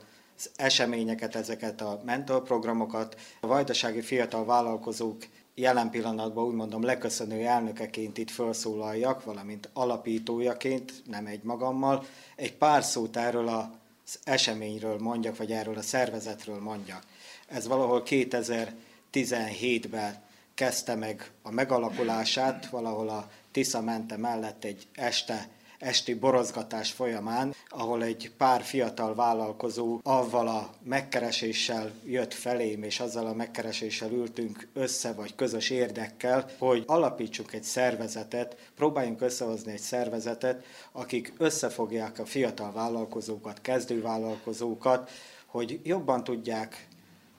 eseményeket, 0.57 1.35
ezeket 1.35 1.81
a 1.81 2.01
mentorprogramokat. 2.05 3.21
A 3.41 3.47
vajdasági 3.47 4.01
fiatal 4.01 4.45
vállalkozók 4.45 5.27
jelen 5.55 5.91
pillanatban 5.91 6.45
úgy 6.45 6.55
mondom 6.55 6.83
leköszönő 6.83 7.47
elnökeként 7.47 8.19
itt 8.19 8.31
felszólaljak, 8.31 9.25
valamint 9.25 9.69
alapítójaként, 9.73 10.93
nem 11.07 11.27
egy 11.27 11.43
magammal, 11.43 12.05
egy 12.37 12.55
pár 12.55 12.85
szót 12.85 13.17
erről 13.17 13.49
az 13.49 14.19
eseményről 14.25 14.99
mondjak, 14.99 15.37
vagy 15.37 15.53
erről 15.53 15.77
a 15.77 15.83
szervezetről 15.83 16.61
mondjak. 16.61 17.03
Ez 17.47 17.67
valahol 17.67 18.03
2017-ben 18.07 20.23
kezdte 20.55 20.95
meg 20.95 21.31
a 21.43 21.51
megalakulását, 21.51 22.67
valahol 22.67 23.09
a 23.09 23.31
Tisza 23.53 23.81
mente 23.81 24.17
mellett 24.17 24.65
egy 24.65 24.87
este 24.93 25.49
esti 25.79 26.15
borozgatás 26.15 26.93
folyamán, 26.93 27.55
ahol 27.69 28.03
egy 28.03 28.31
pár 28.37 28.63
fiatal 28.63 29.15
vállalkozó 29.15 30.01
avval 30.03 30.49
a 30.49 30.71
megkereséssel 30.83 31.93
jött 32.05 32.35
felém, 32.35 32.83
és 32.83 33.01
azzal 33.01 33.27
a 33.27 33.35
megkereséssel 33.35 34.11
ültünk 34.11 34.69
össze, 34.73 35.13
vagy 35.13 35.35
közös 35.35 35.71
érdekkel, 35.71 36.51
hogy 36.59 36.85
alapítsunk 36.87 37.53
egy 37.53 37.63
szervezetet, 37.63 38.57
próbáljunk 38.77 39.21
összehozni 39.21 39.73
egy 39.73 39.81
szervezetet, 39.81 40.65
akik 40.93 41.33
összefogják 41.39 42.19
a 42.19 42.25
fiatal 42.25 42.73
vállalkozókat, 42.73 43.61
kezdővállalkozókat, 43.61 45.11
hogy 45.47 45.81
jobban 45.83 46.25
tudják 46.25 46.87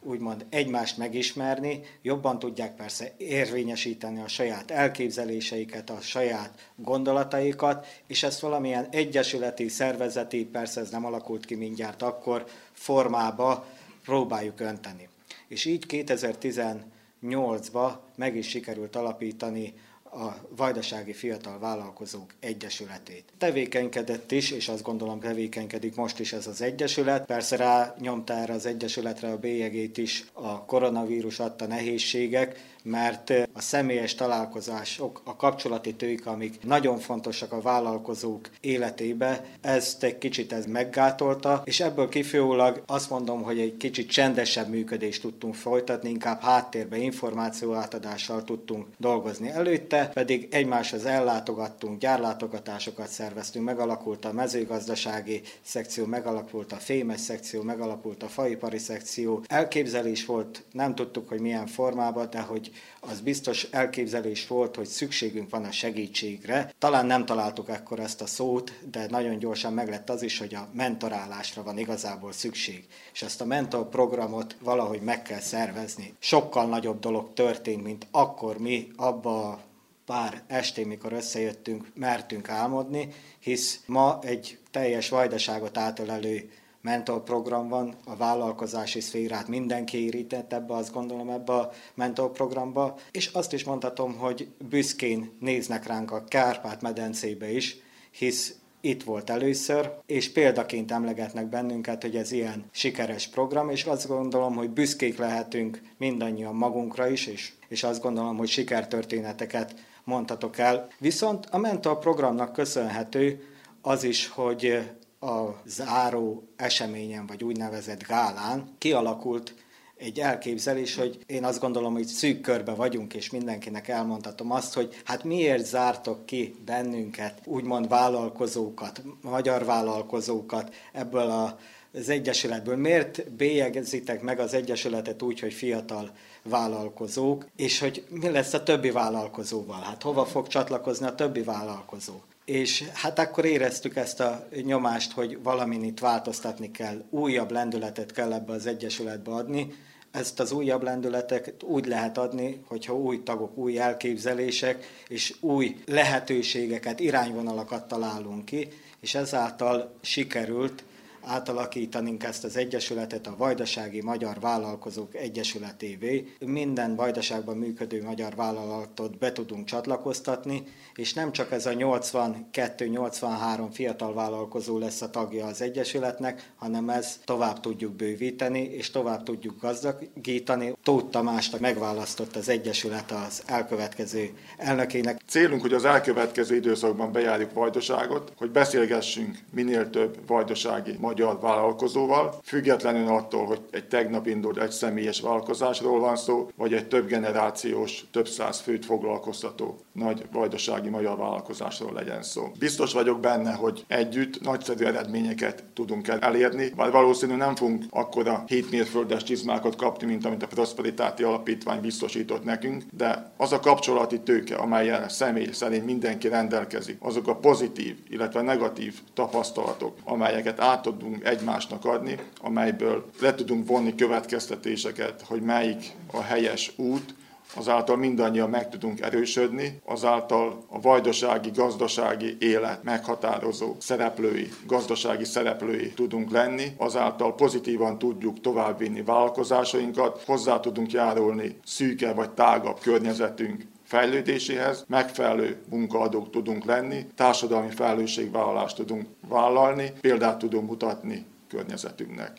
úgymond 0.05 0.45
egymást 0.49 0.97
megismerni, 0.97 1.81
jobban 2.01 2.39
tudják 2.39 2.75
persze 2.75 3.11
érvényesíteni 3.17 4.21
a 4.21 4.27
saját 4.27 4.71
elképzeléseiket, 4.71 5.89
a 5.89 6.01
saját 6.01 6.71
gondolataikat, 6.75 7.87
és 8.07 8.23
ezt 8.23 8.39
valamilyen 8.39 8.87
egyesületi, 8.91 9.67
szervezeti, 9.67 10.45
persze 10.45 10.81
ez 10.81 10.89
nem 10.89 11.05
alakult 11.05 11.45
ki 11.45 11.55
mindjárt 11.55 12.01
akkor, 12.01 12.45
formába 12.71 13.65
próbáljuk 14.03 14.59
önteni. 14.59 15.09
És 15.47 15.65
így 15.65 15.85
2018-ban 15.87 17.91
meg 18.15 18.35
is 18.35 18.47
sikerült 18.47 18.95
alapítani 18.95 19.73
a 20.15 20.47
Vajdasági 20.49 21.13
Fiatal 21.13 21.60
Vállalkozók 21.60 22.34
Egyesületét. 22.39 23.23
Tevékenykedett 23.38 24.32
is, 24.32 24.51
és 24.51 24.67
azt 24.67 24.84
gondolom 24.84 25.19
tevékenykedik 25.19 25.95
most 25.95 26.19
is 26.19 26.34
ez 26.34 26.47
az 26.47 26.62
egyesület. 26.62 27.25
Persze 27.25 27.56
rá 27.56 27.95
nyomta 27.99 28.34
erre 28.34 28.54
az 28.54 28.65
egyesületre 28.65 29.32
a 29.32 29.38
bélyegét 29.38 29.97
is 29.97 30.25
a 30.34 30.65
koronavírus 30.65 31.39
adta 31.39 31.65
nehézségek, 31.67 32.74
mert 32.86 33.34
a 33.54 33.62
személyes 33.62 34.15
találkozások, 34.15 35.21
a 35.24 35.36
kapcsolati 35.36 35.93
tők, 35.93 36.26
amik 36.26 36.63
nagyon 36.63 36.98
fontosak 36.98 37.52
a 37.52 37.62
vállalkozók 37.62 38.50
életébe, 38.60 39.45
ezt 39.62 40.04
egy 40.04 40.17
kicsit 40.17 40.54
ez 40.54 40.65
meggátolta, 40.65 41.62
és 41.65 41.80
ebből 41.80 42.10
kifolyólag 42.10 42.84
azt 42.86 43.10
mondom, 43.10 43.41
hogy 43.41 43.60
egy 43.60 43.78
kicsit 43.78 44.10
csendesebb 44.10 44.69
működést 44.69 45.21
tudtunk 45.21 45.56
folytatni, 45.56 46.10
inkább 46.10 46.41
háttérbe 46.41 46.98
információ 46.98 47.74
átadással 47.74 48.43
tudtunk 48.43 48.86
dolgozni. 48.98 49.50
Előtte 49.50 50.10
pedig 50.13 50.48
egymáshoz 50.52 51.06
ellátogattunk, 51.06 52.00
gyárlátogatásokat 52.00 53.08
szerveztünk, 53.08 53.65
megalakult 53.65 54.26
a 54.26 54.34
mezőgazdasági 54.34 55.41
szekció, 55.62 56.06
megalakult 56.06 56.71
a 56.71 56.76
fémes 56.76 57.19
szekció, 57.19 57.62
megalakult 57.62 58.24
a 58.24 58.28
faipari 58.28 58.78
szekció. 58.78 59.43
Elképzelés 59.48 60.26
volt, 60.26 60.63
nem 60.71 60.95
tudtuk, 60.95 61.30
hogy 61.30 61.39
milyen 61.39 61.67
formában, 61.67 62.28
de 62.30 62.39
hogy 62.39 62.71
az 62.99 63.19
biztos 63.19 63.63
elképzelés 63.63 64.47
volt, 64.47 64.75
hogy 64.75 64.85
szükségünk 64.85 65.49
van 65.49 65.63
a 65.63 65.71
segítségre. 65.71 66.73
Talán 66.79 67.05
nem 67.05 67.25
találtuk 67.25 67.69
ekkor 67.69 67.99
ezt 67.99 68.21
a 68.21 68.25
szót, 68.25 68.73
de 68.91 69.05
nagyon 69.09 69.38
gyorsan 69.38 69.73
meglett 69.73 70.09
az 70.09 70.21
is, 70.21 70.38
hogy 70.38 70.55
a 70.55 70.69
mentorálásra 70.73 71.63
van 71.63 71.77
igazából 71.77 72.31
szükség. 72.31 72.85
És 73.13 73.21
ezt 73.21 73.41
a 73.41 73.45
mentor 73.45 73.89
programot 73.89 74.55
valahogy 74.59 75.01
meg 75.01 75.21
kell 75.21 75.39
szervezni. 75.39 76.13
Sokkal 76.19 76.65
nagyobb 76.65 76.99
dolog 76.99 77.33
történt, 77.33 77.83
mint 77.83 78.07
akkor 78.11 78.57
mi 78.57 78.88
abba 78.95 79.63
pár 80.05 80.43
estén, 80.47 80.88
mikor 80.88 81.13
összejöttünk, 81.13 81.91
mertünk 81.93 82.49
álmodni, 82.49 83.07
hisz 83.39 83.79
ma 83.85 84.19
egy 84.21 84.57
teljes 84.71 85.09
vajdaságot 85.09 85.77
átölelő 85.77 86.49
mentorprogram 86.86 87.67
van, 87.67 87.95
a 88.06 88.15
vállalkozási 88.15 89.00
szférát 89.00 89.48
mindenki 89.48 90.06
érített 90.06 90.54
ebbe, 90.54 90.74
azt 90.74 90.93
gondolom 90.93 91.30
ebbe 91.30 91.54
a 91.54 91.71
mentorprogramba, 91.93 92.98
és 93.12 93.28
azt 93.28 93.54
is 93.54 93.63
mondhatom, 93.63 94.17
hogy 94.17 94.48
büszkén 94.69 95.38
néznek 95.39 95.88
ránk 95.88 96.12
a 96.12 96.24
Kárpát-medencébe 96.24 97.52
is, 97.52 97.78
hisz 98.12 98.56
itt 98.82 99.04
volt 99.04 99.30
először, 99.30 99.91
és 100.06 100.32
példaként 100.32 100.91
emlegetnek 100.91 101.50
bennünket, 101.50 102.02
hogy 102.02 102.15
ez 102.15 102.32
ilyen 102.32 102.65
sikeres 102.71 103.28
program, 103.28 103.69
és 103.69 103.84
azt 103.84 104.08
gondolom, 104.08 104.56
hogy 104.56 104.69
büszkék 104.69 105.17
lehetünk 105.17 105.82
mindannyian 105.98 106.56
magunkra 106.56 107.08
is, 107.08 107.28
és, 107.28 107.52
és 107.67 107.84
azt 107.84 108.02
gondolom, 108.02 108.38
hogy 108.38 108.48
sikertörténeteket 108.48 109.76
mondhatok 110.04 110.58
el. 110.58 110.88
Viszont 111.00 111.45
a 111.45 111.58
mentor 111.58 112.00
programnak 112.00 112.54
köszönhető 112.54 113.43
az 113.82 114.04
is, 114.04 114.28
hogy 114.28 114.80
a 115.25 115.61
záró 115.65 116.47
eseményen, 116.55 117.25
vagy 117.25 117.43
úgynevezett 117.43 118.03
gálán 118.07 118.75
kialakult 118.77 119.53
egy 119.97 120.19
elképzelés, 120.19 120.95
hogy 120.95 121.19
én 121.25 121.43
azt 121.43 121.59
gondolom, 121.59 121.93
hogy 121.93 122.05
szűk 122.05 122.41
körbe 122.41 122.71
vagyunk, 122.71 123.13
és 123.13 123.29
mindenkinek 123.29 123.88
elmondhatom 123.88 124.51
azt, 124.51 124.73
hogy 124.73 125.01
hát 125.03 125.23
miért 125.23 125.65
zártok 125.65 126.25
ki 126.25 126.55
bennünket, 126.65 127.41
úgymond 127.45 127.88
vállalkozókat, 127.88 129.01
magyar 129.21 129.65
vállalkozókat 129.65 130.75
ebből 130.93 131.29
a 131.29 131.57
az 131.93 132.09
Egyesületből. 132.09 132.75
Miért 132.75 133.31
bélyegezitek 133.31 134.21
meg 134.21 134.39
az 134.39 134.53
Egyesületet 134.53 135.21
úgy, 135.21 135.39
hogy 135.39 135.53
fiatal 135.53 136.11
vállalkozók, 136.43 137.45
és 137.55 137.79
hogy 137.79 138.05
mi 138.09 138.29
lesz 138.29 138.53
a 138.53 138.63
többi 138.63 138.91
vállalkozóval? 138.91 139.81
Hát 139.81 140.01
hova 140.01 140.25
fog 140.25 140.47
csatlakozni 140.47 141.05
a 141.05 141.15
többi 141.15 141.41
vállalkozó? 141.41 142.13
És 142.45 142.84
hát 142.93 143.19
akkor 143.19 143.45
éreztük 143.45 143.95
ezt 143.95 144.19
a 144.19 144.47
nyomást, 144.63 145.12
hogy 145.12 145.43
valamin 145.43 145.84
itt 145.84 145.99
változtatni 145.99 146.71
kell, 146.71 147.03
újabb 147.10 147.51
lendületet 147.51 148.12
kell 148.12 148.34
ebbe 148.34 148.53
az 148.53 148.65
Egyesületbe 148.65 149.31
adni. 149.31 149.73
Ezt 150.12 150.39
az 150.39 150.51
újabb 150.51 150.84
lendületet 150.84 151.63
úgy 151.63 151.86
lehet 151.86 152.17
adni, 152.17 152.63
hogyha 152.67 152.97
új 152.97 153.23
tagok, 153.23 153.58
új 153.58 153.79
elképzelések 153.79 154.86
és 155.08 155.36
új 155.39 155.75
lehetőségeket, 155.86 156.99
irányvonalakat 156.99 157.88
találunk 157.88 158.45
ki, 158.45 158.67
és 158.99 159.15
ezáltal 159.15 159.97
sikerült 160.01 160.84
átalakítanunk 161.25 162.23
ezt 162.23 162.43
az 162.43 162.57
egyesületet 162.57 163.27
a 163.27 163.35
Vajdasági 163.38 164.01
Magyar 164.01 164.39
Vállalkozók 164.39 165.15
Egyesületévé. 165.15 166.33
Minden 166.45 166.95
Vajdaságban 166.95 167.57
működő 167.57 168.03
magyar 168.03 168.35
vállalatot 168.35 169.17
be 169.17 169.31
tudunk 169.31 169.65
csatlakoztatni, 169.65 170.63
és 170.95 171.13
nem 171.13 171.31
csak 171.31 171.51
ez 171.51 171.65
a 171.65 171.71
82-83 171.71 173.67
fiatal 173.71 174.13
vállalkozó 174.13 174.77
lesz 174.77 175.01
a 175.01 175.09
tagja 175.09 175.45
az 175.45 175.61
Egyesületnek, 175.61 176.51
hanem 176.55 176.89
ez 176.89 177.19
tovább 177.23 177.59
tudjuk 177.59 177.93
bővíteni, 177.93 178.61
és 178.61 178.91
tovább 178.91 179.23
tudjuk 179.23 179.61
gazdagítani. 179.61 180.75
Tóth 180.83 181.09
Tamást 181.09 181.59
megválasztott 181.59 182.35
az 182.35 182.49
Egyesület 182.49 183.11
az 183.11 183.43
elkövetkező 183.45 184.29
elnökének. 184.57 185.21
Célunk, 185.27 185.61
hogy 185.61 185.73
az 185.73 185.85
elkövetkező 185.85 186.55
időszakban 186.55 187.11
bejárjuk 187.11 187.53
Vajdaságot, 187.53 188.31
hogy 188.38 188.51
beszélgessünk 188.51 189.38
minél 189.51 189.89
több 189.89 190.17
vajdasági 190.27 190.95
magyar 190.99 191.14
magyar 191.15 191.39
vállalkozóval, 191.39 192.39
függetlenül 192.43 193.08
attól, 193.08 193.45
hogy 193.45 193.62
egy 193.71 193.88
tegnap 193.88 194.28
indult 194.28 194.58
egy 194.58 194.71
személyes 194.71 195.21
vállalkozásról 195.21 195.99
van 195.99 196.15
szó, 196.15 196.49
vagy 196.56 196.73
egy 196.73 196.88
több 196.88 197.08
generációs, 197.08 198.06
több 198.12 198.28
száz 198.28 198.60
főt 198.60 198.86
foglalkoztató 198.86 199.78
nagy 199.91 200.25
vajdasági 200.32 200.89
magyar 200.89 201.17
vállalkozásról 201.17 201.94
legyen 201.94 202.23
szó. 202.23 202.52
Biztos 202.60 202.94
vagyok 202.94 203.19
benne, 203.19 203.54
hogy 203.54 203.85
együtt 203.87 204.42
nagyszerű 204.42 204.85
eredményeket 204.85 205.63
tudunk 205.73 206.08
elérni, 206.08 206.71
vagy 206.75 206.92
valószínű 206.92 207.35
nem 207.35 207.56
fogunk 207.56 207.83
akkora 207.89 208.44
7 208.48 208.71
mérföldes 208.71 209.23
csizmákat 209.23 209.75
kapni, 209.75 210.08
mint 210.08 210.25
amit 210.25 210.44
a 210.44 210.48
Prosperitáti 210.48 211.23
Alapítvány 211.23 211.81
biztosított 211.81 212.44
nekünk, 212.44 212.83
de 212.92 213.31
az 213.37 213.52
a 213.52 213.60
kapcsolati 213.60 214.19
tőke, 214.19 214.56
amelyen 214.56 215.10
személy 215.10 215.52
szerint 215.52 215.85
mindenki 215.85 216.27
rendelkezik, 216.27 216.98
azok 217.00 217.27
a 217.27 217.35
pozitív, 217.35 217.96
illetve 218.10 218.42
negatív 218.42 219.00
tapasztalatok, 219.13 219.98
amelyeket 220.04 220.60
át 220.60 220.87
tudunk 221.06 221.25
egymásnak 221.25 221.85
adni, 221.85 222.17
amelyből 222.41 223.06
le 223.19 223.35
tudunk 223.35 223.67
vonni 223.67 223.95
következtetéseket, 223.95 225.21
hogy 225.27 225.41
melyik 225.41 225.91
a 226.12 226.21
helyes 226.21 226.73
út, 226.75 227.15
azáltal 227.56 227.95
mindannyian 227.97 228.49
meg 228.49 228.69
tudunk 228.69 229.01
erősödni, 229.01 229.81
azáltal 229.85 230.63
a 230.69 230.81
vajdasági 230.81 231.51
gazdasági 231.51 232.37
élet 232.39 232.83
meghatározó 232.83 233.75
szereplői, 233.79 234.49
gazdasági 234.67 235.23
szereplői 235.23 235.93
tudunk 235.93 236.31
lenni, 236.31 236.73
azáltal 236.77 237.35
pozitívan 237.35 237.97
tudjuk 237.97 238.41
továbbvinni 238.41 239.01
vállalkozásainkat, 239.01 240.23
hozzá 240.25 240.60
tudunk 240.60 240.91
járulni 240.91 241.58
szűke 241.65 242.13
vagy 242.13 242.29
tágabb 242.29 242.79
környezetünk 242.79 243.63
fejlődéséhez 243.86 244.86
megfelelő 244.88 245.58
munkaadók 245.69 246.29
tudunk 246.29 246.65
lenni, 246.65 247.06
társadalmi 247.15 247.71
felelősségvállalást 247.71 248.75
tudunk 248.75 249.06
vállalni, 249.27 249.92
példát 250.02 250.38
tudunk 250.38 250.69
mutatni 250.69 251.25
környezetünknek. 251.48 252.31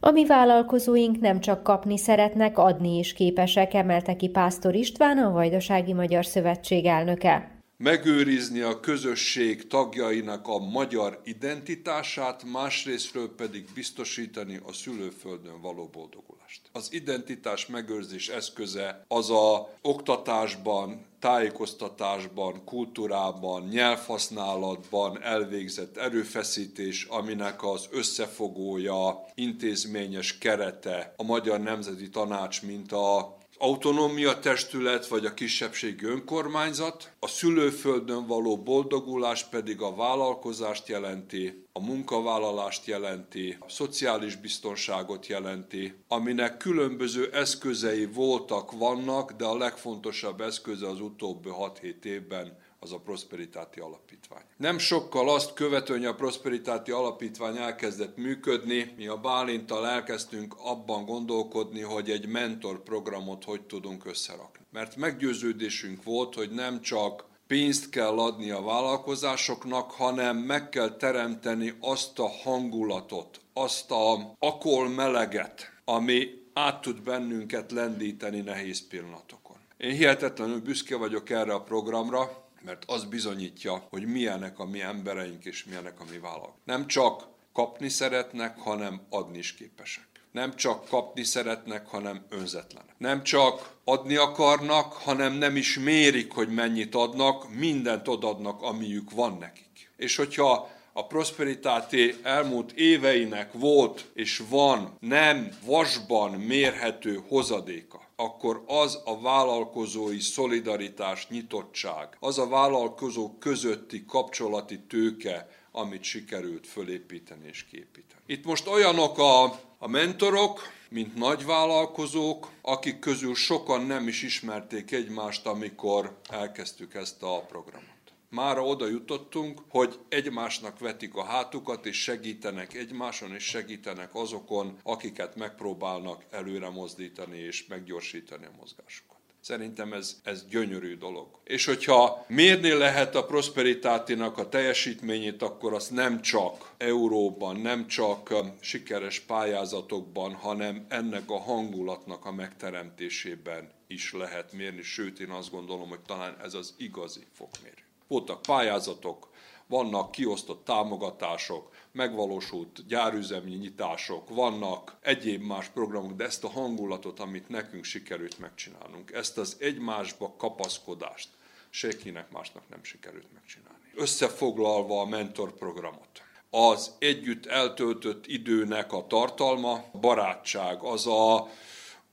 A 0.00 0.10
mi 0.10 0.26
vállalkozóink 0.26 1.20
nem 1.20 1.40
csak 1.40 1.62
kapni 1.62 1.98
szeretnek, 1.98 2.58
adni 2.58 2.98
is 2.98 3.12
képesek, 3.12 3.74
emelte 3.74 4.16
ki 4.16 4.28
Pásztor 4.28 4.74
István, 4.74 5.18
a 5.18 5.30
Vajdasági 5.30 5.92
Magyar 5.92 6.26
Szövetség 6.26 6.86
elnöke 6.86 7.56
megőrizni 7.78 8.60
a 8.60 8.80
közösség 8.80 9.66
tagjainak 9.66 10.48
a 10.48 10.58
magyar 10.58 11.20
identitását, 11.24 12.44
másrésztről 12.44 13.34
pedig 13.34 13.64
biztosítani 13.74 14.60
a 14.66 14.72
szülőföldön 14.72 15.60
való 15.60 15.90
boldogulást. 15.92 16.37
Az 16.72 16.92
identitás 16.92 17.66
megőrzés 17.66 18.28
eszköze 18.28 19.04
az 19.08 19.30
a 19.30 19.70
oktatásban, 19.82 21.06
tájékoztatásban, 21.18 22.64
kultúrában, 22.64 23.62
nyelvhasználatban 23.62 25.22
elvégzett 25.22 25.96
erőfeszítés, 25.96 27.04
aminek 27.04 27.64
az 27.64 27.88
összefogója, 27.90 29.24
intézményes 29.34 30.38
kerete 30.38 31.14
a 31.16 31.22
Magyar 31.22 31.60
Nemzeti 31.60 32.08
Tanács, 32.08 32.62
mint 32.62 32.92
a 32.92 33.37
autonómia 33.58 34.38
testület 34.38 35.06
vagy 35.06 35.26
a 35.26 35.34
kisebbségi 35.34 36.04
önkormányzat, 36.04 37.12
a 37.18 37.26
szülőföldön 37.26 38.26
való 38.26 38.56
boldogulás 38.56 39.44
pedig 39.44 39.80
a 39.80 39.94
vállalkozást 39.94 40.88
jelenti, 40.88 41.64
a 41.72 41.80
munkavállalást 41.80 42.86
jelenti, 42.86 43.56
a 43.60 43.70
szociális 43.70 44.36
biztonságot 44.36 45.26
jelenti, 45.26 45.94
aminek 46.08 46.56
különböző 46.56 47.30
eszközei 47.32 48.06
voltak, 48.06 48.72
vannak, 48.72 49.32
de 49.32 49.44
a 49.44 49.56
legfontosabb 49.56 50.40
eszköze 50.40 50.88
az 50.88 51.00
utóbbi 51.00 51.48
6-7 51.52 52.04
évben 52.04 52.66
az 52.80 52.92
a 52.92 52.98
Prosperitáti 52.98 53.80
Alapítvány. 53.80 54.42
Nem 54.56 54.78
sokkal 54.78 55.30
azt 55.30 55.52
követően, 55.52 56.04
a 56.04 56.14
Prosperitáti 56.14 56.90
Alapítvány 56.90 57.56
elkezdett 57.56 58.16
működni, 58.16 58.94
mi 58.96 59.06
a 59.06 59.16
Bálintal 59.16 59.86
elkezdtünk 59.86 60.54
abban 60.58 61.04
gondolkodni, 61.04 61.80
hogy 61.80 62.10
egy 62.10 62.26
mentor 62.26 62.82
programot 62.82 63.44
hogy 63.44 63.62
tudunk 63.62 64.06
összerakni. 64.06 64.64
Mert 64.72 64.96
meggyőződésünk 64.96 66.02
volt, 66.02 66.34
hogy 66.34 66.50
nem 66.50 66.80
csak 66.80 67.24
pénzt 67.46 67.90
kell 67.90 68.18
adni 68.18 68.50
a 68.50 68.62
vállalkozásoknak, 68.62 69.90
hanem 69.90 70.36
meg 70.36 70.68
kell 70.68 70.96
teremteni 70.96 71.74
azt 71.80 72.18
a 72.18 72.28
hangulatot, 72.28 73.40
azt 73.52 73.90
a 73.90 74.34
akol 74.38 74.88
meleget, 74.88 75.72
ami 75.84 76.28
át 76.52 76.80
tud 76.80 77.02
bennünket 77.02 77.72
lendíteni 77.72 78.40
nehéz 78.40 78.86
pillanatokon. 78.86 79.56
Én 79.76 79.90
hihetetlenül 79.90 80.60
büszke 80.60 80.96
vagyok 80.96 81.30
erre 81.30 81.54
a 81.54 81.62
programra, 81.62 82.47
mert 82.62 82.82
az 82.86 83.04
bizonyítja, 83.04 83.86
hogy 83.90 84.06
milyenek 84.06 84.58
a 84.58 84.64
mi 84.64 84.80
embereink 84.80 85.44
és 85.44 85.64
milyenek 85.64 86.00
a 86.00 86.04
mi 86.10 86.18
vállalk. 86.18 86.54
Nem 86.64 86.86
csak 86.86 87.28
kapni 87.52 87.88
szeretnek, 87.88 88.58
hanem 88.58 89.00
adni 89.10 89.38
is 89.38 89.54
képesek. 89.54 90.06
Nem 90.32 90.56
csak 90.56 90.88
kapni 90.88 91.24
szeretnek, 91.24 91.86
hanem 91.86 92.24
önzetlenek. 92.28 92.94
Nem 92.98 93.22
csak 93.22 93.74
adni 93.84 94.16
akarnak, 94.16 94.92
hanem 94.92 95.32
nem 95.32 95.56
is 95.56 95.78
mérik, 95.78 96.32
hogy 96.32 96.48
mennyit 96.48 96.94
adnak, 96.94 97.54
mindent 97.54 98.08
odadnak, 98.08 98.62
amiük 98.62 99.10
van 99.10 99.36
nekik. 99.38 99.90
És 99.96 100.16
hogyha 100.16 100.70
a 100.92 101.06
Prosperitáté 101.06 102.14
elmúlt 102.22 102.72
éveinek 102.72 103.52
volt 103.52 104.10
és 104.14 104.42
van 104.48 104.96
nem 105.00 105.48
vasban 105.64 106.30
mérhető 106.30 107.22
hozadéka, 107.28 108.07
akkor 108.20 108.62
az 108.66 108.98
a 109.04 109.20
vállalkozói 109.20 110.20
szolidaritás, 110.20 111.28
nyitottság, 111.28 112.16
az 112.20 112.38
a 112.38 112.48
vállalkozók 112.48 113.38
közötti 113.38 114.04
kapcsolati 114.06 114.80
tőke, 114.80 115.48
amit 115.72 116.02
sikerült 116.02 116.66
fölépíteni 116.66 117.46
és 117.46 117.64
képíteni. 117.64 118.22
Itt 118.26 118.44
most 118.44 118.66
olyanok 118.66 119.18
a, 119.18 119.44
a 119.78 119.88
mentorok, 119.88 120.60
mint 120.88 121.14
nagyvállalkozók, 121.14 122.50
akik 122.62 122.98
közül 122.98 123.34
sokan 123.34 123.82
nem 123.82 124.08
is 124.08 124.22
ismerték 124.22 124.92
egymást, 124.92 125.46
amikor 125.46 126.18
elkezdtük 126.28 126.94
ezt 126.94 127.22
a 127.22 127.40
programot. 127.48 127.97
Mára 128.30 128.64
oda 128.64 128.86
jutottunk, 128.86 129.60
hogy 129.68 129.98
egymásnak 130.08 130.78
vetik 130.78 131.14
a 131.14 131.24
hátukat, 131.24 131.86
és 131.86 132.02
segítenek 132.02 132.74
egymáson, 132.74 133.34
és 133.34 133.44
segítenek 133.44 134.14
azokon, 134.14 134.78
akiket 134.82 135.36
megpróbálnak 135.36 136.24
előre 136.30 136.68
mozdítani 136.68 137.38
és 137.38 137.66
meggyorsítani 137.66 138.44
a 138.44 138.56
mozgásukat. 138.58 139.16
Szerintem 139.40 139.92
ez, 139.92 140.20
ez 140.24 140.46
gyönyörű 140.48 140.96
dolog. 140.96 141.40
És 141.44 141.64
hogyha 141.64 142.24
mérni 142.28 142.70
lehet 142.70 143.14
a 143.14 143.24
prosperitátinak 143.24 144.38
a 144.38 144.48
teljesítményét, 144.48 145.42
akkor 145.42 145.72
azt 145.74 145.90
nem 145.90 146.20
csak 146.22 146.72
euróban, 146.76 147.56
nem 147.56 147.86
csak 147.86 148.34
sikeres 148.60 149.20
pályázatokban, 149.20 150.34
hanem 150.34 150.86
ennek 150.88 151.30
a 151.30 151.38
hangulatnak 151.38 152.24
a 152.24 152.32
megteremtésében 152.32 153.70
is 153.86 154.12
lehet 154.12 154.52
mérni. 154.52 154.82
Sőt, 154.82 155.20
én 155.20 155.30
azt 155.30 155.50
gondolom, 155.50 155.88
hogy 155.88 156.00
talán 156.00 156.36
ez 156.42 156.54
az 156.54 156.74
igazi 156.78 157.26
fokmérő. 157.32 157.87
Voltak 158.08 158.42
pályázatok, 158.42 159.28
vannak 159.66 160.10
kiosztott 160.10 160.64
támogatások, 160.64 161.70
megvalósult 161.92 162.86
gyárüzemi 162.86 163.50
nyitások, 163.50 164.28
vannak 164.28 164.96
egyéb 165.02 165.42
más 165.42 165.68
programok, 165.68 166.12
de 166.12 166.24
ezt 166.24 166.44
a 166.44 166.48
hangulatot, 166.48 167.20
amit 167.20 167.48
nekünk 167.48 167.84
sikerült 167.84 168.38
megcsinálnunk, 168.38 169.12
ezt 169.12 169.38
az 169.38 169.56
egymásba 169.60 170.34
kapaszkodást 170.36 171.28
senkinek 171.70 172.30
másnak 172.30 172.68
nem 172.68 172.82
sikerült 172.82 173.32
megcsinálni. 173.34 173.92
Összefoglalva 173.94 175.00
a 175.00 175.06
mentorprogramot. 175.06 176.22
Az 176.50 176.94
együtt 176.98 177.46
eltöltött 177.46 178.26
időnek 178.26 178.92
a 178.92 179.06
tartalma, 179.06 179.84
barátság, 180.00 180.82
az 180.82 181.06
a 181.06 181.48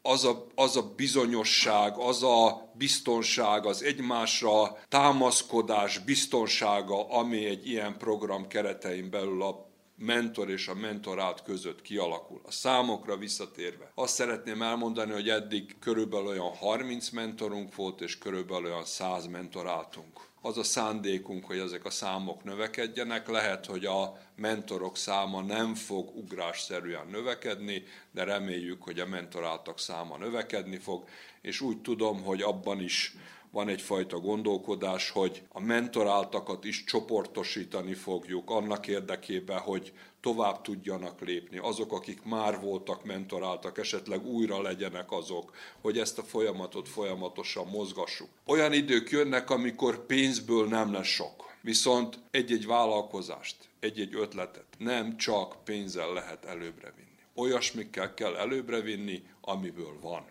az 0.08 0.26
a, 0.26 0.46
az 0.56 0.78
a 0.78 0.94
bizonyosság, 0.96 1.98
az 1.98 2.24
a 2.24 2.72
biztonság, 2.74 3.66
az 3.66 3.84
egymásra 3.84 4.78
támaszkodás 4.88 5.98
biztonsága, 6.00 7.10
ami 7.10 7.46
egy 7.46 7.68
ilyen 7.68 7.98
program 7.98 8.48
keretein 8.48 9.10
belül 9.10 9.44
a 9.44 9.70
mentor 9.98 10.50
és 10.50 10.68
a 10.68 10.74
mentorált 10.74 11.44
között 11.44 11.82
kialakul. 11.82 12.42
A 12.44 12.52
számokra 12.52 13.18
visszatérve. 13.18 13.92
Azt 13.96 14.14
szeretném 14.14 14.62
elmondani, 14.62 15.12
hogy 15.12 15.30
eddig 15.30 15.76
körülbelül 15.80 16.28
olyan 16.28 16.56
30 16.56 17.10
mentorunk 17.10 17.76
volt, 17.76 18.02
és 18.02 18.18
körülbelül 18.18 18.66
olyan 18.66 18.86
100 18.86 19.28
mentoráltunk 19.28 20.20
az 20.46 20.58
a 20.58 20.64
szándékunk, 20.64 21.46
hogy 21.46 21.58
ezek 21.58 21.86
a 21.86 21.90
számok 21.90 22.44
növekedjenek. 22.44 23.28
Lehet, 23.28 23.66
hogy 23.66 23.86
a 23.86 24.18
mentorok 24.36 24.98
száma 24.98 25.42
nem 25.42 25.74
fog 25.74 26.16
ugrásszerűen 26.16 27.08
növekedni, 27.08 27.84
de 28.12 28.24
reméljük, 28.24 28.84
hogy 28.84 29.00
a 29.00 29.06
mentoráltak 29.06 29.80
száma 29.80 30.18
növekedni 30.18 30.78
fog, 30.78 31.08
és 31.42 31.62
úgy 31.62 31.82
tudom, 31.82 32.24
hogy 32.24 32.42
abban 32.42 32.82
is 32.82 33.16
van 33.52 33.70
egyfajta 33.70 34.20
gondolkodás, 34.20 35.10
hogy 35.10 35.42
a 35.52 35.60
mentoráltakat 35.60 36.64
is 36.64 36.84
csoportosítani 36.84 37.94
fogjuk 37.94 38.50
annak 38.50 38.88
érdekében, 38.88 39.60
hogy 39.60 39.94
tovább 40.26 40.62
tudjanak 40.62 41.22
lépni, 41.22 41.58
azok, 41.58 41.92
akik 41.92 42.24
már 42.24 42.60
voltak, 42.60 43.04
mentoráltak, 43.04 43.78
esetleg 43.78 44.26
újra 44.26 44.62
legyenek 44.62 45.12
azok, 45.12 45.56
hogy 45.82 45.98
ezt 45.98 46.18
a 46.18 46.24
folyamatot 46.24 46.90
folyamatosan 46.90 47.68
mozgassuk. 47.68 48.30
Olyan 48.46 48.74
idők 48.74 49.10
jönnek, 49.10 49.50
amikor 49.50 50.06
pénzből 50.06 50.68
nem 50.68 50.92
lesz 50.92 51.08
sok. 51.08 51.58
Viszont 51.62 52.20
egy-egy 52.32 52.66
vállalkozást, 52.66 53.56
egy-egy 53.80 54.16
ötletet 54.16 54.66
nem 54.78 55.18
csak 55.18 55.64
pénzzel 55.64 56.14
lehet 56.14 56.46
előbbre 56.46 56.94
vinni. 56.96 57.18
Olyasmikkel 57.36 58.14
kell 58.14 58.36
előbbre 58.36 58.80
vinni, 58.80 59.24
amiből 59.42 60.00
van. 60.02 60.26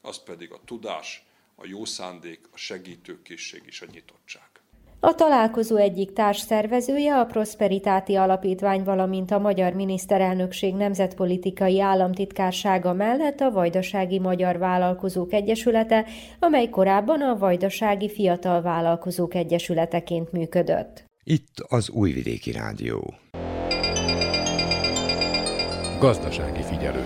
Az 0.00 0.22
pedig 0.22 0.52
a 0.52 0.60
tudás, 0.64 1.26
a 1.54 1.66
jó 1.66 1.84
szándék, 1.84 2.40
a 2.52 2.56
segítőkészség 2.56 3.62
és 3.66 3.80
a 3.80 3.86
nyitottság. 3.92 4.53
A 5.06 5.14
találkozó 5.14 5.76
egyik 5.76 6.12
társszervezője 6.12 7.18
a 7.18 7.24
Prosperitáti 7.24 8.14
Alapítvány, 8.14 8.82
valamint 8.84 9.30
a 9.30 9.38
Magyar 9.38 9.72
Miniszterelnökség 9.72 10.74
Nemzetpolitikai 10.74 11.80
Államtitkársága 11.80 12.92
mellett 12.92 13.40
a 13.40 13.50
Vajdasági 13.50 14.18
Magyar 14.18 14.58
Vállalkozók 14.58 15.32
Egyesülete, 15.32 16.04
amely 16.40 16.68
korábban 16.68 17.20
a 17.20 17.38
Vajdasági 17.38 18.10
Fiatal 18.10 18.62
Vállalkozók 18.62 19.34
Egyesületeként 19.34 20.32
működött. 20.32 21.04
Itt 21.24 21.54
az 21.68 21.90
Újvidéki 21.90 22.52
Rádió. 22.52 23.14
Gazdasági 26.00 26.62
figyelő 26.62 27.04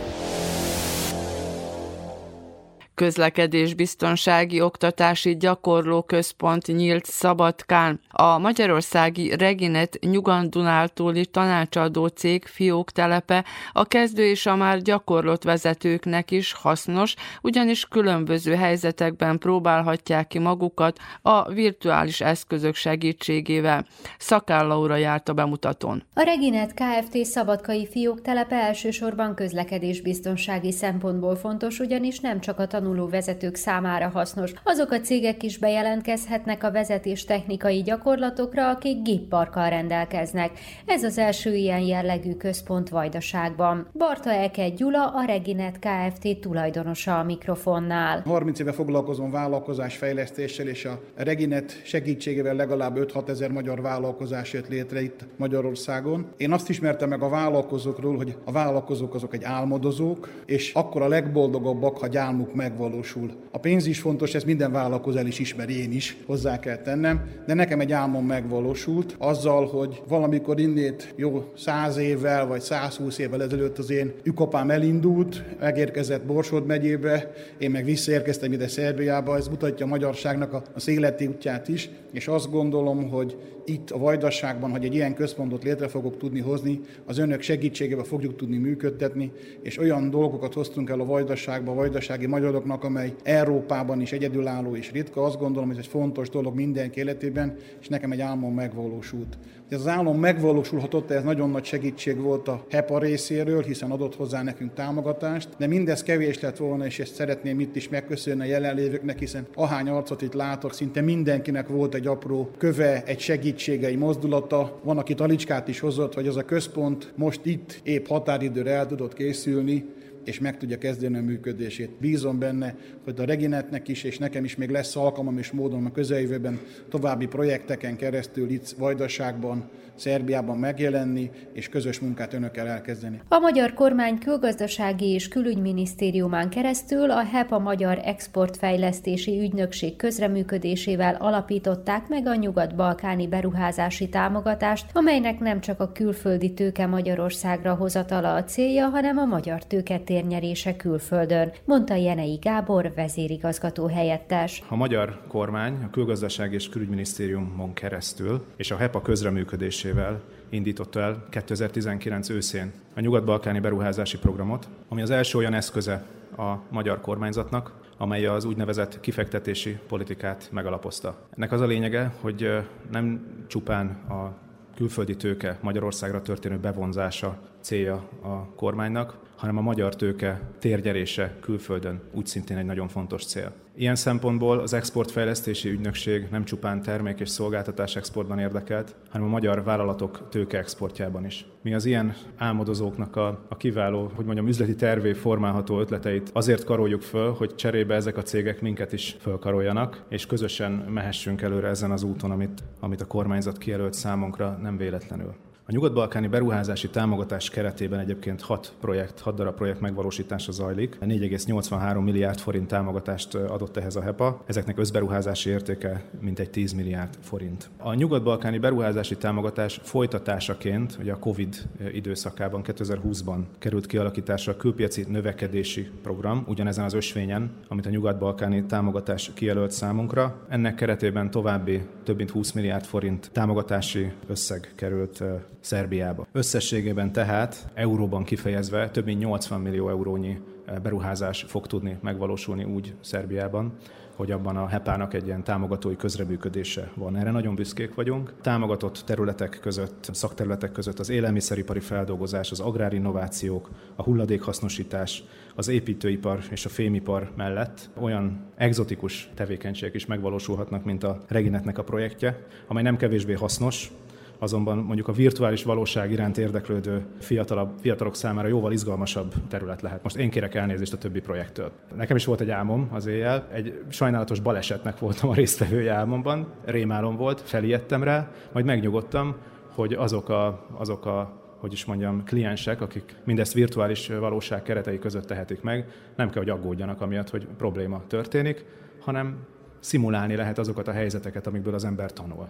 közlekedésbiztonsági 2.99 4.61
oktatási 4.61 5.37
gyakorló 5.37 6.03
központ 6.03 6.67
nyílt 6.67 7.05
Szabadkán. 7.05 8.01
A 8.11 8.39
magyarországi 8.39 9.37
Reginet 9.37 9.99
nyugandunáltóli 10.01 11.27
tanácsadó 11.27 12.07
cég 12.07 12.45
fiók 12.45 12.91
telepe 12.91 13.45
a 13.73 13.85
kezdő 13.85 14.25
és 14.25 14.47
a 14.47 14.57
már 14.57 14.83
gyakorlott 14.83 15.43
vezetőknek 15.43 16.31
is 16.31 16.53
hasznos, 16.53 17.15
ugyanis 17.43 17.85
különböző 17.85 18.55
helyzetekben 18.55 19.39
próbálhatják 19.39 20.27
ki 20.27 20.39
magukat 20.39 20.99
a 21.23 21.53
virtuális 21.53 22.21
eszközök 22.21 22.75
segítségével. 22.75 23.87
Szakál 24.19 24.67
Laura 24.67 24.97
járt 24.97 25.29
a 25.29 25.33
bemutatón. 25.33 26.03
A 26.15 26.23
Reginet 26.23 26.75
Kft. 26.75 27.25
szabadkai 27.25 27.87
fiók 27.87 28.23
telepe 28.23 28.57
elsősorban 28.57 29.35
közlekedésbiztonsági 29.35 30.73
szempontból 30.73 31.37
fontos, 31.37 31.79
ugyanis 31.79 32.21
nem 32.21 32.41
csak 32.41 32.59
a 32.59 32.67
tanulók 32.67 32.87
tanuló 32.89 33.09
vezetők 33.09 33.55
számára 33.55 34.09
hasznos. 34.09 34.53
Azok 34.65 34.91
a 34.91 35.01
cégek 35.01 35.43
is 35.43 35.59
bejelentkezhetnek 35.59 36.65
a 36.65 36.71
vezetés 36.71 37.25
technikai 37.25 37.83
gyakorlatokra, 37.83 38.69
akik 38.69 39.03
gépparkkal 39.03 39.69
rendelkeznek. 39.69 40.51
Ez 40.87 41.05
az 41.05 41.19
első 41.19 41.55
ilyen 41.55 41.81
jellegű 41.81 42.35
központ 42.35 42.89
Vajdaságban. 42.89 43.87
Barta 43.95 44.31
Eke 44.31 44.69
Gyula, 44.69 45.07
a 45.15 45.25
Reginet 45.25 45.79
Kft. 45.79 46.41
tulajdonosa 46.41 47.19
a 47.19 47.23
mikrofonnál. 47.23 48.23
30 48.27 48.59
éve 48.59 48.73
foglalkozom 48.73 49.31
vállalkozás 49.31 49.97
fejlesztéssel, 49.97 50.67
és 50.67 50.85
a 50.85 51.01
Reginet 51.15 51.81
segítségével 51.85 52.55
legalább 52.55 52.97
5-6 52.99 53.29
ezer 53.29 53.51
magyar 53.51 53.81
vállalkozás 53.83 54.53
jött 54.53 54.69
létre 54.69 55.03
itt 55.03 55.25
Magyarországon. 55.37 56.27
Én 56.37 56.53
azt 56.53 56.69
ismertem 56.69 57.09
meg 57.09 57.23
a 57.23 57.29
vállalkozókról, 57.29 58.17
hogy 58.17 58.37
a 58.45 58.53
vállalkozók 58.53 59.15
azok 59.15 59.35
egy 59.35 59.45
álmodozók, 59.45 60.29
és 60.47 60.73
akkor 60.75 61.03
a 61.03 61.09
legboldogabbak, 61.09 61.99
ha 61.99 62.07
gyálmuk 62.07 62.55
meg 62.55 62.78
megvalósul. 62.79 63.31
A 63.51 63.59
pénz 63.59 63.87
is 63.87 64.01
fontos, 64.01 64.35
ez 64.35 64.45
minden 64.45 64.73
vállalkozó 64.73 65.19
is 65.27 65.39
ismeri, 65.39 65.83
én 65.83 65.93
is 65.93 66.17
hozzá 66.27 66.59
kell 66.59 66.77
tennem, 66.77 67.23
de 67.47 67.55
nekem 67.55 67.81
egy 67.81 67.93
álmom 67.93 68.27
megvalósult 68.27 69.15
azzal, 69.19 69.67
hogy 69.67 70.03
valamikor 70.09 70.61
innét 70.61 71.15
jó 71.17 71.53
száz 71.57 71.97
évvel 71.97 72.47
vagy 72.47 72.61
120 72.61 73.19
évvel 73.19 73.43
ezelőtt 73.43 73.79
az 73.79 73.91
én 73.91 74.13
ükapám 74.23 74.71
elindult, 74.71 75.45
megérkezett 75.61 76.25
Borsod 76.25 76.67
megyébe, 76.67 77.33
én 77.59 77.71
meg 77.71 77.85
visszaérkeztem 77.85 78.53
ide 78.53 78.69
Szerbiába, 78.69 79.37
ez 79.37 79.49
mutatja 79.49 79.87
a 79.87 79.89
magyarságnak 79.89 80.53
a, 80.53 80.63
széleti 80.77 81.27
útját 81.27 81.69
is, 81.69 81.91
és 82.13 82.29
azt 82.29 82.51
gondolom, 82.51 83.09
hogy 83.11 83.37
itt 83.69 83.91
a 83.91 83.99
Vajdaságban, 83.99 84.71
hogy 84.71 84.85
egy 84.85 84.95
ilyen 84.95 85.15
központot 85.15 85.63
létre 85.63 85.89
fogok 85.89 86.19
tudni 86.19 86.41
hozni, 86.41 86.81
az 87.05 87.19
önök 87.19 87.41
segítségével 87.41 88.05
fogjuk 88.05 88.37
tudni 88.37 88.57
működtetni, 88.57 89.33
és 89.63 89.79
olyan 89.79 90.11
dolgokat 90.11 90.55
hoztunk 90.55 90.91
el 90.91 91.01
a 91.01 91.05
Vajdaságba, 91.05 91.71
a 91.71 91.75
vajdasági 91.75 92.27
magyaroknak, 92.27 92.85
amely 92.85 93.15
Európában 93.23 94.01
is 94.01 94.13
egyedülálló 94.13 94.77
és 94.77 94.93
ritka. 94.93 95.23
Azt 95.23 95.39
gondolom, 95.39 95.69
hogy 95.69 95.79
ez 95.79 95.85
egy 95.85 95.91
fontos 95.91 96.29
dolog 96.29 96.55
mindenki 96.55 97.01
életében, 97.01 97.57
és 97.81 97.89
nekem 97.89 98.13
egy 98.13 98.21
álmom 98.21 98.55
megvalósult. 98.55 99.39
Ez 99.69 99.81
az 99.81 99.87
álom 99.87 100.19
megvalósulhatott, 100.19 101.11
ez 101.11 101.23
nagyon 101.23 101.51
nagy 101.51 101.65
segítség 101.65 102.21
volt 102.21 102.49
a 102.49 102.65
HEPA 102.71 102.99
részéről, 102.99 103.63
hiszen 103.63 103.91
adott 103.91 104.17
hozzá 104.17 104.43
nekünk 104.43 104.75
támogatást, 104.75 105.49
de 105.59 105.67
mindez 105.67 106.03
kevés 106.03 106.41
lett 106.41 106.57
volna, 106.57 106.87
és 106.87 106.99
ezt 106.99 107.15
szeretném 107.15 107.61
itt 107.61 107.77
is 107.77 107.89
megköszönni 107.89 108.43
a 108.43 108.45
jelenlévőknek, 108.45 109.19
hiszen 109.19 109.47
ahány 109.55 109.89
arcot 109.89 110.23
itt 110.23 110.33
látok, 110.33 110.75
szinte 110.75 111.01
mindenkinek 111.01 111.69
volt 111.69 111.95
egy 111.95 112.07
apró 112.07 112.51
köve, 112.59 113.03
egy 113.05 113.21
segítsége, 113.21 113.97
mozdulata. 113.97 114.79
Van, 114.83 114.99
aki 114.99 115.15
talicskát 115.15 115.69
is 115.69 115.81
hozott, 115.81 116.15
hogy 116.15 116.27
az 116.27 116.37
a 116.37 116.45
központ 116.45 117.13
most 117.15 117.41
itt 117.43 117.81
épp 117.83 118.07
határidőre 118.07 118.71
el 118.71 118.87
tudott 118.87 119.15
készülni, 119.15 119.85
és 120.29 120.39
meg 120.39 120.57
tudja 120.57 120.79
kezdeni 120.79 121.17
a 121.17 121.23
működését. 121.23 121.91
Bízom 122.01 122.39
benne, 122.39 122.77
hogy 123.05 123.21
a 123.21 123.25
Reginetnek 123.25 123.89
is, 123.89 124.03
és 124.03 124.19
nekem 124.19 124.45
is 124.45 124.57
még 124.57 124.71
lesz 124.71 124.97
alkalmam 124.97 125.39
és 125.39 125.51
módon 125.51 125.87
a 125.87 125.93
közeljövőben 125.93 126.61
további 126.89 127.27
projekteken 127.27 127.97
keresztül 127.97 128.51
itt 128.51 128.69
Vajdaságban, 128.79 129.71
Szerbiában 129.99 130.59
megjelenni, 130.59 131.31
és 131.53 131.69
közös 131.69 132.01
munkát 132.01 132.33
önökkel 132.33 132.67
elkezdeni. 132.67 133.21
A 133.29 133.39
magyar 133.39 133.75
kormány 133.75 134.19
külgazdasági 134.19 135.07
és 135.07 135.29
külügyminisztériumán 135.29 136.49
keresztül 136.49 137.11
a 137.11 137.25
HEPA 137.25 137.59
Magyar 137.59 138.01
Exportfejlesztési 138.05 139.41
Ügynökség 139.41 139.97
közreműködésével 139.97 141.15
alapították 141.15 142.09
meg 142.09 142.27
a 142.27 142.35
nyugat-balkáni 142.35 143.29
beruházási 143.29 144.09
támogatást, 144.09 144.87
amelynek 144.93 145.39
nem 145.39 145.61
csak 145.61 145.81
a 145.81 145.93
külföldi 145.93 146.53
tőke 146.55 146.87
Magyarországra 146.87 147.75
hozatala 147.75 148.35
a 148.35 148.45
célja, 148.45 148.89
hanem 148.89 149.19
a 149.19 149.25
magyar 149.25 149.65
tőke 149.65 149.99
térnyerése 149.99 150.77
külföldön, 150.77 151.53
mondta 151.65 151.95
Jenei 151.95 152.39
Gábor, 152.43 152.93
vezérigazgató 152.97 153.87
helyettes. 153.87 154.63
A 154.69 154.77
magyar 154.77 155.21
kormány 155.29 155.83
a 155.85 155.91
külgazdaság 155.91 156.53
és 156.53 156.69
külügyminisztériumon 156.69 157.73
keresztül 157.73 158.45
és 158.57 158.71
a 158.71 158.77
HEPA 158.77 159.03
közreműködésével 159.03 159.88
segítésével 159.89 160.21
indította 160.49 161.01
el 161.01 161.25
2019 161.31 162.29
őszén 162.29 162.73
a 162.95 163.01
nyugat-balkáni 163.01 163.61
beruházási 163.61 164.19
programot, 164.19 164.69
ami 164.89 165.03
az 165.03 165.11
első 165.11 165.39
olyan 165.39 165.55
eszköze 165.55 166.05
a 166.37 166.55
magyar 166.71 167.01
kormányzatnak, 167.01 167.73
amely 167.97 168.27
az 168.27 168.45
úgynevezett 168.45 169.01
kifektetési 169.01 169.79
politikát 169.89 170.49
megalapozta. 170.53 171.17
Ennek 171.37 171.53
az 171.53 171.61
a 171.61 171.67
lényege, 171.67 172.13
hogy 172.21 172.49
nem 172.91 173.27
csupán 173.47 173.87
a 174.09 174.33
külföldi 174.77 175.17
tőke 175.17 175.59
Magyarországra 175.61 176.23
történő 176.23 176.59
bevonzása 176.59 177.39
célja 177.61 177.95
a 178.23 178.55
kormánynak, 178.55 179.17
hanem 179.39 179.57
a 179.57 179.61
magyar 179.61 179.97
tőke 179.97 180.41
térgyerése 180.59 181.35
külföldön 181.41 182.01
úgy 182.13 182.27
szintén 182.27 182.57
egy 182.57 182.65
nagyon 182.65 182.89
fontos 182.89 183.25
cél. 183.25 183.53
Ilyen 183.77 183.95
szempontból 183.95 184.59
az 184.59 184.73
exportfejlesztési 184.73 185.69
ügynökség 185.69 186.27
nem 186.31 186.45
csupán 186.45 186.83
termék 186.83 187.21
és 187.21 187.29
szolgáltatás 187.29 187.97
exportban 187.97 188.39
érdekelt, 188.39 188.95
hanem 189.11 189.27
a 189.27 189.31
magyar 189.31 189.65
vállalatok 189.65 190.29
tőke 190.29 190.59
exportjában 190.59 191.25
is. 191.25 191.47
Mi 191.63 191.75
az 191.75 191.85
ilyen 191.85 192.15
álmodozóknak 192.37 193.17
a, 193.17 193.45
a 193.49 193.57
kiváló, 193.57 194.11
hogy 194.15 194.25
mondjam, 194.25 194.49
üzleti 194.49 194.75
tervé 194.75 195.13
formálható 195.13 195.81
ötleteit 195.81 196.31
azért 196.33 196.65
karoljuk 196.65 197.03
föl, 197.03 197.33
hogy 197.33 197.55
cserébe 197.55 197.95
ezek 197.95 198.17
a 198.17 198.23
cégek 198.23 198.61
minket 198.61 198.93
is 198.93 199.17
fölkaroljanak, 199.21 200.05
és 200.09 200.27
közösen 200.27 200.73
mehessünk 200.73 201.43
előre 201.43 201.69
ezen 201.69 201.91
az 201.91 202.03
úton, 202.03 202.31
amit, 202.31 202.63
amit 202.81 203.01
a 203.01 203.07
kormányzat 203.07 203.59
kijelölt 203.59 203.95
számunkra 203.95 204.59
nem 204.63 204.77
véletlenül. 204.77 205.35
A 205.69 205.73
nyugat-balkáni 205.73 206.27
beruházási 206.27 206.89
támogatás 206.89 207.51
keretében 207.51 207.99
egyébként 207.99 208.41
6 208.43 208.73
projekt, 208.81 209.21
6 209.21 209.35
darab 209.35 209.55
projekt 209.55 209.81
megvalósítása 209.81 210.53
zajlik. 210.53 210.99
4,83 211.01 212.05
milliárd 212.05 212.39
forint 212.39 212.67
támogatást 212.67 213.35
adott 213.35 213.77
ehhez 213.77 213.97
a 213.97 214.03
HEPA. 214.03 214.43
Ezeknek 214.47 214.79
összberuházási 214.79 215.51
értéke 215.51 216.05
mintegy 216.21 216.51
10 216.51 216.73
milliárd 216.73 217.19
forint. 217.21 217.71
A 217.77 217.95
nyugat-balkáni 217.95 218.59
beruházási 218.59 219.17
támogatás 219.17 219.81
folytatásaként, 219.83 220.97
ugye 221.01 221.13
a 221.13 221.19
COVID 221.19 221.69
időszakában 221.93 222.63
2020-ban 222.65 223.39
került 223.59 223.87
kialakításra 223.87 224.53
a 224.53 224.57
külpiaci 224.57 225.05
növekedési 225.09 225.91
program, 226.03 226.45
ugyanezen 226.47 226.85
az 226.85 226.95
ösvényen, 226.95 227.51
amit 227.69 227.87
a 227.87 227.91
nyugat-balkáni 227.91 228.65
támogatás 228.65 229.31
kijelölt 229.35 229.71
számunkra. 229.71 230.47
Ennek 230.49 230.75
keretében 230.75 231.31
további 231.31 231.87
több 232.05 232.17
mint 232.17 232.31
20 232.31 232.53
milliárd 232.53 232.85
forint 232.85 233.31
támogatási 233.33 234.13
összeg 234.27 234.73
került 234.75 235.23
Szerbiába. 235.61 236.27
Összességében 236.33 237.13
tehát 237.13 237.69
euróban 237.75 238.25
kifejezve 238.25 238.91
több 238.91 239.05
mint 239.05 239.21
80 239.21 239.61
millió 239.61 239.89
eurónyi 239.89 240.41
beruházás 240.83 241.45
fog 241.49 241.67
tudni 241.67 241.99
megvalósulni 242.03 242.65
úgy 242.65 242.95
Szerbiában, 243.01 243.73
hogy 244.19 244.31
abban 244.31 244.57
a 244.57 244.67
HEPA-nak 244.67 245.15
egy 245.15 245.27
ilyen 245.27 245.45
támogatói 245.45 245.97
közreműködése 245.97 246.91
van. 246.95 247.17
Erre 247.17 247.31
nagyon 247.31 247.55
büszkék 247.55 247.95
vagyunk. 247.95 248.33
Támogatott 248.41 249.03
területek 249.07 249.59
között, 249.61 250.09
szakterületek 250.13 250.73
között 250.73 250.99
az 250.99 251.09
élelmiszeripari 251.09 251.81
feldolgozás, 251.81 252.51
az 252.51 252.61
agrárinnovációk, 252.61 253.71
a 253.97 254.03
hulladékhasznosítás, 254.03 255.23
az 255.55 255.69
építőipar 255.69 256.39
és 256.51 256.65
a 256.65 256.69
fémipar 256.69 257.31
mellett 257.37 257.91
olyan 258.01 258.45
egzotikus 258.57 259.31
tevékenységek 259.35 259.95
is 259.95 260.07
megvalósulhatnak, 260.07 260.85
mint 260.85 261.05
a 261.05 261.19
Reginetnek 261.29 261.79
a 261.79 261.85
projektje, 261.85 262.47
amely 262.67 262.83
nem 262.83 262.97
kevésbé 262.97 263.33
hasznos, 263.33 263.93
azonban 264.39 264.79
mondjuk 264.79 265.09
a 265.09 265.13
virtuális 265.13 265.63
valóság 265.63 266.11
iránt 266.11 266.39
érdeklődő 266.39 267.07
fiatalabb, 267.19 267.71
fiatalok 267.81 268.17
számára 268.17 268.49
jóval 268.49 268.73
izgalmasabb 268.73 269.35
terület 269.49 269.83
lehet. 269.83 270.03
Most 270.03 270.17
én 270.17 270.31
kérek 270.31 270.55
elnézést 270.55 270.93
a 270.93 270.99
többi 270.99 271.21
projektől. 271.21 271.71
Nekem 271.97 272.17
is 272.17 272.25
volt 272.25 272.41
egy 272.41 272.51
álmom 272.51 272.89
az 272.93 273.07
éjjel, 273.07 273.49
egy 273.53 273.83
sajnálatos 273.89 274.41
balesetnek 274.41 274.99
voltam 274.99 275.29
a 275.29 275.35
résztvevője 275.35 275.93
álmomban, 275.93 276.53
rémálom 276.65 277.17
volt, 277.17 277.41
felijedtem 277.41 278.03
rá, 278.03 278.31
majd 278.53 278.65
megnyugodtam, 278.65 279.37
hogy 279.75 279.93
azok 279.93 280.29
a, 280.29 280.67
azok 280.77 281.07
a 281.07 281.47
hogy 281.59 281.73
is 281.73 281.85
mondjam, 281.85 282.25
kliensek, 282.25 282.81
akik 282.81 283.17
mindezt 283.25 283.53
virtuális 283.53 284.09
valóság 284.09 284.63
keretei 284.63 284.99
között 284.99 285.27
tehetik 285.27 285.63
meg, 285.63 285.89
nem 286.17 286.31
kell, 286.31 286.43
hogy 286.43 286.51
aggódjanak 286.51 287.01
amiatt, 287.01 287.31
hogy 287.31 287.47
probléma 287.57 288.03
történik, 288.07 288.65
hanem 289.01 289.37
szimulálni 289.81 290.37
lehet 290.37 290.59
azokat 290.59 290.89
a 290.89 290.93
helyzeteket, 290.93 291.47
amikből 291.47 291.75
az 291.75 291.85
ember 291.85 292.13
tanul. 292.13 292.49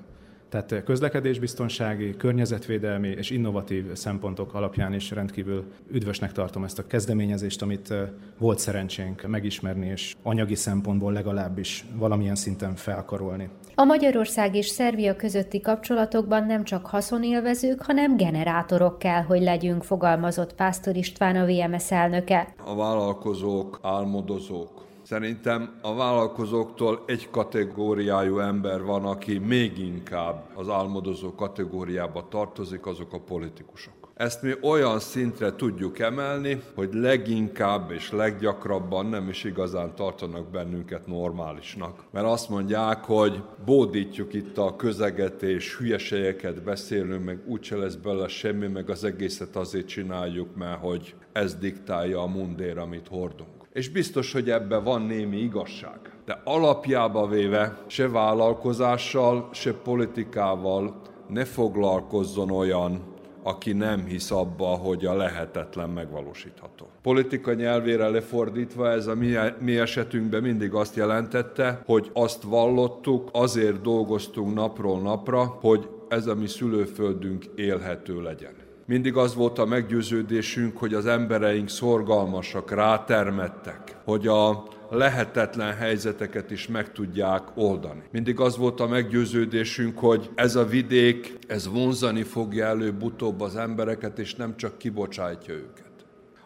Tehát 0.48 0.82
közlekedésbiztonsági, 0.84 2.16
környezetvédelmi 2.16 3.08
és 3.08 3.30
innovatív 3.30 3.94
szempontok 3.94 4.54
alapján 4.54 4.92
is 4.94 5.10
rendkívül 5.10 5.64
üdvösnek 5.90 6.32
tartom 6.32 6.64
ezt 6.64 6.78
a 6.78 6.86
kezdeményezést, 6.86 7.62
amit 7.62 7.94
volt 8.38 8.58
szerencsénk 8.58 9.26
megismerni, 9.26 9.86
és 9.86 10.14
anyagi 10.22 10.54
szempontból 10.54 11.12
legalábbis 11.12 11.84
valamilyen 11.96 12.34
szinten 12.34 12.74
felkarolni. 12.74 13.48
A 13.74 13.84
Magyarország 13.84 14.54
és 14.54 14.66
Szerbia 14.66 15.16
közötti 15.16 15.60
kapcsolatokban 15.60 16.46
nem 16.46 16.64
csak 16.64 16.86
haszonélvezők, 16.86 17.82
hanem 17.82 18.16
generátorok 18.16 18.98
kell, 18.98 19.22
hogy 19.22 19.42
legyünk, 19.42 19.82
fogalmazott 19.84 20.54
Pásztor 20.54 20.96
István 20.96 21.36
a 21.36 21.46
VMS 21.46 21.90
elnöke. 21.90 22.54
A 22.64 22.76
vállalkozók, 22.76 23.78
álmodozók, 23.82 24.87
Szerintem 25.08 25.78
a 25.82 25.94
vállalkozóktól 25.94 27.02
egy 27.06 27.30
kategóriájú 27.30 28.38
ember 28.38 28.82
van, 28.82 29.04
aki 29.04 29.38
még 29.38 29.78
inkább 29.78 30.50
az 30.54 30.68
álmodozó 30.68 31.34
kategóriába 31.34 32.26
tartozik, 32.28 32.86
azok 32.86 33.12
a 33.12 33.20
politikusok. 33.20 33.94
Ezt 34.14 34.42
mi 34.42 34.52
olyan 34.62 34.98
szintre 34.98 35.54
tudjuk 35.54 35.98
emelni, 35.98 36.62
hogy 36.74 36.94
leginkább 36.94 37.90
és 37.90 38.10
leggyakrabban 38.10 39.06
nem 39.06 39.28
is 39.28 39.44
igazán 39.44 39.94
tartanak 39.94 40.50
bennünket 40.50 41.06
normálisnak. 41.06 42.04
Mert 42.10 42.26
azt 42.26 42.48
mondják, 42.48 43.04
hogy 43.04 43.42
bódítjuk 43.64 44.34
itt 44.34 44.58
a 44.58 44.76
közeget 44.76 45.42
és 45.42 45.76
hülyeségeket 45.76 46.62
beszélünk, 46.62 47.24
meg 47.24 47.42
úgyse 47.46 47.76
lesz 47.76 47.94
belőle 47.94 48.28
semmi, 48.28 48.66
meg 48.66 48.90
az 48.90 49.04
egészet 49.04 49.56
azért 49.56 49.88
csináljuk, 49.88 50.56
mert 50.56 50.80
hogy 50.80 51.14
ez 51.32 51.54
diktálja 51.54 52.22
a 52.22 52.26
mundér, 52.26 52.78
amit 52.78 53.08
hordunk 53.08 53.57
és 53.78 53.88
biztos, 53.88 54.32
hogy 54.32 54.50
ebben 54.50 54.84
van 54.84 55.02
némi 55.02 55.36
igazság. 55.36 55.98
De 56.24 56.40
alapjába 56.44 57.26
véve 57.26 57.78
se 57.86 58.08
vállalkozással, 58.08 59.48
se 59.52 59.74
politikával 59.74 61.00
ne 61.28 61.44
foglalkozzon 61.44 62.50
olyan, 62.50 63.02
aki 63.42 63.72
nem 63.72 64.04
hisz 64.04 64.30
abba, 64.30 64.66
hogy 64.66 65.06
a 65.06 65.14
lehetetlen 65.14 65.90
megvalósítható. 65.90 66.88
Politika 67.02 67.52
nyelvére 67.52 68.08
lefordítva 68.08 68.90
ez 68.90 69.06
a 69.06 69.14
mi, 69.14 69.34
mi 69.58 69.76
esetünkben 69.76 70.42
mindig 70.42 70.74
azt 70.74 70.96
jelentette, 70.96 71.82
hogy 71.86 72.10
azt 72.12 72.42
vallottuk, 72.42 73.28
azért 73.32 73.80
dolgoztunk 73.80 74.54
napról 74.54 75.00
napra, 75.00 75.44
hogy 75.44 75.88
ez 76.08 76.26
a 76.26 76.34
mi 76.34 76.46
szülőföldünk 76.46 77.44
élhető 77.54 78.22
legyen. 78.22 78.57
Mindig 78.88 79.16
az 79.16 79.34
volt 79.34 79.58
a 79.58 79.64
meggyőződésünk, 79.64 80.76
hogy 80.76 80.94
az 80.94 81.06
embereink 81.06 81.68
szorgalmasak, 81.68 82.70
rátermettek, 82.70 83.96
hogy 84.04 84.26
a 84.26 84.64
lehetetlen 84.90 85.74
helyzeteket 85.74 86.50
is 86.50 86.68
meg 86.68 86.92
tudják 86.92 87.42
oldani. 87.54 88.02
Mindig 88.10 88.40
az 88.40 88.56
volt 88.56 88.80
a 88.80 88.86
meggyőződésünk, 88.86 89.98
hogy 89.98 90.30
ez 90.34 90.56
a 90.56 90.64
vidék, 90.64 91.38
ez 91.46 91.68
vonzani 91.68 92.22
fogja 92.22 92.66
előbb-utóbb 92.66 93.40
az 93.40 93.56
embereket, 93.56 94.18
és 94.18 94.34
nem 94.34 94.56
csak 94.56 94.78
kibocsátja 94.78 95.54
őket. 95.54 95.92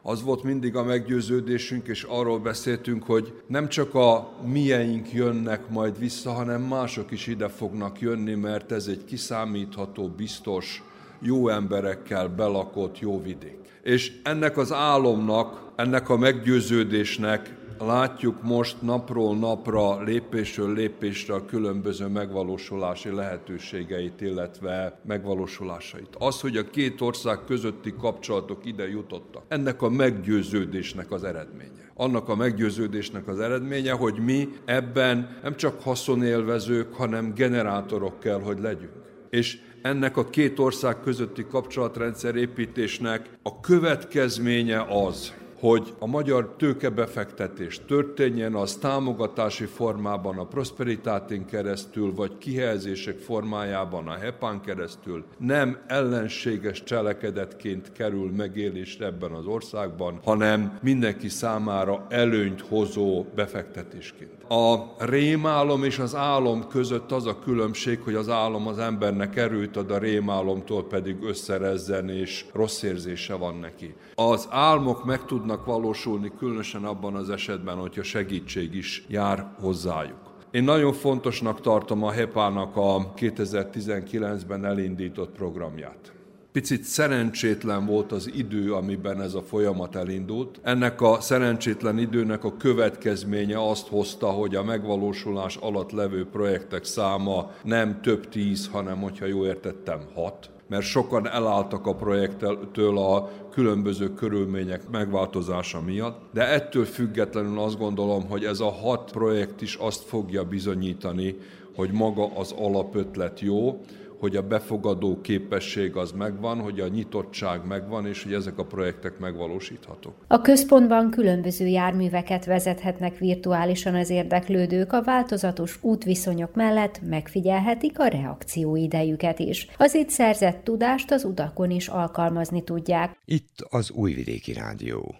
Az 0.03 0.22
volt 0.22 0.43
mindig 0.43 0.76
a 0.76 0.84
meggyőződésünk, 0.84 1.86
és 1.86 2.03
arról 2.03 2.38
beszéltünk, 2.38 3.05
hogy 3.05 3.43
nem 3.47 3.68
csak 3.68 3.95
a 3.95 4.32
mieink 4.45 5.12
jönnek 5.12 5.68
majd 5.68 5.99
vissza, 5.99 6.30
hanem 6.30 6.62
mások 6.62 7.11
is 7.11 7.26
ide 7.26 7.49
fognak 7.49 8.01
jönni, 8.01 8.34
mert 8.34 8.72
ez 8.72 8.86
egy 8.86 9.05
kiszámítható, 9.05 10.09
biztos, 10.09 10.82
jó 11.23 11.49
emberekkel 11.49 12.29
belakott 12.29 12.99
jó 12.99 13.23
vidék. 13.23 13.59
És 13.83 14.12
ennek 14.23 14.57
az 14.57 14.73
álomnak, 14.73 15.73
ennek 15.77 16.09
a 16.09 16.16
meggyőződésnek 16.16 17.55
látjuk 17.79 18.43
most 18.43 18.83
napról 18.83 19.37
napra, 19.37 20.03
lépésről 20.03 20.75
lépésre 20.75 21.35
a 21.35 21.45
különböző 21.45 22.07
megvalósulási 22.07 23.11
lehetőségeit, 23.11 24.20
illetve 24.20 25.01
megvalósulásait. 25.07 26.16
Az, 26.18 26.41
hogy 26.41 26.57
a 26.57 26.70
két 26.70 27.01
ország 27.01 27.39
közötti 27.47 27.95
kapcsolatok 28.01 28.66
ide 28.66 28.89
jutottak, 28.89 29.43
ennek 29.49 29.83
a 29.83 29.89
meggyőződésnek 29.89 31.11
az 31.11 31.25
eredménye. 31.25 31.91
Annak 31.95 32.29
a 32.29 32.37
meggyőződésnek 32.37 33.29
az 33.29 33.41
eredménye, 33.41 33.93
hogy 33.93 34.18
mi 34.25 34.49
ebben 34.64 35.39
nem 35.43 35.57
csak 35.57 35.83
haszonélvezők, 35.83 36.95
hanem 36.95 37.35
generátorok 37.35 38.20
kell, 38.20 38.41
hogy 38.41 38.59
legyünk. 38.61 38.93
És 39.31 39.59
ennek 39.83 40.16
a 40.16 40.30
két 40.30 40.59
ország 40.59 41.01
közötti 41.01 41.47
kapcsolatrendszer 41.51 42.37
építésnek 42.37 43.30
a 43.43 43.61
következménye 43.61 44.87
az, 44.89 45.33
hogy 45.62 45.95
a 45.99 46.07
magyar 46.07 46.55
tőkebefektetés 46.59 47.80
történjen, 47.87 48.55
az 48.55 48.74
támogatási 48.76 49.64
formában 49.64 50.39
a 50.39 50.47
Prosperitátin 50.47 51.45
keresztül, 51.45 52.14
vagy 52.14 52.39
kihelyezések 52.39 53.18
formájában 53.18 54.09
a 54.09 54.14
HEPAN 54.14 54.61
keresztül 54.61 55.24
nem 55.39 55.78
ellenséges 55.87 56.83
cselekedetként 56.83 57.93
kerül 57.93 58.30
megélésre 58.37 59.07
ebben 59.07 59.33
az 59.33 59.47
országban, 59.47 60.20
hanem 60.24 60.78
mindenki 60.83 61.28
számára 61.28 62.07
előnyt 62.09 62.61
hozó 62.61 63.24
befektetésként. 63.35 64.41
A 64.55 64.94
rémálom 64.98 65.84
és 65.84 65.98
az 65.98 66.14
álom 66.14 66.68
között 66.68 67.12
az 67.12 67.26
a 67.26 67.38
különbség, 67.38 68.00
hogy 68.00 68.14
az 68.14 68.28
álom 68.28 68.66
az 68.66 68.78
embernek 68.78 69.36
erőt 69.36 69.76
ad, 69.76 69.90
a 69.90 69.98
rémálomtól 69.98 70.86
pedig 70.86 71.16
összerezzen 71.22 72.09
és 72.09 72.44
rossz 72.53 72.82
érzése 72.82 73.34
van 73.34 73.57
neki. 73.57 73.94
Az 74.14 74.48
álmok 74.50 75.05
meg 75.05 75.24
tudnak 75.24 75.64
valósulni, 75.64 76.32
különösen 76.38 76.84
abban 76.84 77.14
az 77.14 77.30
esetben, 77.30 77.76
hogyha 77.76 78.03
segítség 78.03 78.74
is 78.74 79.05
jár 79.09 79.46
hozzájuk. 79.61 80.32
Én 80.50 80.64
nagyon 80.64 80.92
fontosnak 80.92 81.61
tartom 81.61 82.03
a 82.03 82.11
HEPA-nak 82.11 82.76
a 82.76 83.12
2019-ben 83.16 84.64
elindított 84.64 85.30
programját. 85.30 86.12
Picit 86.53 86.84
szerencsétlen 86.84 87.86
volt 87.86 88.12
az 88.12 88.30
idő, 88.34 88.72
amiben 88.74 89.20
ez 89.20 89.34
a 89.34 89.42
folyamat 89.42 89.96
elindult. 89.96 90.61
Ennek 90.62 91.00
a 91.00 91.20
szerencsétlen 91.20 91.98
időnek 91.98 92.44
a 92.44 92.57
következménye 92.57 93.68
azt 93.68 93.88
hozta, 93.88 94.26
hogy 94.26 94.55
a 94.55 94.62
megvalósulás 94.62 95.57
alatt 95.57 95.90
levő 95.90 96.26
projektek 96.26 96.84
száma 96.84 97.50
nem 97.64 98.00
több 98.00 98.28
tíz, 98.28 98.68
hanem, 98.72 99.00
hogyha 99.00 99.26
jól 99.26 99.46
értettem, 99.46 100.00
hat 100.14 100.50
mert 100.66 100.84
sokan 100.84 101.28
elálltak 101.28 101.86
a 101.86 101.94
projektől 101.94 102.98
a 102.98 103.30
különböző 103.50 104.14
körülmények 104.14 104.90
megváltozása 104.90 105.80
miatt, 105.80 106.20
de 106.32 106.48
ettől 106.48 106.84
függetlenül 106.84 107.59
azt 107.59 107.78
gondolom, 107.78 108.28
hogy 108.28 108.44
ez 108.44 108.61
a 108.61 108.70
hat 108.70 109.11
projekt 109.11 109.61
is 109.61 109.74
azt 109.74 110.03
fogja 110.03 110.44
bizonyítani, 110.44 111.36
hogy 111.74 111.90
maga 111.92 112.36
az 112.36 112.55
alapötlet 112.59 113.40
jó, 113.40 113.80
hogy 114.23 114.37
a 114.37 114.43
befogadó 114.43 115.20
képesség 115.20 115.97
az 115.97 116.12
megvan, 116.12 116.61
hogy 116.61 116.81
a 116.81 116.89
nyitottság 116.89 117.66
megvan, 117.66 118.07
és 118.07 118.23
hogy 118.23 118.33
ezek 118.33 118.59
a 118.59 118.64
projektek 118.64 119.18
megvalósíthatók. 119.18 120.14
A 120.27 120.41
központban 120.41 121.11
különböző 121.11 121.66
járműveket 121.66 122.45
vezethetnek 122.45 123.18
virtuálisan 123.18 123.95
az 123.95 124.11
érdeklődők, 124.11 124.93
a 124.93 125.03
változatos 125.03 125.79
útviszonyok 125.81 126.55
mellett 126.55 127.01
megfigyelhetik 127.09 127.99
a 127.99 128.07
reakcióidejüket 128.07 129.39
is. 129.39 129.68
Az 129.77 129.95
itt 129.95 130.11
szerzett 130.11 130.64
tudást 130.64 131.11
az 131.11 131.25
utakon 131.25 131.70
is 131.70 131.89
alkalmazni 131.89 132.64
tudják. 132.64 133.18
Itt 133.25 133.66
az 133.70 133.91
Újvidéki 133.91 134.53
Rádió. 134.53 135.14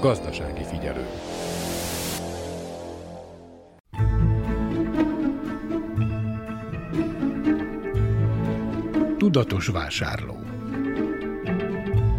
Gazdasági 0.00 0.62
figyelő. 0.62 1.06
Tudatos 9.22 9.66
vásárló. 9.66 10.38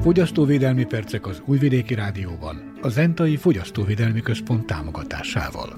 Fogyasztóvédelmi 0.01 0.85
percek 0.85 1.27
az 1.27 1.41
Újvidéki 1.45 1.93
Rádióban, 1.93 2.73
a 2.81 2.89
Zentai 2.89 3.37
Fogyasztóvédelmi 3.37 4.21
Központ 4.21 4.65
támogatásával. 4.65 5.77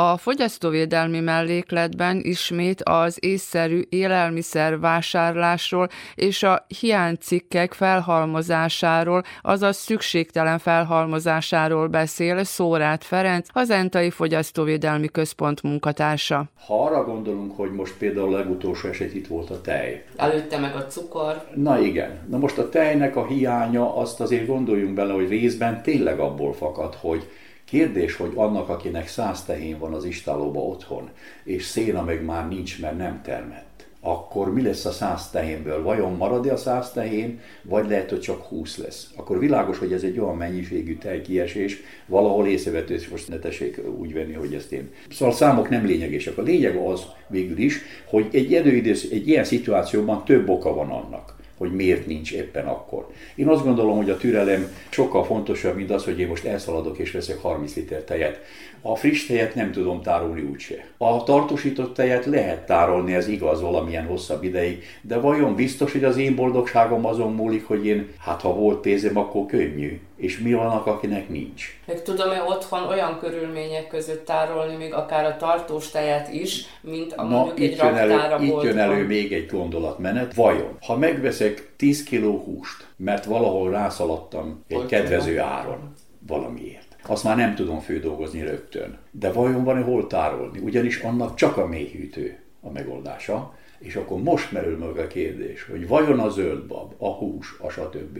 A 0.00 0.16
fogyasztóvédelmi 0.16 1.20
mellékletben 1.20 2.20
ismét 2.22 2.82
az 2.82 3.16
észszerű 3.20 3.82
élelmiszer 3.88 4.78
vásárlásról 4.78 5.88
és 6.14 6.42
a 6.42 6.66
hiánycikkek 6.80 7.72
felhalmozásáról, 7.72 9.22
azaz 9.42 9.76
szükségtelen 9.76 10.58
felhalmozásáról 10.58 11.86
beszél 11.86 12.44
Szórát 12.44 13.04
Ferenc, 13.04 13.48
az 13.52 13.70
Entai 13.70 14.10
Fogyasztóvédelmi 14.10 15.08
Központ 15.08 15.62
munkatársa. 15.62 16.44
Ha 16.66 16.84
arra 16.84 17.04
gondolunk, 17.04 17.56
hogy 17.56 17.72
most 17.72 17.94
például 17.98 18.34
a 18.34 18.38
legutolsó 18.38 18.88
eset 18.88 19.14
itt 19.14 19.26
volt 19.26 19.50
a 19.50 19.60
tej. 19.60 20.04
Előtte 20.16 20.58
meg 20.58 20.74
a 20.74 20.86
cukor. 20.86 21.44
Na 21.54 21.78
igen. 21.78 22.26
Na 22.30 22.38
most 22.38 22.58
a 22.58 22.68
tejnek 22.68 23.16
a 23.16 23.26
hiánya, 23.26 23.96
azt 23.96 24.20
azért 24.20 24.46
gondoljunk 24.46 24.94
bele, 24.94 25.12
hogy 25.12 25.28
részben 25.28 25.82
tényleg 25.82 26.18
abból 26.18 26.52
fakad, 26.52 26.94
hogy 26.94 27.28
Kérdés, 27.68 28.16
hogy 28.16 28.32
annak, 28.34 28.68
akinek 28.68 29.08
száz 29.08 29.44
tehén 29.44 29.78
van 29.78 29.92
az 29.92 30.04
istálóba 30.04 30.60
otthon, 30.60 31.10
és 31.44 31.64
széna 31.64 32.02
meg 32.02 32.24
már 32.24 32.48
nincs, 32.48 32.80
mert 32.80 32.96
nem 32.96 33.20
termett, 33.22 33.86
akkor 34.00 34.52
mi 34.52 34.62
lesz 34.62 34.84
a 34.84 34.90
száz 34.90 35.30
tehénből? 35.30 35.82
Vajon 35.82 36.16
marad-e 36.16 36.52
a 36.52 36.56
száz 36.56 36.92
tehén, 36.92 37.40
vagy 37.62 37.88
lehet, 37.88 38.10
hogy 38.10 38.20
csak 38.20 38.42
20 38.42 38.76
lesz? 38.76 39.10
Akkor 39.16 39.38
világos, 39.38 39.78
hogy 39.78 39.92
ez 39.92 40.02
egy 40.02 40.18
olyan 40.18 40.36
mennyiségű 40.36 40.96
tejkiesés, 40.96 41.76
valahol 42.06 42.46
észrevető, 42.46 42.94
és 42.94 43.08
most 43.08 43.28
ne 43.28 43.38
tessék 43.38 43.80
úgy 43.98 44.12
venni, 44.12 44.32
hogy 44.32 44.54
ezt 44.54 44.72
én. 44.72 44.90
Szóval 45.10 45.34
számok 45.34 45.68
nem 45.68 45.86
lényegesek. 45.86 46.38
A 46.38 46.42
lényeg 46.42 46.76
az 46.76 47.02
végül 47.26 47.58
is, 47.58 47.80
hogy 48.06 48.28
egy, 48.32 48.50
időidősz, 48.50 49.08
egy 49.10 49.28
ilyen 49.28 49.44
szituációban 49.44 50.24
több 50.24 50.48
oka 50.48 50.74
van 50.74 50.90
annak 50.90 51.37
hogy 51.58 51.72
miért 51.72 52.06
nincs 52.06 52.32
éppen 52.32 52.66
akkor. 52.66 53.06
Én 53.34 53.48
azt 53.48 53.64
gondolom, 53.64 53.96
hogy 53.96 54.10
a 54.10 54.16
türelem 54.16 54.68
sokkal 54.88 55.24
fontosabb, 55.24 55.76
mint 55.76 55.90
az, 55.90 56.04
hogy 56.04 56.20
én 56.20 56.28
most 56.28 56.44
elszaladok 56.44 56.98
és 56.98 57.10
veszek 57.10 57.38
30 57.38 57.74
liter 57.74 58.02
tejet. 58.02 58.40
A 58.80 58.96
friss 58.96 59.26
tejet 59.26 59.54
nem 59.54 59.72
tudom 59.72 60.02
tárolni 60.02 60.42
úgyse. 60.42 60.86
A 60.96 61.22
tartósított 61.22 61.94
tejet 61.94 62.26
lehet 62.26 62.66
tárolni, 62.66 63.14
ez 63.14 63.28
igaz 63.28 63.60
valamilyen 63.60 64.06
hosszabb 64.06 64.44
ideig, 64.44 64.82
de 65.00 65.18
vajon 65.18 65.54
biztos, 65.54 65.92
hogy 65.92 66.04
az 66.04 66.16
én 66.16 66.34
boldogságom 66.34 67.06
azon 67.06 67.32
múlik, 67.32 67.66
hogy 67.66 67.86
én, 67.86 68.08
hát 68.18 68.40
ha 68.40 68.54
volt 68.54 68.80
pénzem, 68.80 69.16
akkor 69.16 69.46
könnyű. 69.46 70.00
És 70.18 70.38
mi 70.38 70.52
vannak, 70.52 70.86
akinek 70.86 71.28
nincs? 71.28 71.80
Meg 71.86 72.02
tudom-e 72.02 72.42
otthon 72.42 72.82
olyan 72.88 73.18
körülmények 73.18 73.88
között 73.88 74.24
tárolni, 74.24 74.76
még 74.76 74.92
akár 74.92 75.24
a 75.24 75.36
tartós 75.36 75.90
tejet 75.90 76.32
is, 76.32 76.64
mint 76.80 77.12
a 77.12 77.22
Na, 77.22 77.28
mondjuk 77.28 77.60
egy 77.60 77.78
raktára 77.78 78.22
elő, 78.22 78.44
Itt 78.44 78.62
jön 78.62 78.78
elő 78.78 79.06
még 79.06 79.32
egy 79.32 79.46
gondolatmenet. 79.46 80.34
Vajon, 80.34 80.76
ha 80.80 80.96
megveszek 80.96 81.72
10 81.76 82.04
kg 82.04 82.22
húst, 82.22 82.86
mert 82.96 83.24
valahol 83.24 83.70
rászaladtam 83.70 84.64
egy 84.68 84.86
kedvező 84.86 85.40
áron 85.40 85.94
valamiért, 86.26 86.96
azt 87.06 87.24
már 87.24 87.36
nem 87.36 87.54
tudom 87.54 87.80
fődolgozni 87.80 88.42
rögtön. 88.42 88.98
De 89.10 89.32
vajon 89.32 89.64
van-e 89.64 89.82
hol 89.82 90.06
tárolni? 90.06 90.58
Ugyanis 90.58 91.00
annak 91.00 91.34
csak 91.34 91.56
a 91.56 91.66
mélyhűtő 91.66 92.38
a 92.60 92.70
megoldása, 92.70 93.54
és 93.78 93.94
akkor 93.94 94.22
most 94.22 94.52
merül 94.52 94.76
meg 94.76 94.96
a 94.96 95.06
kérdés, 95.06 95.66
hogy 95.70 95.88
vajon 95.88 96.18
a 96.18 96.28
zöldbab, 96.28 96.94
a 96.98 97.08
hús, 97.08 97.56
a 97.60 97.70
stb. 97.70 98.18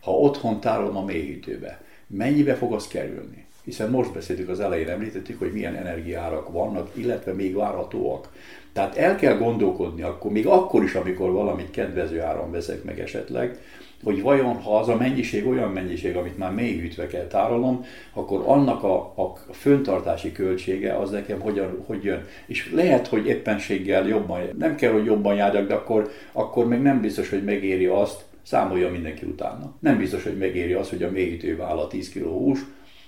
Ha 0.00 0.10
otthon 0.10 0.60
tárolom 0.60 0.96
a 0.96 1.04
mélyhűtőbe, 1.04 1.80
mennyibe 2.06 2.54
fog 2.54 2.72
az 2.72 2.86
kerülni? 2.86 3.46
Hiszen 3.64 3.90
most 3.90 4.12
beszéltük 4.12 4.48
az 4.48 4.60
elején, 4.60 4.88
említettük, 4.88 5.38
hogy 5.38 5.52
milyen 5.52 5.74
energiárak 5.74 6.52
vannak, 6.52 6.90
illetve 6.94 7.32
még 7.32 7.54
várhatóak. 7.54 8.32
Tehát 8.72 8.96
el 8.96 9.16
kell 9.16 9.36
gondolkodni 9.36 10.02
akkor, 10.02 10.30
még 10.30 10.46
akkor 10.46 10.82
is, 10.82 10.94
amikor 10.94 11.32
valamit 11.32 11.70
kedvező 11.70 12.20
áron 12.20 12.50
veszek 12.50 12.84
meg 12.84 13.00
esetleg, 13.00 13.58
hogy 14.02 14.22
vajon 14.22 14.54
ha 14.54 14.78
az 14.78 14.88
a 14.88 14.96
mennyiség 14.96 15.46
olyan 15.46 15.70
mennyiség, 15.70 16.16
amit 16.16 16.38
már 16.38 16.52
mélyhűtve 16.52 17.06
kell 17.06 17.26
tárolom, 17.26 17.84
akkor 18.12 18.42
annak 18.46 18.82
a, 18.82 18.96
a 18.96 19.34
föntartási 19.50 20.32
költsége 20.32 20.96
az 20.96 21.10
nekem 21.10 21.40
hogyan, 21.40 21.84
hogy 21.86 22.04
jön. 22.04 22.24
És 22.46 22.70
lehet, 22.74 23.06
hogy 23.06 23.26
éppenséggel 23.26 24.06
jobban, 24.06 24.40
nem 24.58 24.74
kell, 24.74 24.92
hogy 24.92 25.04
jobban 25.04 25.34
járjak, 25.34 25.68
de 25.68 25.74
akkor, 25.74 26.10
akkor 26.32 26.68
meg 26.68 26.82
nem 26.82 27.00
biztos, 27.00 27.30
hogy 27.30 27.44
megéri 27.44 27.86
azt, 27.86 28.24
számolja 28.48 28.90
mindenki 28.90 29.24
utána. 29.24 29.74
Nem 29.80 29.98
biztos, 29.98 30.22
hogy 30.22 30.38
megéri 30.38 30.72
azt, 30.72 30.90
hogy 30.90 31.02
a 31.02 31.10
mélyítőbe 31.10 31.64
áll 31.64 31.78
a 31.78 31.86
10 31.86 32.08
kg 32.08 32.22
hús, 32.22 32.58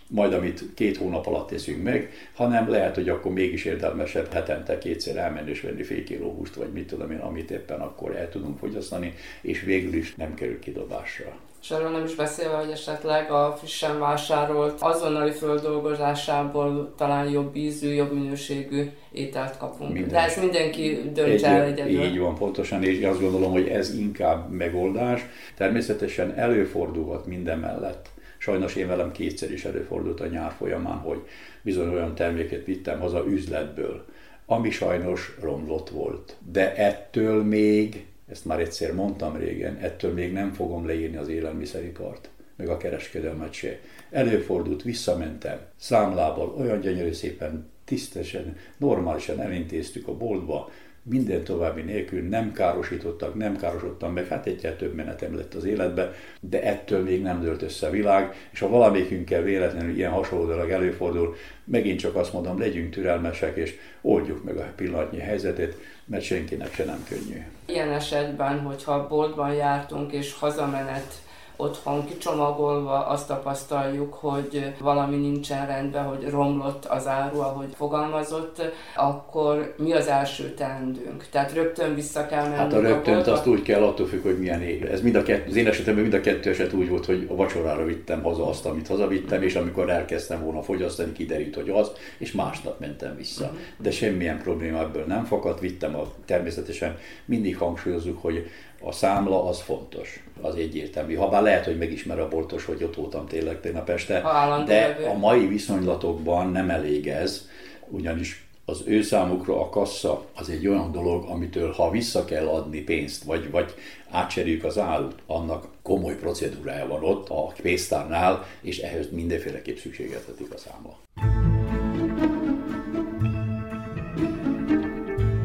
majd 0.09 0.33
amit 0.33 0.65
két 0.75 0.97
hónap 0.97 1.27
alatt 1.27 1.49
teszünk 1.49 1.83
meg, 1.83 2.11
hanem 2.35 2.69
lehet, 2.69 2.95
hogy 2.95 3.09
akkor 3.09 3.33
mégis 3.33 3.65
értelmesebb 3.65 4.33
hetente 4.33 4.79
kétszer 4.79 5.17
elmenni 5.17 5.51
és 5.51 5.61
venni 5.61 5.83
fél 5.83 6.05
kiló 6.05 6.35
húst, 6.35 6.55
vagy 6.55 6.73
mit 6.73 6.87
tudom 6.87 7.11
én, 7.11 7.19
amit 7.19 7.51
éppen 7.51 7.81
akkor 7.81 8.17
el 8.17 8.29
tudunk 8.29 8.59
fogyasztani, 8.59 9.15
és 9.41 9.61
végül 9.63 9.95
is 9.95 10.15
nem 10.15 10.35
kerül 10.35 10.59
kidobásra. 10.59 11.37
És 11.63 11.71
arról 11.71 11.91
nem 11.91 12.05
is 12.05 12.15
beszélve, 12.15 12.57
hogy 12.57 12.71
esetleg 12.71 13.31
a 13.31 13.57
frissen 13.59 13.99
vásárolt 13.99 14.81
azonnali 14.81 15.33
földolgozásából 15.33 16.95
talán 16.97 17.31
jobb 17.31 17.57
ízű, 17.57 17.89
jobb 17.89 18.13
minőségű 18.13 18.91
ételt 19.13 19.57
kapunk. 19.57 19.93
Minden. 19.93 20.11
De 20.11 20.21
ez 20.21 20.39
mindenki 20.39 21.11
döntse 21.13 21.47
el 21.47 21.63
egyedül. 21.63 22.03
Így 22.03 22.19
van, 22.19 22.35
pontosan, 22.35 22.83
és 22.83 23.05
azt 23.05 23.21
gondolom, 23.21 23.53
hogy 23.53 23.69
ez 23.69 23.95
inkább 23.95 24.51
megoldás. 24.51 25.27
Természetesen 25.57 26.35
előfordulhat 26.37 27.27
minden 27.27 27.59
mellett, 27.59 28.09
Sajnos 28.43 28.75
én 28.75 28.87
velem 28.87 29.13
kétszer 29.13 29.53
is 29.53 29.65
előfordult 29.65 30.21
a 30.21 30.27
nyár 30.27 30.53
folyamán, 30.53 30.97
hogy 30.97 31.27
bizony 31.63 31.89
olyan 31.89 32.15
terméket 32.15 32.65
vittem 32.65 33.01
haza 33.01 33.25
üzletből, 33.27 34.05
ami 34.47 34.71
sajnos 34.71 35.37
romlott 35.41 35.89
volt. 35.89 36.37
De 36.53 36.75
ettől 36.75 37.45
még, 37.45 38.07
ezt 38.31 38.45
már 38.45 38.61
egyszer 38.61 38.95
mondtam 38.95 39.37
régen, 39.37 39.77
ettől 39.77 40.13
még 40.13 40.33
nem 40.33 40.53
fogom 40.53 40.87
leírni 40.87 41.17
az 41.17 41.29
élelmiszeripart, 41.29 42.31
meg 42.57 42.69
a 42.69 42.77
kereskedelmet 42.77 43.53
se. 43.53 43.79
Előfordult, 44.11 44.83
visszamentem, 44.83 45.59
számlával 45.77 46.55
olyan 46.59 46.81
gyönyörű 46.81 47.13
szépen, 47.13 47.71
tisztesen, 47.85 48.57
normálisan 48.77 49.41
elintéztük 49.41 50.09
a 50.09 50.17
boltba, 50.17 50.71
minden 51.03 51.45
további 51.45 51.83
nélkül 51.83 52.29
nem 52.29 52.53
károsítottak, 52.53 53.35
nem 53.35 53.57
károsodtam 53.57 54.13
meg, 54.13 54.27
hát 54.27 54.47
egyet 54.47 54.79
több 54.79 54.95
menetem 54.95 55.37
lett 55.37 55.55
az 55.55 55.65
életbe, 55.65 56.13
de 56.41 56.63
ettől 56.63 57.03
még 57.03 57.23
nem 57.23 57.41
dőlt 57.41 57.63
össze 57.63 57.87
a 57.87 57.91
világ, 57.91 58.49
és 58.51 58.61
ha 58.61 58.69
valamelyikünkkel 58.69 59.43
véletlenül 59.43 59.97
ilyen 59.97 60.11
hasonló 60.11 60.47
dolog 60.47 60.71
előfordul, 60.71 61.35
megint 61.65 61.99
csak 61.99 62.17
azt 62.17 62.33
mondom, 62.33 62.59
legyünk 62.59 62.91
türelmesek, 62.91 63.57
és 63.57 63.75
oldjuk 64.01 64.45
meg 64.45 64.57
a 64.57 64.73
pillanatnyi 64.77 65.19
helyzetét, 65.19 65.77
mert 66.05 66.23
senkinek 66.23 66.75
se 66.75 66.85
nem 66.85 67.05
könnyű. 67.09 67.43
Ilyen 67.67 67.91
esetben, 67.91 68.61
hogyha 68.61 69.07
boltban 69.09 69.55
jártunk, 69.55 70.13
és 70.13 70.35
hazamenet 70.35 71.23
otthon 71.61 72.05
kicsomagolva 72.05 73.07
azt 73.07 73.27
tapasztaljuk, 73.27 74.15
hogy 74.15 74.75
valami 74.79 75.17
nincsen 75.17 75.67
rendben, 75.67 76.05
hogy 76.05 76.31
romlott 76.31 76.85
az 76.85 77.07
áru, 77.07 77.39
ahogy 77.39 77.69
fogalmazott, 77.75 78.63
akkor 78.97 79.75
mi 79.79 79.93
az 79.93 80.07
első 80.07 80.55
teendőnk? 80.55 81.27
Tehát 81.31 81.53
rögtön 81.53 81.95
vissza 81.95 82.27
kell 82.27 82.43
menni. 82.43 82.57
Hát 82.57 82.73
a 82.73 82.81
rögtönt 82.81 83.27
azt 83.27 83.47
úgy 83.47 83.63
kell, 83.63 83.83
attól 83.83 84.07
függ, 84.07 84.23
hogy 84.23 84.39
milyen 84.39 84.63
ég. 84.63 84.83
Ez 84.83 85.01
mind 85.01 85.15
a 85.15 85.23
kettő, 85.23 85.49
az 85.49 85.57
én 85.57 85.67
esetemben 85.67 86.03
mind 86.03 86.15
a 86.15 86.21
kettő 86.21 86.51
eset 86.51 86.73
úgy 86.73 86.89
volt, 86.89 87.07
hogy 87.07 87.27
a 87.31 87.35
vacsorára 87.35 87.85
vittem 87.85 88.23
haza 88.23 88.49
azt, 88.49 88.67
amit 88.67 88.89
hazavittem, 88.89 89.43
és 89.43 89.55
amikor 89.55 89.91
elkezdtem 89.91 90.45
volna 90.45 90.63
fogyasztani, 90.63 91.13
kiderült, 91.13 91.55
hogy 91.55 91.69
az, 91.69 91.93
és 92.19 92.33
másnap 92.33 92.81
mentem 92.81 93.17
vissza. 93.17 93.53
De 93.77 93.91
semmilyen 93.91 94.43
probléma 94.43 94.79
ebből 94.79 95.05
nem 95.05 95.25
fakadt, 95.25 95.61
vittem 95.61 95.97
a, 95.97 96.13
természetesen 96.25 96.99
mindig 97.25 97.57
hangsúlyozzuk, 97.57 98.23
hogy 98.23 98.47
a 98.83 98.93
számla 98.93 99.45
az 99.45 99.61
fontos, 99.61 100.25
az 100.41 100.55
egyértelmű. 100.55 101.15
Habár 101.15 101.43
lehet, 101.43 101.65
hogy 101.65 101.79
megismer 101.79 102.19
a 102.19 102.29
boltos, 102.29 102.65
hogy 102.65 102.83
ott 102.83 102.95
voltam 102.95 103.27
tényleg 103.27 103.61
tegnap 103.61 103.89
este, 103.89 104.23
de 104.67 104.99
a 105.15 105.19
mai 105.19 105.47
viszonylatokban 105.47 106.51
nem 106.51 106.71
elég 106.71 107.09
ez, 107.09 107.49
ugyanis 107.89 108.45
az 108.65 108.83
ő 108.87 109.03
számukra 109.03 109.61
a 109.61 109.69
kassa 109.69 110.27
az 110.35 110.49
egy 110.49 110.67
olyan 110.67 110.93
dolog, 110.93 111.25
amitől 111.29 111.73
ha 111.73 111.91
vissza 111.91 112.25
kell 112.25 112.47
adni 112.47 112.81
pénzt, 112.81 113.23
vagy, 113.23 113.51
vagy 113.51 113.75
átcseréljük 114.11 114.65
az 114.65 114.79
árut, 114.79 115.15
annak 115.27 115.67
komoly 115.83 116.17
procedúrája 116.17 116.87
van 116.87 117.05
ott 117.05 117.29
a 117.29 117.53
pénztárnál, 117.63 118.47
és 118.61 118.79
ehhez 118.79 119.11
mindenféleképp 119.11 119.77
szükségeltetik 119.77 120.55
a 120.55 120.59
számla. 120.59 120.99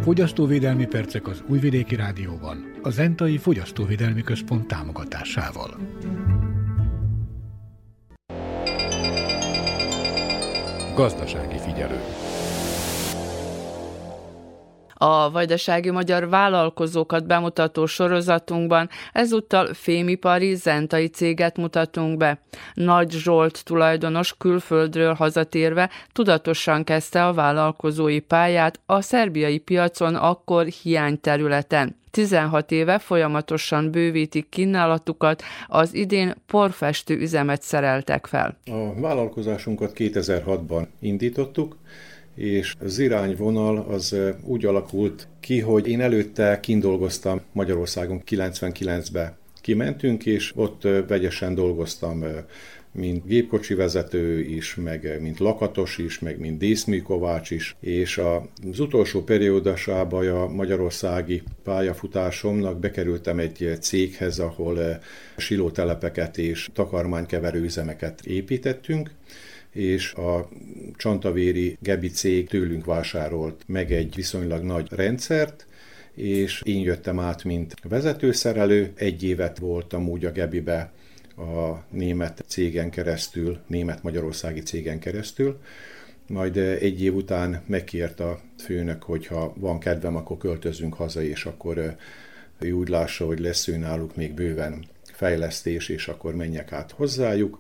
Fogyasztóvédelmi 0.04 0.86
percek 0.86 1.28
az 1.28 1.44
Újvidéki 1.48 1.96
Rádióban, 1.96 2.75
a 2.86 2.90
Zentai 2.90 3.38
Fogyasztóvédelmi 3.38 4.22
Központ 4.22 4.68
támogatásával. 4.68 5.78
Gazdasági 10.96 11.58
figyelő. 11.58 12.00
A 14.94 15.32
vajdasági 15.32 15.90
magyar 15.90 16.30
vállalkozókat 16.30 17.28
bemutató 17.28 17.86
sorozatunkban 17.86 18.90
ezúttal 19.12 19.74
fémipari 19.74 20.56
zentai 20.56 21.08
céget 21.08 21.58
mutatunk 21.58 22.18
be. 22.18 22.42
Nagy 22.74 23.12
Zsolt 23.12 23.64
tulajdonos 23.64 24.38
külföldről 24.38 25.14
hazatérve 25.14 25.90
tudatosan 26.12 26.84
kezdte 26.84 27.26
a 27.26 27.34
vállalkozói 27.34 28.20
pályát 28.20 28.80
a 28.86 29.02
szerbiai 29.02 29.58
piacon 29.58 30.16
akkor 30.16 30.66
hiányterületen. 30.66 32.04
16 32.16 32.72
éve 32.72 33.00
folyamatosan 33.00 33.92
bővítik 33.92 34.50
kínálatukat, 34.50 35.44
az 35.68 35.94
idén 35.94 36.34
porfestő 36.46 37.18
üzemet 37.18 37.62
szereltek 37.62 38.26
fel. 38.26 38.58
A 38.66 39.00
vállalkozásunkat 39.00 39.92
2006-ban 39.96 40.86
indítottuk, 41.00 41.78
és 42.36 42.76
az 42.80 43.00
irányvonal 43.00 43.78
az 43.78 44.16
úgy 44.44 44.66
alakult 44.66 45.28
ki, 45.40 45.60
hogy 45.60 45.88
én 45.88 46.02
előtte 46.02 46.60
kindolgoztam 46.60 47.42
Magyarországon 47.52 48.22
99-be 48.30 49.38
kimentünk, 49.62 50.26
és 50.26 50.52
ott 50.56 50.82
vegyesen 51.08 51.56
dolgoztam 51.56 52.24
mint 52.96 53.26
gépkocsi 53.26 53.74
vezető 53.74 54.40
is, 54.40 54.76
meg 54.76 55.22
mint 55.22 55.40
lakatos 55.40 55.98
is, 55.98 56.20
meg 56.20 56.40
mint 56.40 56.58
díszműkovács 56.58 57.52
is, 57.52 57.76
és 57.80 58.18
az 58.72 58.80
utolsó 58.80 59.24
periódusában 59.24 60.28
a 60.28 60.48
magyarországi 60.48 61.44
pályafutásomnak 61.64 62.80
bekerültem 62.80 63.40
egy 63.40 63.78
céghez, 63.80 64.40
ahol 64.40 65.00
silótelepeket 65.38 66.38
és 66.38 66.70
takarmánykeverő 66.74 67.64
üzemeket 67.64 68.26
építettünk, 68.26 69.12
és 69.72 70.14
a 70.14 70.50
Csantavéri 70.98 71.78
Gebi 71.82 72.10
cég 72.10 72.48
tőlünk 72.48 72.86
vásárolt 72.86 73.64
meg 73.68 73.92
egy 73.92 74.16
viszonylag 74.16 74.64
nagy 74.64 74.88
rendszert, 74.92 75.68
és 76.14 76.62
én 76.66 76.82
jöttem 76.82 77.20
át, 77.20 77.44
mint 77.44 77.74
vezetőszerelő. 77.84 78.92
Egy 78.96 79.24
évet 79.24 79.58
voltam 79.60 80.10
úgy 80.10 80.26
a 80.26 80.32
Gebibe 80.32 80.94
a 81.38 81.84
német 81.90 82.44
cégen 82.48 82.90
keresztül, 82.90 83.60
német-magyarországi 83.68 84.62
cégen 84.62 85.00
keresztül, 85.00 85.60
majd 86.28 86.58
egy 86.58 87.02
év 87.02 87.16
után 87.16 87.64
megkért 87.66 88.20
a 88.20 88.40
főnök, 88.58 89.04
hogy 89.04 89.28
ha 89.28 89.54
van 89.58 89.80
kedvem, 89.80 90.16
akkor 90.16 90.38
költözünk 90.38 90.94
haza, 90.94 91.24
és 91.24 91.46
akkor 91.46 91.96
ő 92.60 92.72
úgy 92.72 92.88
lássa, 92.88 93.26
hogy 93.26 93.40
lesz 93.40 93.68
ő 93.68 93.78
náluk 93.78 94.16
még 94.16 94.34
bőven 94.34 94.86
fejlesztés, 95.04 95.90
és 95.90 96.08
akkor 96.08 96.36
menjek 96.36 96.72
át 96.72 96.92
hozzájuk. 96.92 97.60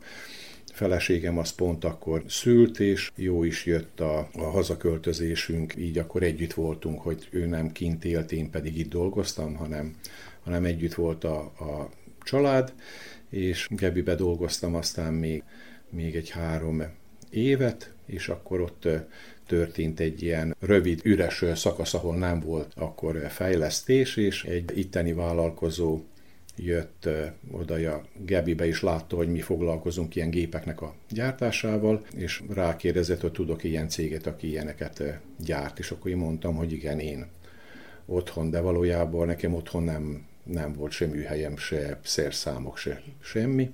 Feleségem 0.73 1.37
az 1.37 1.51
pont 1.51 1.83
akkor 1.83 2.23
szült, 2.27 2.79
és 2.79 3.11
jó 3.15 3.43
is 3.43 3.65
jött 3.65 3.99
a, 3.99 4.29
a 4.33 4.43
hazaköltözésünk, 4.43 5.75
így 5.77 5.97
akkor 5.97 6.23
együtt 6.23 6.53
voltunk, 6.53 7.01
hogy 7.01 7.27
ő 7.29 7.45
nem 7.45 7.71
kint 7.71 8.05
élt, 8.05 8.31
én 8.31 8.49
pedig 8.49 8.77
itt 8.77 8.89
dolgoztam, 8.89 9.55
hanem, 9.55 9.95
hanem 10.43 10.65
együtt 10.65 10.93
volt 10.93 11.23
a, 11.23 11.37
a 11.39 11.89
család, 12.23 12.73
és 13.29 13.67
Gebibe 13.69 14.15
dolgoztam 14.15 14.75
aztán 14.75 15.13
még, 15.13 15.43
még 15.89 16.15
egy 16.15 16.29
három 16.29 16.83
évet, 17.29 17.93
és 18.05 18.29
akkor 18.29 18.61
ott 18.61 18.87
történt 19.47 19.99
egy 19.99 20.23
ilyen 20.23 20.55
rövid, 20.59 21.01
üres 21.03 21.43
szakasz, 21.55 21.93
ahol 21.93 22.15
nem 22.15 22.39
volt 22.39 22.73
akkor 22.75 23.27
fejlesztés, 23.29 24.15
és 24.15 24.43
egy 24.43 24.77
itteni 24.77 25.13
vállalkozó 25.13 26.01
jött 26.57 27.09
oda 27.51 27.73
a 27.73 28.03
Gebibe 28.25 28.67
is 28.67 28.81
látta, 28.81 29.15
hogy 29.15 29.27
mi 29.27 29.39
foglalkozunk 29.41 30.15
ilyen 30.15 30.29
gépeknek 30.29 30.81
a 30.81 30.95
gyártásával, 31.09 32.05
és 32.15 32.43
rákérdezett, 32.49 33.21
hogy 33.21 33.31
tudok 33.31 33.63
ilyen 33.63 33.89
céget, 33.89 34.27
aki 34.27 34.47
ilyeneket 34.47 35.19
gyárt, 35.39 35.79
és 35.79 35.91
akkor 35.91 36.11
én 36.11 36.17
mondtam, 36.17 36.55
hogy 36.55 36.71
igen, 36.71 36.99
én 36.99 37.27
otthon, 38.05 38.49
de 38.49 38.59
valójában 38.59 39.27
nekem 39.27 39.53
otthon 39.53 39.83
nem, 39.83 40.25
nem 40.45 40.73
volt 40.73 40.91
sem 40.91 41.09
műhelyem, 41.09 41.57
se 41.57 41.99
szerszámok, 42.03 42.77
se 42.77 43.01
semmi. 43.21 43.71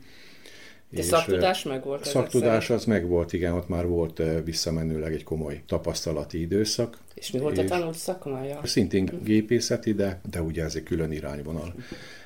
De 0.90 1.02
szaktudás 1.02 1.64
meg 1.64 1.84
volt? 1.84 2.06
Szaktudás 2.06 2.70
az 2.70 2.86
meg 2.86 3.08
volt, 3.08 3.34
igen, 3.34 3.54
ott 3.54 3.68
már 3.68 3.88
volt 3.88 4.22
visszamenőleg 4.44 5.14
egy 5.14 5.24
komoly 5.24 5.62
tapasztalati 5.66 6.42
időszak. 6.42 6.98
És 7.14 7.32
mi 7.32 7.40
volt 7.40 7.58
a 7.58 7.64
tanult 7.64 7.96
szakmája? 7.98 8.60
Szintén 8.64 9.20
gépészeti, 9.24 9.94
de, 9.94 10.22
de 10.30 10.42
ugye 10.42 10.64
ez 10.64 10.76
egy 10.76 10.84
külön 10.84 11.12
irányvonal. 11.12 11.74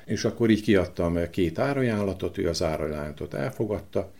És 0.04 0.24
akkor 0.24 0.50
így 0.50 0.62
kiadtam 0.62 1.30
két 1.30 1.58
árajánlatot, 1.58 2.38
ő 2.38 2.48
az 2.48 2.62
árajánlatot 2.62 3.34
elfogadta, 3.34 4.12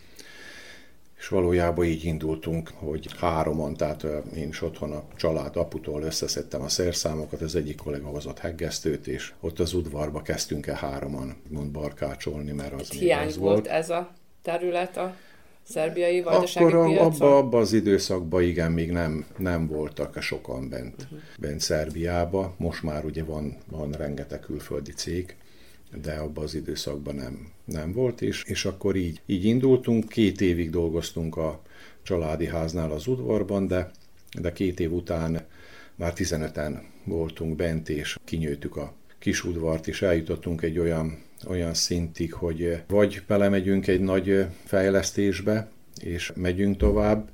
és 1.17 1.27
valójában 1.27 1.85
így 1.85 2.03
indultunk, 2.03 2.71
hogy 2.75 3.09
háromon, 3.17 3.75
tehát 3.75 4.05
én 4.35 4.47
is 4.47 4.61
otthon 4.61 4.91
a 4.91 5.03
család 5.15 5.55
aputól 5.55 6.01
összeszedtem 6.01 6.61
a 6.61 6.69
szerszámokat, 6.69 7.41
az 7.41 7.55
egyik 7.55 7.77
kollega 7.77 8.07
hozott 8.07 8.39
heggesztőt, 8.39 9.07
és 9.07 9.33
ott 9.39 9.59
az 9.59 9.73
udvarba 9.73 10.21
kezdtünk 10.21 10.67
el 10.67 10.75
hároman 10.75 11.35
mond 11.49 11.71
barkácsolni, 11.71 12.51
mert 12.51 12.73
az 12.73 12.93
Itt 12.93 12.99
még 12.99 13.11
az 13.11 13.37
volt. 13.37 13.53
volt 13.53 13.67
ez 13.67 13.89
a 13.89 14.11
terület 14.41 14.97
a 14.97 15.15
szerbiai 15.63 16.21
vajdasági 16.21 16.65
Akkor 16.65 16.87
piacon? 16.87 17.05
abba, 17.05 17.37
abba 17.37 17.57
az 17.57 17.73
időszakban 17.73 18.41
igen, 18.41 18.71
még 18.71 18.91
nem, 18.91 19.25
nem 19.37 19.67
voltak 19.67 20.21
sokan 20.21 20.69
bent, 20.69 21.01
uh-huh. 21.03 21.19
bent 21.39 21.61
Szerbiába. 21.61 22.53
Most 22.57 22.83
már 22.83 23.05
ugye 23.05 23.23
van, 23.23 23.57
van 23.69 23.91
rengeteg 23.91 24.39
külföldi 24.39 24.91
cég, 24.91 25.35
de 26.01 26.13
abban 26.13 26.43
az 26.43 26.55
időszakban 26.55 27.15
nem, 27.15 27.51
nem 27.65 27.93
volt, 27.93 28.21
és, 28.21 28.43
és 28.43 28.65
akkor 28.65 28.95
így, 28.95 29.21
így 29.25 29.45
indultunk, 29.45 30.09
két 30.09 30.41
évig 30.41 30.69
dolgoztunk 30.69 31.37
a 31.37 31.61
családi 32.03 32.45
háznál 32.45 32.91
az 32.91 33.07
udvarban, 33.07 33.67
de, 33.67 33.91
de 34.41 34.51
két 34.51 34.79
év 34.79 34.93
után 34.93 35.45
már 35.95 36.13
15-en 36.15 36.81
voltunk 37.03 37.55
bent, 37.55 37.89
és 37.89 38.17
kinyőtük 38.23 38.75
a 38.75 38.93
kis 39.19 39.43
udvart, 39.43 39.87
és 39.87 40.01
eljutottunk 40.01 40.61
egy 40.61 40.79
olyan, 40.79 41.17
olyan 41.47 41.73
szintig, 41.73 42.33
hogy 42.33 42.83
vagy 42.87 43.23
belemegyünk 43.27 43.87
egy 43.87 44.01
nagy 44.01 44.45
fejlesztésbe, 44.65 45.69
és 46.01 46.31
megyünk 46.35 46.77
tovább, 46.77 47.29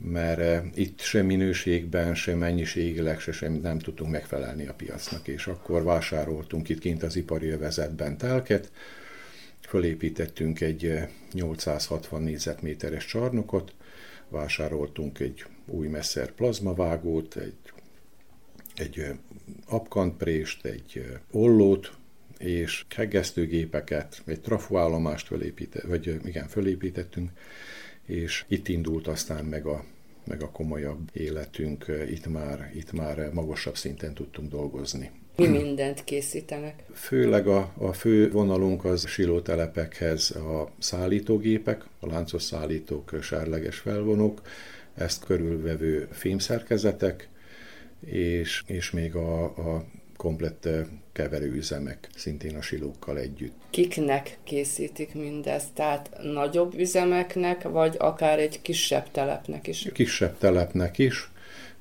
mert 0.00 0.38
eh, 0.38 0.62
itt 0.74 1.00
sem 1.00 1.26
minőségben, 1.26 2.14
sem 2.14 2.38
mennyiségileg, 2.38 3.20
se 3.20 3.32
sem 3.32 3.52
nem 3.52 3.78
tudtunk 3.78 4.10
megfelelni 4.10 4.66
a 4.66 4.74
piacnak, 4.74 5.28
és 5.28 5.46
akkor 5.46 5.82
vásároltunk 5.82 6.68
itt 6.68 6.78
kint 6.78 7.02
az 7.02 7.16
ipari 7.16 7.48
övezetben 7.48 8.16
telket, 8.16 8.72
fölépítettünk 9.60 10.60
egy 10.60 10.98
860 11.32 12.20
eh, 12.20 12.26
négyzetméteres 12.26 13.04
csarnokot, 13.04 13.74
vásároltunk 14.28 15.18
egy 15.18 15.44
új 15.66 15.86
Messer 15.86 16.30
plazmavágót, 16.30 17.36
egy, 17.36 17.72
egy 18.76 18.98
eh, 18.98 19.16
apkantprést, 19.66 20.64
egy 20.64 21.06
ollót, 21.30 21.92
és 22.38 22.84
heggesztőgépeket, 22.94 24.22
egy 24.26 24.40
trafuállomást 24.40 25.26
fölépített, 25.26 25.82
vagy 25.82 26.20
igen, 26.24 26.48
fölépítettünk, 26.48 27.30
és 28.10 28.44
itt 28.48 28.68
indult 28.68 29.06
aztán 29.06 29.44
meg 29.44 29.66
a 29.66 29.84
meg 30.24 30.42
a 30.42 30.50
komolyabb 30.50 31.08
életünk, 31.12 31.86
itt 32.10 32.26
már, 32.26 32.70
itt 32.74 32.92
már 32.92 33.30
magasabb 33.32 33.76
szinten 33.76 34.14
tudtunk 34.14 34.50
dolgozni. 34.50 35.10
Mi 35.36 35.46
mindent 35.46 36.04
készítenek? 36.04 36.84
Főleg 36.92 37.46
a, 37.46 37.72
a 37.78 37.92
fő 37.92 38.30
vonalunk 38.30 38.84
az 38.84 39.06
silótelepekhez 39.08 40.30
a 40.30 40.72
szállítógépek, 40.78 41.84
a 42.00 42.06
láncos 42.06 42.42
szállítók, 42.42 43.18
sárleges 43.22 43.78
felvonók, 43.78 44.42
ezt 44.94 45.24
körülvevő 45.24 46.08
fémszerkezetek, 46.10 47.28
és, 48.06 48.62
és 48.66 48.90
még 48.90 49.14
a, 49.14 49.44
a 49.44 49.84
komplett 50.20 50.68
keverőüzemek, 51.12 52.08
szintén 52.16 52.56
a 52.56 52.62
silókkal 52.62 53.18
együtt. 53.18 53.54
Kiknek 53.70 54.38
készítik 54.44 55.14
mindezt? 55.14 55.72
Tehát 55.74 56.10
nagyobb 56.22 56.74
üzemeknek, 56.78 57.62
vagy 57.62 57.94
akár 57.98 58.38
egy 58.38 58.62
kisebb 58.62 59.10
telepnek 59.10 59.66
is? 59.66 59.88
Kisebb 59.92 60.38
telepnek 60.38 60.98
is, 60.98 61.30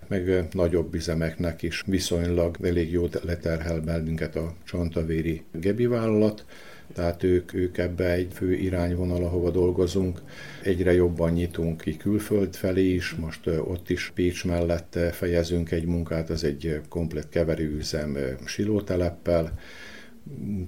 meg 0.07 0.47
nagyobb 0.51 0.93
üzemeknek 0.93 1.61
is 1.61 1.83
viszonylag 1.85 2.57
elég 2.63 2.91
jó 2.91 3.07
leterhel 3.23 3.79
bennünket 3.79 4.35
a 4.35 4.53
Csantavéri 4.65 5.43
Gebi 5.51 5.85
vállalat, 5.85 6.45
tehát 6.93 7.23
ők, 7.23 7.53
ők 7.53 7.77
ebbe 7.77 8.11
egy 8.11 8.33
fő 8.33 8.53
irányvonal, 8.53 9.23
ahova 9.23 9.49
dolgozunk. 9.51 10.21
Egyre 10.63 10.93
jobban 10.93 11.31
nyitunk 11.31 11.81
ki 11.81 11.97
külföld 11.97 12.55
felé 12.55 12.93
is, 12.93 13.15
most 13.15 13.47
ott 13.47 13.89
is 13.89 14.11
Pécs 14.15 14.45
mellett 14.45 14.99
fejezünk 15.11 15.71
egy 15.71 15.85
munkát, 15.85 16.29
az 16.29 16.43
egy 16.43 16.81
komplet 16.89 17.29
keverőüzem 17.29 18.17
silóteleppel, 18.45 19.59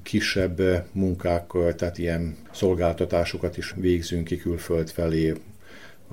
kisebb 0.04 0.62
munkák, 0.92 1.52
tehát 1.76 1.98
ilyen 1.98 2.38
szolgáltatásokat 2.52 3.58
is 3.58 3.74
végzünk 3.78 4.24
ki 4.24 4.38
külföld 4.38 4.90
felé, 4.90 5.34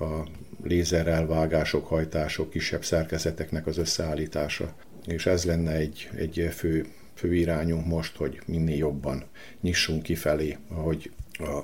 a 0.01 0.27
lézerelvágások, 0.63 1.87
hajtások, 1.87 2.51
kisebb 2.51 2.85
szerkezeteknek 2.85 3.67
az 3.67 3.79
összeállítása. 3.79 4.75
És 5.07 5.27
ez 5.27 5.45
lenne 5.45 5.73
egy, 5.73 6.11
egy 6.17 6.49
fő 6.53 6.87
fő 7.19 7.35
irányunk 7.35 7.87
most, 7.87 8.17
hogy 8.17 8.41
minél 8.47 8.77
jobban 8.77 9.25
nyissunk 9.61 10.03
kifelé, 10.03 10.57
ahogy 10.69 11.11
a 11.33 11.61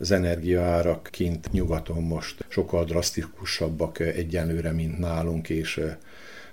az 0.00 0.10
energiaárak 0.10 1.08
kint 1.10 1.52
nyugaton 1.52 2.02
most 2.02 2.44
sokkal 2.48 2.84
drasztikusabbak 2.84 3.98
egyenlőre, 3.98 4.72
mint 4.72 4.98
nálunk, 4.98 5.48
és 5.48 5.80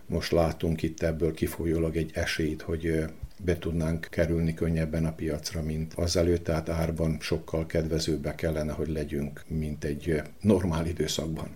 most 0.06 0.32
látunk 0.32 0.82
itt 0.82 1.02
ebből 1.02 1.34
kifolyólag 1.34 1.98
egy 1.98 2.12
esélyt, 2.14 2.62
hogy 2.62 3.04
be 3.46 3.58
tudnánk 3.58 4.08
kerülni 4.12 4.54
könnyebben 4.54 5.06
a 5.06 5.14
piacra, 5.14 5.62
mint 5.62 5.94
azelőtt, 5.96 6.44
tehát 6.44 6.70
árban 6.70 7.18
sokkal 7.20 7.66
kedvezőbbek 7.66 8.36
kellene, 8.36 8.72
hogy 8.72 8.88
legyünk, 8.88 9.44
mint 9.48 9.84
egy 9.84 10.22
normál 10.42 10.86
időszakban. 10.86 11.50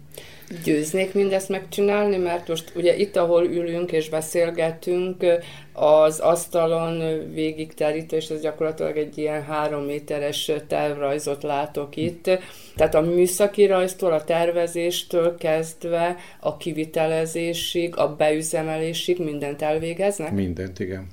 Győznék 0.63 1.13
mindezt 1.13 1.49
megcsinálni, 1.49 2.17
mert 2.17 2.47
most 2.47 2.71
ugye 2.75 2.97
itt, 2.97 3.15
ahol 3.15 3.45
ülünk 3.45 3.91
és 3.91 4.09
beszélgetünk, 4.09 5.25
az 5.73 6.19
asztalon 6.19 7.23
végig 7.33 7.73
terítő, 7.73 8.15
és 8.15 8.27
ez 8.27 8.41
gyakorlatilag 8.41 8.97
egy 8.97 9.17
ilyen 9.17 9.43
három 9.43 9.83
méteres 9.83 10.51
tervrajzot 10.67 11.43
látok 11.43 11.95
itt. 11.95 12.29
Tehát 12.75 12.95
a 12.95 13.01
műszaki 13.01 13.65
rajztól, 13.65 14.11
a 14.11 14.23
tervezéstől 14.23 15.37
kezdve 15.37 16.15
a 16.39 16.57
kivitelezésig, 16.57 17.97
a 17.97 18.15
beüzemelésig 18.15 19.19
mindent 19.19 19.61
elvégeznek? 19.61 20.31
Mindent, 20.31 20.79
igen. 20.79 21.07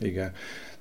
Igen. 0.00 0.32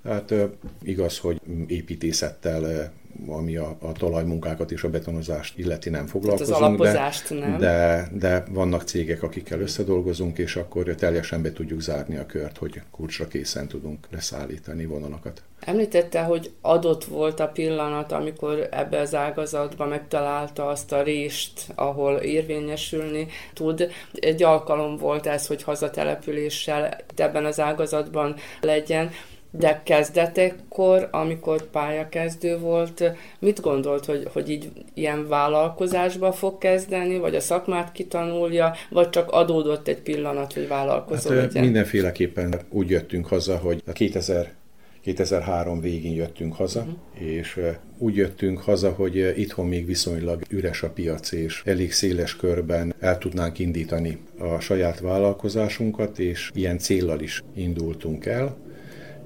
Hát 0.03 0.33
igaz, 0.81 1.17
hogy 1.17 1.41
építészettel 1.67 2.91
ami 3.27 3.55
a, 3.55 3.77
a 3.79 3.91
talajmunkákat 3.91 4.71
és 4.71 4.83
a 4.83 4.89
betonozást 4.89 5.57
illeti 5.57 5.89
nem 5.89 6.07
foglalkozunk. 6.07 6.55
az 6.55 6.61
alapozást 6.61 7.29
de, 7.29 7.35
nem. 7.39 7.57
De, 7.57 8.07
de 8.13 8.43
vannak 8.49 8.81
cégek, 8.81 9.23
akikkel 9.23 9.59
összedolgozunk, 9.59 10.37
és 10.37 10.55
akkor 10.55 10.83
teljesen 10.83 11.41
be 11.41 11.51
tudjuk 11.51 11.81
zárni 11.81 12.17
a 12.17 12.25
kört, 12.25 12.57
hogy 12.57 12.81
kulcsra 12.91 13.27
készen 13.27 13.67
tudunk 13.67 14.07
leszállítani 14.11 14.85
vonalakat. 14.85 15.41
Említette, 15.59 16.21
hogy 16.21 16.51
adott 16.61 17.03
volt 17.03 17.39
a 17.39 17.47
pillanat, 17.47 18.11
amikor 18.11 18.67
ebbe 18.71 18.99
az 18.99 19.15
ágazatba 19.15 19.85
megtalálta 19.85 20.67
azt 20.67 20.91
a 20.91 21.01
rést, 21.01 21.67
ahol 21.75 22.15
érvényesülni 22.15 23.27
tud. 23.53 23.91
Egy 24.13 24.43
alkalom 24.43 24.97
volt 24.97 25.27
ez, 25.27 25.47
hogy 25.47 25.63
hazatelepüléssel 25.63 26.97
ebben 27.15 27.45
az 27.45 27.59
ágazatban 27.59 28.35
legyen. 28.61 29.11
De 29.51 29.81
kezdetekkor, 29.83 31.07
amikor 31.11 31.69
pályakezdő 31.69 32.57
volt, 32.57 33.03
mit 33.39 33.61
gondolt, 33.61 34.05
hogy, 34.05 34.27
hogy 34.33 34.49
így 34.49 34.71
ilyen 34.93 35.27
vállalkozásba 35.27 36.31
fog 36.31 36.57
kezdeni, 36.57 37.17
vagy 37.17 37.35
a 37.35 37.39
szakmát 37.39 37.91
kitanulja, 37.91 38.73
vagy 38.89 39.09
csak 39.09 39.31
adódott 39.31 39.87
egy 39.87 40.01
pillanat, 40.01 40.53
hogy 40.53 40.67
vállalkozó 40.67 41.29
hát, 41.29 41.39
legyen? 41.39 41.63
Mindenféleképpen 41.63 42.59
úgy 42.69 42.89
jöttünk 42.89 43.27
haza, 43.27 43.57
hogy 43.57 43.83
2000 43.93 44.59
2003 45.01 45.79
végén 45.79 46.15
jöttünk 46.15 46.53
haza, 46.53 46.79
uh-huh. 46.79 47.31
és 47.31 47.59
úgy 47.97 48.15
jöttünk 48.15 48.59
haza, 48.59 48.91
hogy 48.91 49.33
itthon 49.35 49.67
még 49.67 49.85
viszonylag 49.85 50.41
üres 50.49 50.83
a 50.83 50.89
piac, 50.89 51.31
és 51.31 51.61
elég 51.65 51.91
széles 51.91 52.35
körben 52.35 52.93
el 52.99 53.17
tudnánk 53.17 53.59
indítani 53.59 54.17
a 54.39 54.59
saját 54.59 54.99
vállalkozásunkat, 54.99 56.19
és 56.19 56.51
ilyen 56.53 56.77
céllal 56.77 57.19
is 57.19 57.43
indultunk 57.55 58.25
el 58.25 58.57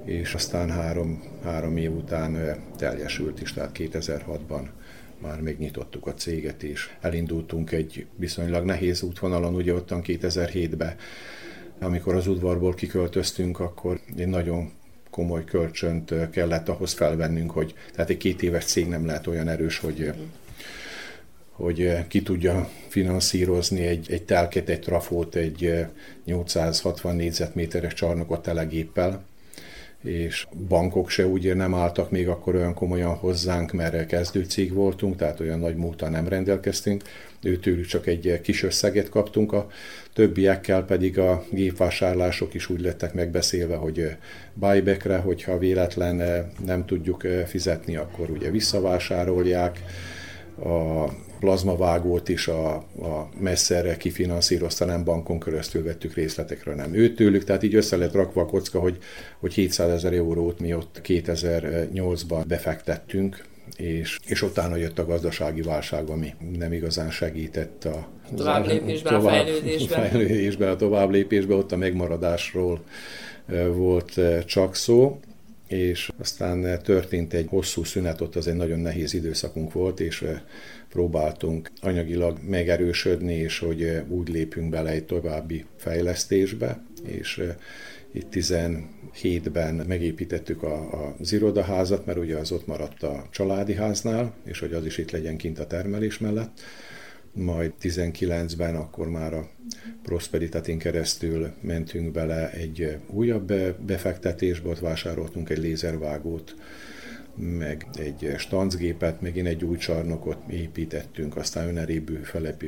és 0.06 0.34
aztán 0.34 0.70
három, 0.70 1.22
három 1.44 1.76
év 1.76 1.92
után 1.92 2.56
teljesült 2.76 3.40
is, 3.40 3.52
tehát 3.52 3.76
2006-ban 3.78 4.68
már 5.18 5.40
megnyitottuk 5.40 6.06
a 6.06 6.14
céget, 6.14 6.62
és 6.62 6.90
elindultunk 7.00 7.72
egy 7.72 8.06
viszonylag 8.16 8.64
nehéz 8.64 9.02
útvonalon, 9.02 9.54
ugye 9.54 9.74
ottan 9.74 10.02
2007-ben, 10.06 10.94
amikor 11.80 12.14
az 12.14 12.26
udvarból 12.26 12.74
kiköltöztünk, 12.74 13.60
akkor 13.60 14.00
egy 14.16 14.26
nagyon 14.26 14.72
komoly 15.10 15.44
kölcsönt 15.44 16.30
kellett 16.30 16.68
ahhoz 16.68 16.92
felvennünk, 16.92 17.50
hogy 17.50 17.74
tehát 17.92 18.10
egy 18.10 18.16
két 18.16 18.42
éves 18.42 18.64
cég 18.64 18.88
nem 18.88 19.06
lehet 19.06 19.26
olyan 19.26 19.48
erős, 19.48 19.78
hogy 19.78 20.12
hogy 21.50 22.06
ki 22.08 22.22
tudja 22.22 22.68
finanszírozni 22.88 23.86
egy, 23.86 24.06
egy 24.10 24.22
telket, 24.22 24.68
egy 24.68 24.80
trafót, 24.80 25.34
egy 25.34 25.86
860 26.24 27.16
négyzetméteres 27.16 27.94
csarnokot 27.94 28.42
telegéppel, 28.42 29.24
és 30.02 30.46
bankok 30.68 31.10
se 31.10 31.26
ugye 31.26 31.54
nem 31.54 31.74
álltak 31.74 32.10
még 32.10 32.28
akkor 32.28 32.54
olyan 32.54 32.74
komolyan 32.74 33.14
hozzánk, 33.14 33.72
mert 33.72 34.06
kezdőcég 34.06 34.72
voltunk, 34.72 35.16
tehát 35.16 35.40
olyan 35.40 35.58
nagy 35.58 35.76
múltal 35.76 36.08
nem 36.08 36.28
rendelkeztünk. 36.28 37.02
Őtőlük 37.42 37.86
csak 37.86 38.06
egy 38.06 38.40
kis 38.42 38.62
összeget 38.62 39.08
kaptunk, 39.08 39.52
a 39.52 39.66
többiekkel 40.12 40.84
pedig 40.84 41.18
a 41.18 41.44
gépvásárlások 41.50 42.54
is 42.54 42.68
úgy 42.68 42.80
lettek 42.80 43.14
megbeszélve, 43.14 43.76
hogy 43.76 44.16
buybackre, 44.54 45.16
hogyha 45.16 45.58
véletlen 45.58 46.46
nem 46.64 46.84
tudjuk 46.84 47.26
fizetni, 47.46 47.96
akkor 47.96 48.30
ugye 48.30 48.50
visszavásárolják. 48.50 49.80
A 50.64 51.04
plazmavágót 51.40 52.28
is 52.28 52.48
a, 52.48 52.74
a 52.74 53.28
messzerre 53.40 53.96
kifinanszírozta, 53.96 54.84
nem 54.84 55.04
bankon 55.04 55.40
keresztül 55.40 55.84
vettük 55.84 56.14
részletekre, 56.14 56.74
nem 56.74 56.94
őtőlük, 56.94 57.44
tehát 57.44 57.62
így 57.62 57.74
össze 57.74 57.96
lett 57.96 58.12
rakva 58.12 58.40
a 58.40 58.46
kocka, 58.46 58.80
hogy, 58.80 58.98
hogy 59.38 59.54
700 59.54 59.90
ezer 59.90 60.12
eurót 60.12 60.60
mi 60.60 60.74
ott 60.74 61.00
2008-ban 61.04 62.44
befektettünk, 62.46 63.44
és, 63.76 64.18
és 64.26 64.42
utána 64.42 64.76
jött 64.76 64.98
a 64.98 65.06
gazdasági 65.06 65.62
válság, 65.62 66.08
ami 66.08 66.34
nem 66.58 66.72
igazán 66.72 67.10
segített 67.10 67.84
a 67.84 68.08
tovább 68.36 68.66
lépésben, 68.66 69.12
tovább, 69.12 69.32
a 69.32 69.44
fejlődésben. 69.44 70.08
fejlődésben, 70.08 70.68
a 70.68 70.76
tovább 70.76 71.10
lépésben, 71.10 71.58
ott 71.58 71.72
a 71.72 71.76
megmaradásról 71.76 72.80
volt 73.72 74.20
csak 74.46 74.74
szó 74.74 75.20
és 75.66 76.12
aztán 76.18 76.82
történt 76.82 77.32
egy 77.32 77.46
hosszú 77.48 77.84
szünet, 77.84 78.20
ott 78.20 78.36
az 78.36 78.46
egy 78.46 78.54
nagyon 78.54 78.78
nehéz 78.78 79.14
időszakunk 79.14 79.72
volt, 79.72 80.00
és 80.00 80.24
próbáltunk 80.88 81.70
anyagilag 81.80 82.38
megerősödni, 82.48 83.34
és 83.34 83.58
hogy 83.58 84.02
úgy 84.08 84.28
lépünk 84.28 84.70
bele 84.70 84.90
egy 84.90 85.04
további 85.04 85.64
fejlesztésbe, 85.76 86.84
és 87.02 87.42
itt 88.12 88.28
17-ben 88.32 89.74
megépítettük 89.74 90.62
a, 90.62 90.74
a, 90.74 91.14
az 91.20 91.32
irodaházat, 91.32 92.06
mert 92.06 92.18
ugye 92.18 92.36
az 92.36 92.52
ott 92.52 92.66
maradt 92.66 93.02
a 93.02 93.26
családi 93.30 93.74
háznál, 93.74 94.34
és 94.44 94.58
hogy 94.58 94.72
az 94.72 94.86
is 94.86 94.98
itt 94.98 95.10
legyen 95.10 95.36
kint 95.36 95.58
a 95.58 95.66
termelés 95.66 96.18
mellett. 96.18 96.60
Majd 97.36 97.72
19-ben 97.82 98.76
akkor 98.76 99.08
már 99.08 99.34
a 99.34 99.48
Prosperitatin 100.02 100.78
keresztül 100.78 101.52
mentünk 101.60 102.12
bele 102.12 102.50
egy 102.50 102.98
újabb 103.06 103.52
befektetésbe, 103.86 104.68
ott 104.68 104.78
vásároltunk 104.78 105.50
egy 105.50 105.58
lézervágót, 105.58 106.54
meg 107.34 107.86
egy 107.94 108.34
stancgépet, 108.36 109.20
megint 109.20 109.46
egy 109.46 109.64
új 109.64 109.76
csarnokot 109.76 110.38
építettünk, 110.50 111.36
aztán 111.36 111.68
önerébű 111.68 112.18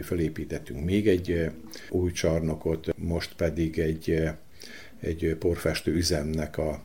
felépítettünk 0.02 0.84
még 0.84 1.08
egy 1.08 1.50
új 1.90 2.12
csarnokot, 2.12 2.94
most 2.96 3.34
pedig 3.34 3.78
egy, 3.78 4.22
egy 5.00 5.36
porfestő 5.38 5.92
üzemnek 5.92 6.58
a, 6.58 6.82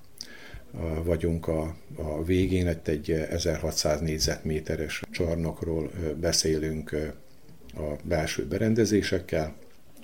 a, 0.72 1.04
vagyunk 1.04 1.48
a, 1.48 1.76
a 1.96 2.24
végén, 2.24 2.80
egy 2.84 3.12
1600 3.12 4.02
négyzetméteres 4.02 5.04
csarnokról 5.12 5.92
beszélünk 6.20 7.14
a 7.76 7.96
belső 8.04 8.46
berendezésekkel, 8.46 9.56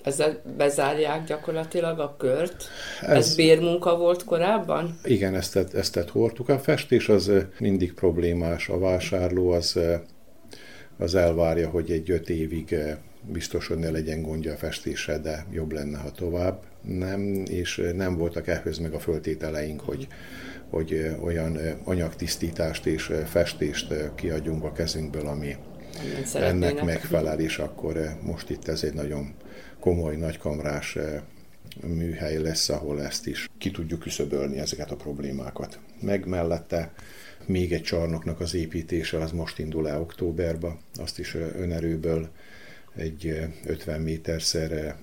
ezzel 0.02 0.42
bezárják 0.56 1.24
gyakorlatilag 1.24 1.98
a 1.98 2.14
kört. 2.18 2.68
Ez, 3.00 3.16
Ez 3.16 3.34
bérmunka 3.34 3.96
volt 3.96 4.24
korábban? 4.24 4.98
Igen, 5.04 5.34
ezt, 5.34 5.56
ezt, 5.56 5.74
ezt 5.74 6.08
hordtuk. 6.08 6.48
A 6.48 6.58
festés 6.58 7.08
az 7.08 7.32
mindig 7.58 7.92
problémás. 7.92 8.68
A 8.68 8.78
vásárló 8.78 9.50
az, 9.50 9.78
az 10.98 11.14
elvárja, 11.14 11.68
hogy 11.68 11.90
egy 11.90 12.10
öt 12.10 12.28
évig 12.28 12.76
biztos, 13.22 13.66
hogy 13.66 13.78
ne 13.78 13.90
legyen 13.90 14.22
gondja 14.22 14.52
a 14.52 14.56
festése, 14.56 15.18
de 15.18 15.46
jobb 15.52 15.72
lenne, 15.72 15.98
ha 15.98 16.10
tovább 16.10 16.62
nem, 16.82 17.42
és 17.46 17.90
nem 17.94 18.16
voltak 18.16 18.46
ehhez 18.46 18.78
meg 18.78 18.92
a 18.92 18.98
föltételeink, 18.98 19.80
hogy, 19.80 20.08
hogy 20.70 21.16
olyan 21.24 21.58
anyagtisztítást 21.84 22.86
és 22.86 23.12
festést 23.26 23.94
kiadjunk 24.14 24.64
a 24.64 24.72
kezünkből, 24.72 25.26
ami 25.26 25.56
ennek 26.34 26.84
megfelel, 26.84 27.40
és 27.40 27.58
akkor 27.58 28.16
most 28.22 28.50
itt 28.50 28.68
ez 28.68 28.82
egy 28.82 28.94
nagyon 28.94 29.34
komoly, 29.80 30.16
nagykamrás 30.16 30.96
eh, 30.96 31.20
műhely 31.86 32.38
lesz, 32.38 32.68
ahol 32.68 33.02
ezt 33.02 33.26
is 33.26 33.48
ki 33.58 33.70
tudjuk 33.70 34.00
küszöbölni 34.00 34.58
ezeket 34.58 34.90
a 34.90 34.96
problémákat. 34.96 35.78
Meg 36.00 36.26
mellette 36.26 36.92
még 37.46 37.72
egy 37.72 37.82
csarnoknak 37.82 38.40
az 38.40 38.54
építése, 38.54 39.18
az 39.18 39.32
most 39.32 39.58
indul 39.58 39.88
el 39.88 40.00
októberben, 40.00 40.78
azt 40.94 41.18
is 41.18 41.34
eh, 41.34 41.60
önerőből 41.60 42.28
egy 42.96 43.50
50 43.64 43.94
eh, 43.94 44.00
méterszer 44.00 44.96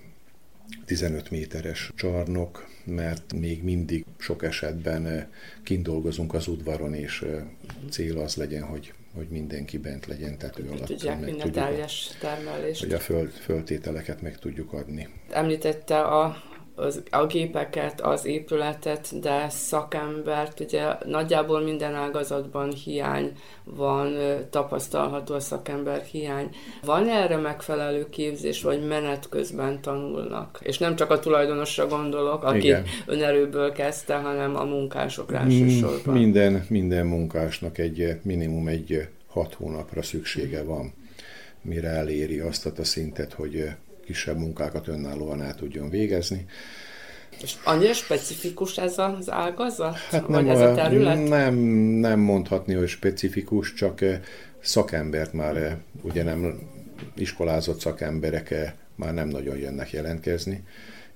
15 0.86 1.32
méteres 1.32 1.92
csarnok, 1.96 2.68
mert 2.84 3.34
még 3.34 3.64
mindig 3.64 4.06
sok 4.18 4.44
esetben 4.44 5.30
kint 5.64 5.84
dolgozunk 5.84 6.34
az 6.34 6.48
udvaron, 6.48 6.94
és 6.94 7.26
cél 7.90 8.20
az 8.20 8.36
legyen, 8.36 8.64
hogy 8.64 8.94
hogy 9.18 9.28
mindenki 9.30 9.78
bent 9.78 10.06
legyen 10.06 10.38
tető 10.38 10.70
alatt. 10.70 10.86
Tudják 10.86 11.20
meg 11.20 11.36
tudjuk, 11.36 12.18
termelést. 12.20 12.80
Hogy 12.80 12.94
a 12.94 13.00
föld, 13.00 13.32
földtételeket 13.32 14.22
meg 14.22 14.40
tudjuk 14.40 14.74
adni. 14.74 15.08
Említette 15.30 16.02
a 16.02 16.44
az, 16.78 17.04
a 17.10 17.26
gépeket, 17.26 18.02
az 18.02 18.26
épületet, 18.26 19.20
de 19.20 19.50
szakembert, 19.50 20.60
ugye 20.60 20.84
nagyjából 21.06 21.62
minden 21.62 21.94
ágazatban 21.94 22.72
hiány 22.72 23.32
van, 23.64 24.18
tapasztalható 24.50 25.34
a 25.34 25.40
szakember 25.40 26.02
hiány. 26.02 26.50
Van 26.84 27.10
erre 27.10 27.38
megfelelő 27.38 28.10
képzés, 28.10 28.62
vagy 28.62 28.88
menet 28.88 29.30
közben 29.30 29.82
tanulnak? 29.82 30.60
És 30.64 30.78
nem 30.78 30.96
csak 30.96 31.10
a 31.10 31.20
tulajdonosra 31.20 31.88
gondolok, 31.88 32.44
aki 32.44 32.58
Igen. 32.58 32.84
önerőből 33.06 33.72
kezdte, 33.72 34.16
hanem 34.16 34.56
a 34.56 34.64
munkásokra 34.64 35.38
elsősorban. 35.38 36.14
Minden, 36.14 36.66
minden 36.70 37.06
munkásnak 37.06 37.78
egy 37.78 38.20
minimum 38.22 38.68
egy 38.68 39.08
hat 39.28 39.54
hónapra 39.54 40.02
szüksége 40.02 40.64
van, 40.64 40.94
mire 41.62 41.90
eléri 41.90 42.40
azt 42.40 42.66
a 42.66 42.84
szintet, 42.84 43.34
hogy 43.34 43.70
kisebb 44.08 44.38
munkákat 44.38 44.88
önállóan 44.88 45.42
el 45.42 45.56
tudjon 45.56 45.90
végezni. 45.90 46.46
És 47.42 47.56
annyira 47.64 47.94
specifikus 47.94 48.78
ez 48.78 48.98
az 48.98 49.30
ágazat? 49.32 49.98
Hát 49.98 50.28
nem, 50.28 50.46
vagy 50.46 50.54
ez 50.54 50.62
a 50.62 50.74
terület? 50.74 51.28
Nem, 51.28 51.56
nem 52.00 52.20
mondhatni, 52.20 52.74
hogy 52.74 52.88
specifikus, 52.88 53.74
csak 53.74 54.02
eh, 54.02 54.22
szakembert 54.60 55.34
már 55.34 55.58
eh, 55.58 55.76
ugye 56.02 56.24
nem 56.24 56.60
iskolázott 57.16 57.80
szakemberek 57.80 58.52
eh, 58.52 58.74
már 58.96 59.14
nem 59.14 59.28
nagyon 59.28 59.58
jönnek 59.58 59.92
jelentkezni, 59.92 60.64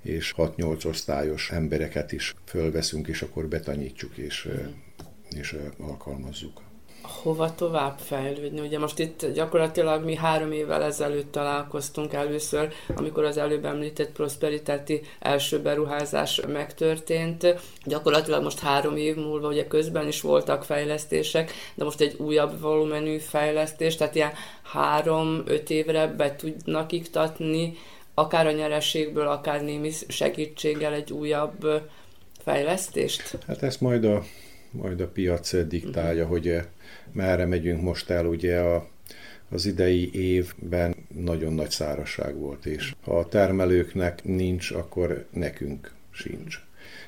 és 0.02 0.34
6-8 0.36 0.86
osztályos 0.86 1.50
embereket 1.50 2.12
is 2.12 2.34
fölveszünk, 2.44 3.08
és 3.08 3.22
akkor 3.22 3.46
betanyítjuk, 3.46 4.16
és, 4.16 4.48
és 5.30 5.56
alkalmazzuk 5.78 6.62
hova 7.22 7.54
tovább 7.54 7.98
fejlődni. 7.98 8.60
Ugye 8.60 8.78
most 8.78 8.98
itt 8.98 9.26
gyakorlatilag 9.34 10.04
mi 10.04 10.16
három 10.16 10.52
évvel 10.52 10.82
ezelőtt 10.82 11.32
találkoztunk 11.32 12.12
először, 12.12 12.72
amikor 12.96 13.24
az 13.24 13.36
előbb 13.36 13.64
említett 13.64 14.12
Prosperitáti 14.12 15.00
első 15.20 15.60
beruházás 15.60 16.40
megtörtént. 16.46 17.54
Gyakorlatilag 17.84 18.42
most 18.42 18.58
három 18.58 18.96
év 18.96 19.16
múlva, 19.16 19.48
ugye 19.48 19.66
közben 19.66 20.06
is 20.06 20.20
voltak 20.20 20.64
fejlesztések, 20.64 21.52
de 21.74 21.84
most 21.84 22.00
egy 22.00 22.14
újabb 22.18 22.60
volumenű 22.60 23.18
fejlesztés, 23.18 23.96
tehát 23.96 24.14
ilyen 24.14 24.32
három-öt 24.62 25.70
évre 25.70 26.06
be 26.06 26.36
tudnak 26.36 26.92
iktatni, 26.92 27.74
akár 28.14 28.46
a 28.46 28.52
nyerességből, 28.52 29.26
akár 29.26 29.62
némi 29.62 29.90
segítséggel 30.08 30.92
egy 30.92 31.12
újabb 31.12 31.82
fejlesztést? 32.44 33.38
Hát 33.46 33.62
ezt 33.62 33.80
majd 33.80 34.04
a, 34.04 34.22
majd 34.70 35.00
a 35.00 35.08
piac 35.08 35.66
diktálja, 35.66 36.22
uh-huh. 36.22 36.38
hogy 36.38 36.60
merre 37.12 37.46
megyünk 37.46 37.82
most 37.82 38.10
el, 38.10 38.26
ugye 38.26 38.58
a, 38.58 38.88
az 39.48 39.66
idei 39.66 40.10
évben 40.14 40.94
nagyon 41.14 41.52
nagy 41.52 41.70
szárazság 41.70 42.36
volt, 42.36 42.66
és 42.66 42.94
ha 43.02 43.18
a 43.18 43.28
termelőknek 43.28 44.24
nincs, 44.24 44.70
akkor 44.70 45.26
nekünk 45.30 45.92
sincs. 46.10 46.60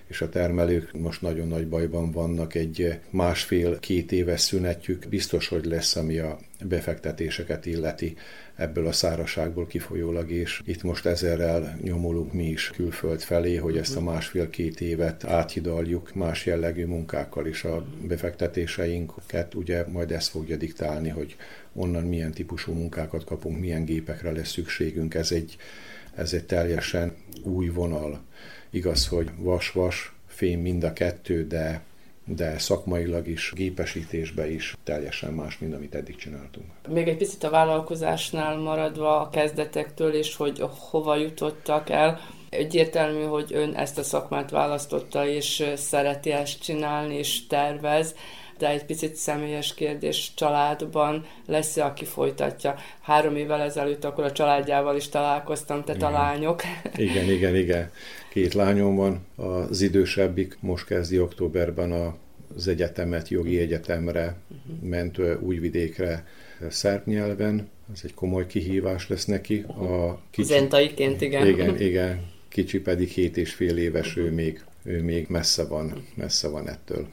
És 0.07 0.21
a 0.21 0.29
termelők 0.29 0.93
most 0.93 1.23
nagyon 1.23 1.49
nagy 1.49 1.69
bajban 1.69 2.11
vannak, 2.11 2.55
egy 2.55 2.99
másfél-két 3.11 4.13
éves 4.13 4.41
szünetjük 4.41 5.09
biztos, 5.09 5.49
hogy 5.49 5.65
lesz, 5.65 5.97
ami 5.97 6.19
a 6.19 6.39
befektetéseket 6.65 7.67
illeti 7.67 8.17
ebből 8.57 8.87
a 8.87 8.93
száraságból 8.93 9.67
kifolyólag, 9.67 10.31
és 10.31 10.63
itt 10.65 10.83
most 10.83 11.07
ezerrel 11.07 11.79
nyomulunk 11.83 12.33
mi 12.33 12.49
is 12.49 12.71
külföld 12.71 13.21
felé, 13.21 13.57
hogy 13.57 13.77
ezt 13.77 13.97
a 13.97 14.01
másfél-két 14.01 14.81
évet 14.81 15.25
áthidaljuk 15.25 16.15
más 16.15 16.47
jellegű 16.47 16.87
munkákkal, 16.87 17.47
és 17.47 17.65
a 17.65 17.85
befektetéseinket 18.07 19.55
ugye 19.55 19.85
majd 19.87 20.11
ezt 20.11 20.29
fogja 20.29 20.57
diktálni, 20.57 21.09
hogy 21.09 21.37
onnan 21.73 22.05
milyen 22.05 22.33
típusú 22.33 22.73
munkákat 22.73 23.25
kapunk, 23.25 23.61
milyen 23.61 23.85
gépekre 23.85 24.33
lesz 24.33 24.51
szükségünk. 24.51 25.15
Ez 25.15 25.33
egy, 25.33 25.57
ez 26.15 26.33
egy 26.33 26.45
teljesen 26.45 27.17
új 27.43 27.69
vonal. 27.69 28.23
Igaz, 28.71 29.07
hogy 29.07 29.31
vas-vas, 29.37 30.13
fém 30.27 30.61
mind 30.61 30.85
a 30.85 30.93
kettő, 30.93 31.47
de 31.47 31.83
de 32.25 32.59
szakmailag 32.59 33.29
is, 33.29 33.53
gépesítésbe 33.55 34.51
is 34.51 34.77
teljesen 34.85 35.33
más, 35.33 35.59
mint 35.59 35.75
amit 35.75 35.95
eddig 35.95 36.17
csináltunk. 36.17 36.67
Még 36.89 37.09
egy 37.09 37.17
picit 37.17 37.43
a 37.43 37.51
vállalkozásnál 37.51 38.57
maradva 38.57 39.21
a 39.21 39.29
kezdetektől, 39.29 40.13
és 40.15 40.37
hogy 40.37 40.65
hova 40.91 41.17
jutottak 41.17 41.91
el, 41.91 42.21
egyértelmű, 42.49 43.23
hogy 43.23 43.51
ön 43.55 43.75
ezt 43.75 43.99
a 43.99 44.03
szakmát 44.03 44.51
választotta, 44.51 45.27
és 45.27 45.65
szereti 45.77 46.33
ezt 46.33 46.63
csinálni, 46.63 47.15
és 47.15 47.47
tervez, 47.47 48.15
de 48.59 48.69
egy 48.69 48.85
picit 48.85 49.15
személyes 49.15 49.75
kérdés 49.75 50.33
családban 50.35 51.27
lesz-e, 51.47 51.85
aki 51.85 52.05
folytatja. 52.05 52.75
Három 53.01 53.37
évvel 53.37 53.61
ezelőtt 53.61 54.05
akkor 54.05 54.25
a 54.25 54.33
családjával 54.33 54.97
is 54.97 55.09
találkoztam, 55.09 55.85
te 55.85 56.07
a 56.07 56.11
lányok. 56.11 56.63
Igen, 56.97 57.31
igen, 57.31 57.57
igen. 57.57 57.91
Két 58.35 58.55
lányom 58.55 58.97
van, 58.97 59.27
az 59.37 59.81
idősebbik 59.81 60.57
most 60.61 60.87
kezdi 60.87 61.21
októberben 61.21 62.15
az 62.55 62.69
egyetemet, 62.69 63.29
jogi 63.29 63.59
egyetemre 63.59 64.37
ment 64.83 65.19
újvidékre 65.41 66.27
szerb 66.69 67.07
nyelven, 67.07 67.69
ez 67.93 68.01
egy 68.05 68.15
komoly 68.15 68.47
kihívás 68.47 69.09
lesz 69.09 69.25
neki. 69.25 69.61
A 69.61 70.21
kicsi... 70.31 70.47
Zentaiként, 70.49 71.21
igen. 71.21 71.47
Igen, 71.47 71.81
igen. 71.81 72.27
Kicsi 72.49 72.81
pedig 72.81 73.09
hét 73.09 73.37
és 73.37 73.53
fél 73.53 73.77
éves, 73.77 74.17
ő 74.17 74.31
még, 74.31 74.65
ő 74.83 75.03
még 75.03 75.27
messze 75.29 75.65
van, 75.65 76.07
messze 76.15 76.49
van 76.49 76.69
ettől. 76.69 77.09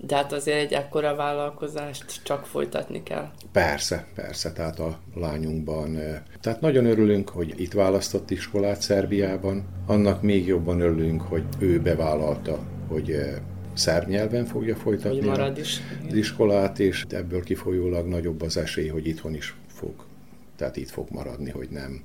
De 0.00 0.16
hát 0.16 0.32
azért 0.32 0.58
egy 0.58 0.72
ekkora 0.72 1.14
vállalkozást 1.14 2.20
csak 2.22 2.46
folytatni 2.46 3.02
kell. 3.02 3.30
Persze, 3.52 4.06
persze, 4.14 4.52
tehát 4.52 4.78
a 4.78 4.98
lányunkban. 5.14 5.98
Tehát 6.40 6.60
nagyon 6.60 6.86
örülünk, 6.86 7.28
hogy 7.28 7.60
itt 7.60 7.72
választott 7.72 8.30
iskolát 8.30 8.80
Szerbiában, 8.80 9.64
annak 9.86 10.22
még 10.22 10.46
jobban 10.46 10.80
örülünk, 10.80 11.22
hogy 11.22 11.44
ő 11.58 11.80
bevállalta, 11.80 12.58
hogy 12.88 13.16
szerb 13.74 14.08
nyelven 14.08 14.44
fogja 14.44 14.76
folytatni 14.76 15.26
marad 15.26 15.58
is. 15.58 15.80
az 16.08 16.14
iskolát, 16.14 16.78
és 16.78 17.04
ebből 17.08 17.42
kifolyólag 17.42 18.06
nagyobb 18.06 18.42
az 18.42 18.56
esély, 18.56 18.88
hogy 18.88 19.06
itthon 19.06 19.34
is 19.34 19.56
fog. 19.66 20.04
Tehát 20.56 20.76
itt 20.76 20.90
fog 20.90 21.10
maradni, 21.10 21.50
hogy 21.50 21.68
nem, 21.70 22.02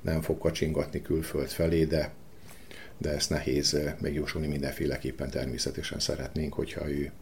nem 0.00 0.20
fog 0.20 0.38
kacsingatni 0.38 1.02
külföld 1.02 1.48
felé, 1.48 1.84
de 1.84 2.12
de 2.98 3.10
ezt 3.10 3.30
nehéz 3.30 3.78
megjósolni 4.00 4.46
mindenféleképpen 4.46 5.30
természetesen 5.30 5.98
szeretnénk, 5.98 6.54
hogyha 6.54 6.90
ő 6.90 7.12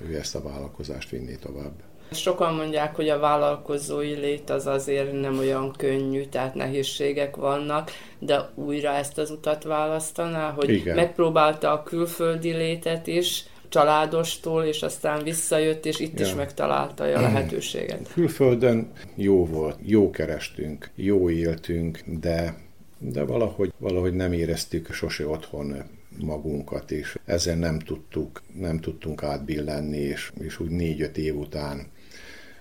ő 0.00 0.16
ezt 0.16 0.34
a 0.34 0.42
vállalkozást 0.42 1.10
vinni 1.10 1.36
tovább. 1.38 1.72
Sokan 2.10 2.54
mondják, 2.54 2.96
hogy 2.96 3.08
a 3.08 3.18
vállalkozói 3.18 4.14
lét 4.14 4.50
az 4.50 4.66
azért 4.66 5.20
nem 5.20 5.38
olyan 5.38 5.72
könnyű, 5.78 6.24
tehát 6.24 6.54
nehézségek 6.54 7.36
vannak, 7.36 7.90
de 8.18 8.50
újra 8.54 8.90
ezt 8.90 9.18
az 9.18 9.30
utat 9.30 9.64
választaná, 9.64 10.50
hogy 10.50 10.70
Igen. 10.70 10.94
megpróbálta 10.94 11.72
a 11.72 11.82
külföldi 11.82 12.52
létet 12.52 13.06
is, 13.06 13.44
családostól, 13.68 14.64
és 14.64 14.82
aztán 14.82 15.22
visszajött, 15.22 15.86
és 15.86 15.98
itt 15.98 16.18
ja. 16.18 16.26
is 16.26 16.34
megtalálta 16.34 17.04
a 17.04 17.20
lehetőséget. 17.20 18.08
Külföldön 18.14 18.90
jó 19.14 19.46
volt, 19.46 19.78
jó 19.82 20.10
kerestünk, 20.10 20.90
jó 20.94 21.30
éltünk, 21.30 22.00
de 22.20 22.64
de 22.98 23.24
valahogy, 23.24 23.72
valahogy 23.78 24.14
nem 24.14 24.32
éreztük 24.32 24.92
sose 24.92 25.28
otthon 25.28 25.74
magunkat, 26.22 26.90
és 26.90 27.18
ezen 27.24 27.58
nem 27.58 27.78
tudtuk, 27.78 28.42
nem 28.58 28.80
tudtunk 28.80 29.22
átbillenni, 29.22 29.98
és, 29.98 30.32
és 30.40 30.60
úgy 30.60 30.70
négy-öt 30.70 31.18
év 31.18 31.36
után 31.36 31.86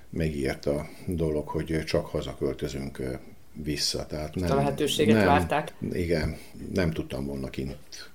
megírt 0.09 0.65
a 0.65 0.87
dolog, 1.07 1.47
hogy 1.47 1.83
csak 1.85 2.05
hazaköltözünk 2.05 3.19
vissza. 3.63 4.05
Tehát 4.05 4.35
nem, 4.35 4.51
a 4.51 4.55
lehetőséget 4.55 5.15
nem, 5.15 5.25
várták? 5.25 5.73
Igen, 5.91 6.37
nem 6.73 6.91
tudtam 6.91 7.25
volna 7.25 7.49
kint. 7.49 8.09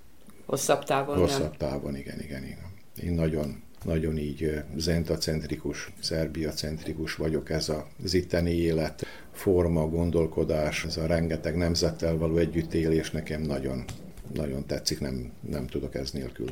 Hosszabb 0.46 0.84
távon 0.84 1.18
Hosszabb 1.18 1.40
nem. 1.40 1.68
távon, 1.68 1.96
igen, 1.96 2.20
igen, 2.20 2.44
igen. 2.44 2.72
Én 3.02 3.12
nagyon, 3.12 3.62
nagyon 3.84 4.18
így 4.18 4.62
zentacentrikus, 4.76 5.92
szerbiacentrikus 6.00 7.14
vagyok, 7.14 7.50
ez 7.50 7.72
az 8.04 8.14
itteni 8.14 8.50
élet, 8.50 9.06
forma, 9.32 9.88
gondolkodás, 9.88 10.84
ez 10.84 10.96
a 10.96 11.06
rengeteg 11.06 11.56
nemzettel 11.56 12.16
való 12.16 12.36
együttélés 12.36 13.10
nekem 13.10 13.42
nagyon, 13.42 13.84
nagyon 14.34 14.66
tetszik, 14.66 15.00
nem, 15.00 15.32
nem 15.40 15.66
tudok 15.66 15.94
ez 15.94 16.10
nélkül. 16.10 16.50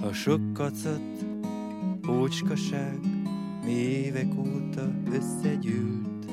A 0.00 0.12
sok 0.12 0.52
kacat, 0.52 1.00
ócskaság 2.10 2.98
évek 3.68 4.38
óta 4.38 4.92
összegyűlt, 5.12 6.24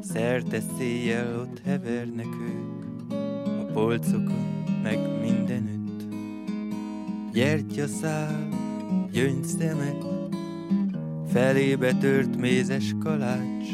szerte 0.00 0.60
széjjel 0.76 1.40
ott 1.40 1.60
hevernek 1.64 2.26
ők, 2.26 3.12
a 3.60 3.64
polcokon 3.72 4.57
meg 4.88 5.20
mindenütt. 5.20 6.02
Gyertyaszál, 7.32 8.48
gyöngyszemek, 9.12 9.96
felébe 11.32 11.92
tört 11.92 12.36
mézes 12.36 12.94
kalács, 13.02 13.66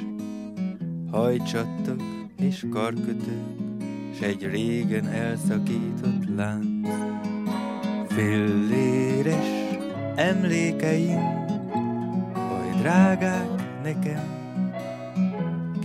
hajcsattok 1.10 2.02
és 2.36 2.66
karkötők, 2.70 3.58
s 4.18 4.20
egy 4.20 4.46
régen 4.46 5.06
elszakított 5.06 6.36
lánc. 6.36 6.88
Filléres 8.08 9.76
emlékeim, 10.14 11.22
oly 12.34 12.80
drágák 12.80 13.82
nekem, 13.82 14.32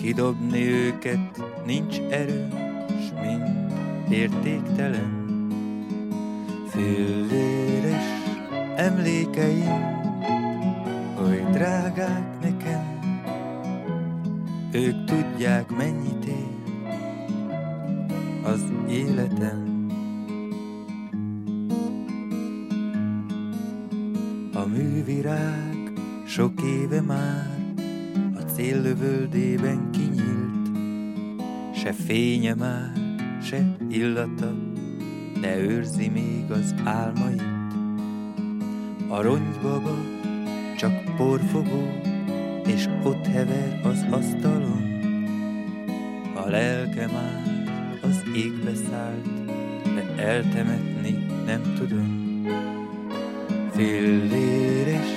kidobni 0.01 0.67
őket 0.67 1.41
nincs 1.65 1.99
erő, 1.99 2.47
s 2.87 3.11
mind 3.21 3.71
értéktelen. 4.11 5.18
Filléres 6.79 8.03
emlékeim, 8.75 10.01
oly 11.23 11.45
drágák 11.51 12.41
nekem, 12.41 12.99
ők 14.71 15.05
tudják 15.05 15.69
mennyit 15.69 16.25
ér 16.25 16.73
az 18.43 18.63
életem. 18.89 19.87
A 24.53 24.65
művirág 24.65 25.91
sok 26.25 26.61
éve 26.61 27.01
már 27.01 27.57
a 28.35 28.39
céllövöldében 28.39 29.91
kinyílt, 29.91 30.77
se 31.75 31.93
fénye 31.93 32.55
már, 32.55 32.91
se 33.41 33.75
illata, 33.89 34.68
de 35.41 35.57
őrzi 35.57 36.09
még 36.09 36.51
az 36.51 36.75
álmait. 36.83 37.41
A 39.07 39.21
ronygybaba 39.21 39.97
csak 40.77 41.15
porfogó, 41.17 42.01
és 42.65 42.85
ott 43.03 43.25
hever 43.25 43.79
az 43.83 44.05
asztalon. 44.09 44.97
A 46.35 46.49
lelke 46.49 47.07
már 47.07 47.43
az 48.01 48.23
égbe 48.35 48.71
szállt, 48.89 49.43
de 49.83 50.23
eltemetni 50.23 51.25
nem 51.45 51.73
tudom. 51.77 52.43
Filléres 53.71 55.07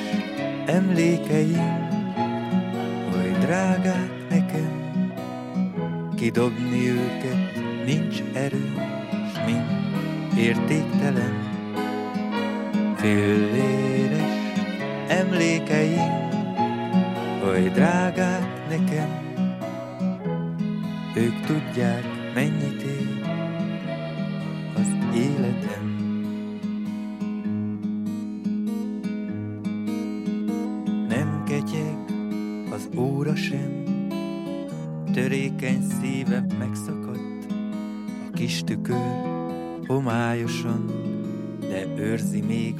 emlékeim, 0.66 1.90
oly 3.14 3.30
drágák 3.40 4.28
nekem, 4.30 5.02
kidobni 6.16 6.88
őket 6.88 7.52
nincs 7.84 8.22
erő, 8.32 8.74
s 9.34 9.38
mind 9.46 9.81
értéktelen. 10.36 11.50
Filléres 12.96 14.20
emlékeim, 15.08 16.28
oly 17.48 17.68
drágák 17.68 18.68
nekem, 18.68 19.20
ők 21.14 21.40
tudják, 21.46 22.11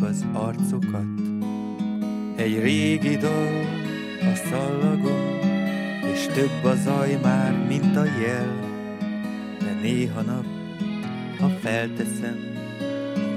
az 0.03 0.25
arcokat. 0.33 1.21
Egy 2.37 2.61
régi 2.61 3.17
dal 3.17 3.65
a 4.21 4.35
szallagon, 4.35 5.39
és 6.13 6.27
több 6.27 6.65
a 6.65 6.75
zaj 6.75 7.19
már, 7.23 7.67
mint 7.69 7.97
a 7.97 8.05
jel, 8.05 8.59
de 9.59 9.79
néha 9.83 10.21
nap, 10.21 10.45
ha 11.39 11.49
felteszem, 11.49 12.39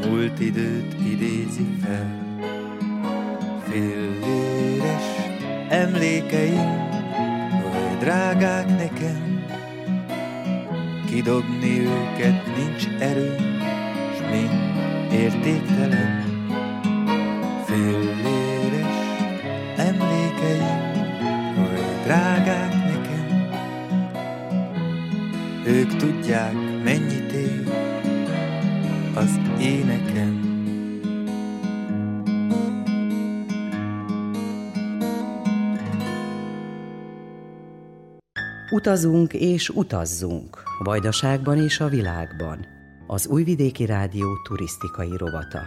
múlt 0.05 0.39
időt 0.39 0.93
idézi 1.11 1.67
fel. 1.81 2.23
Filléres 3.69 5.03
emlékeim, 5.69 6.89
oly 7.65 7.97
drágák 7.99 8.67
nekem, 8.67 9.45
kidobni 11.05 11.79
őket 11.79 12.57
nincs 12.57 12.87
erő, 12.99 13.35
s 14.15 14.19
mind 14.31 14.75
értéktelen. 15.11 16.24
Utazunk 38.71 39.33
és 39.33 39.69
utazzunk, 39.69 40.63
Vajdaságban 40.83 41.57
és 41.57 41.79
a 41.79 41.87
világban. 41.87 42.65
Az 43.07 43.27
Újvidéki 43.27 43.85
Rádió 43.85 44.27
turisztikai 44.43 45.17
rovata. 45.17 45.61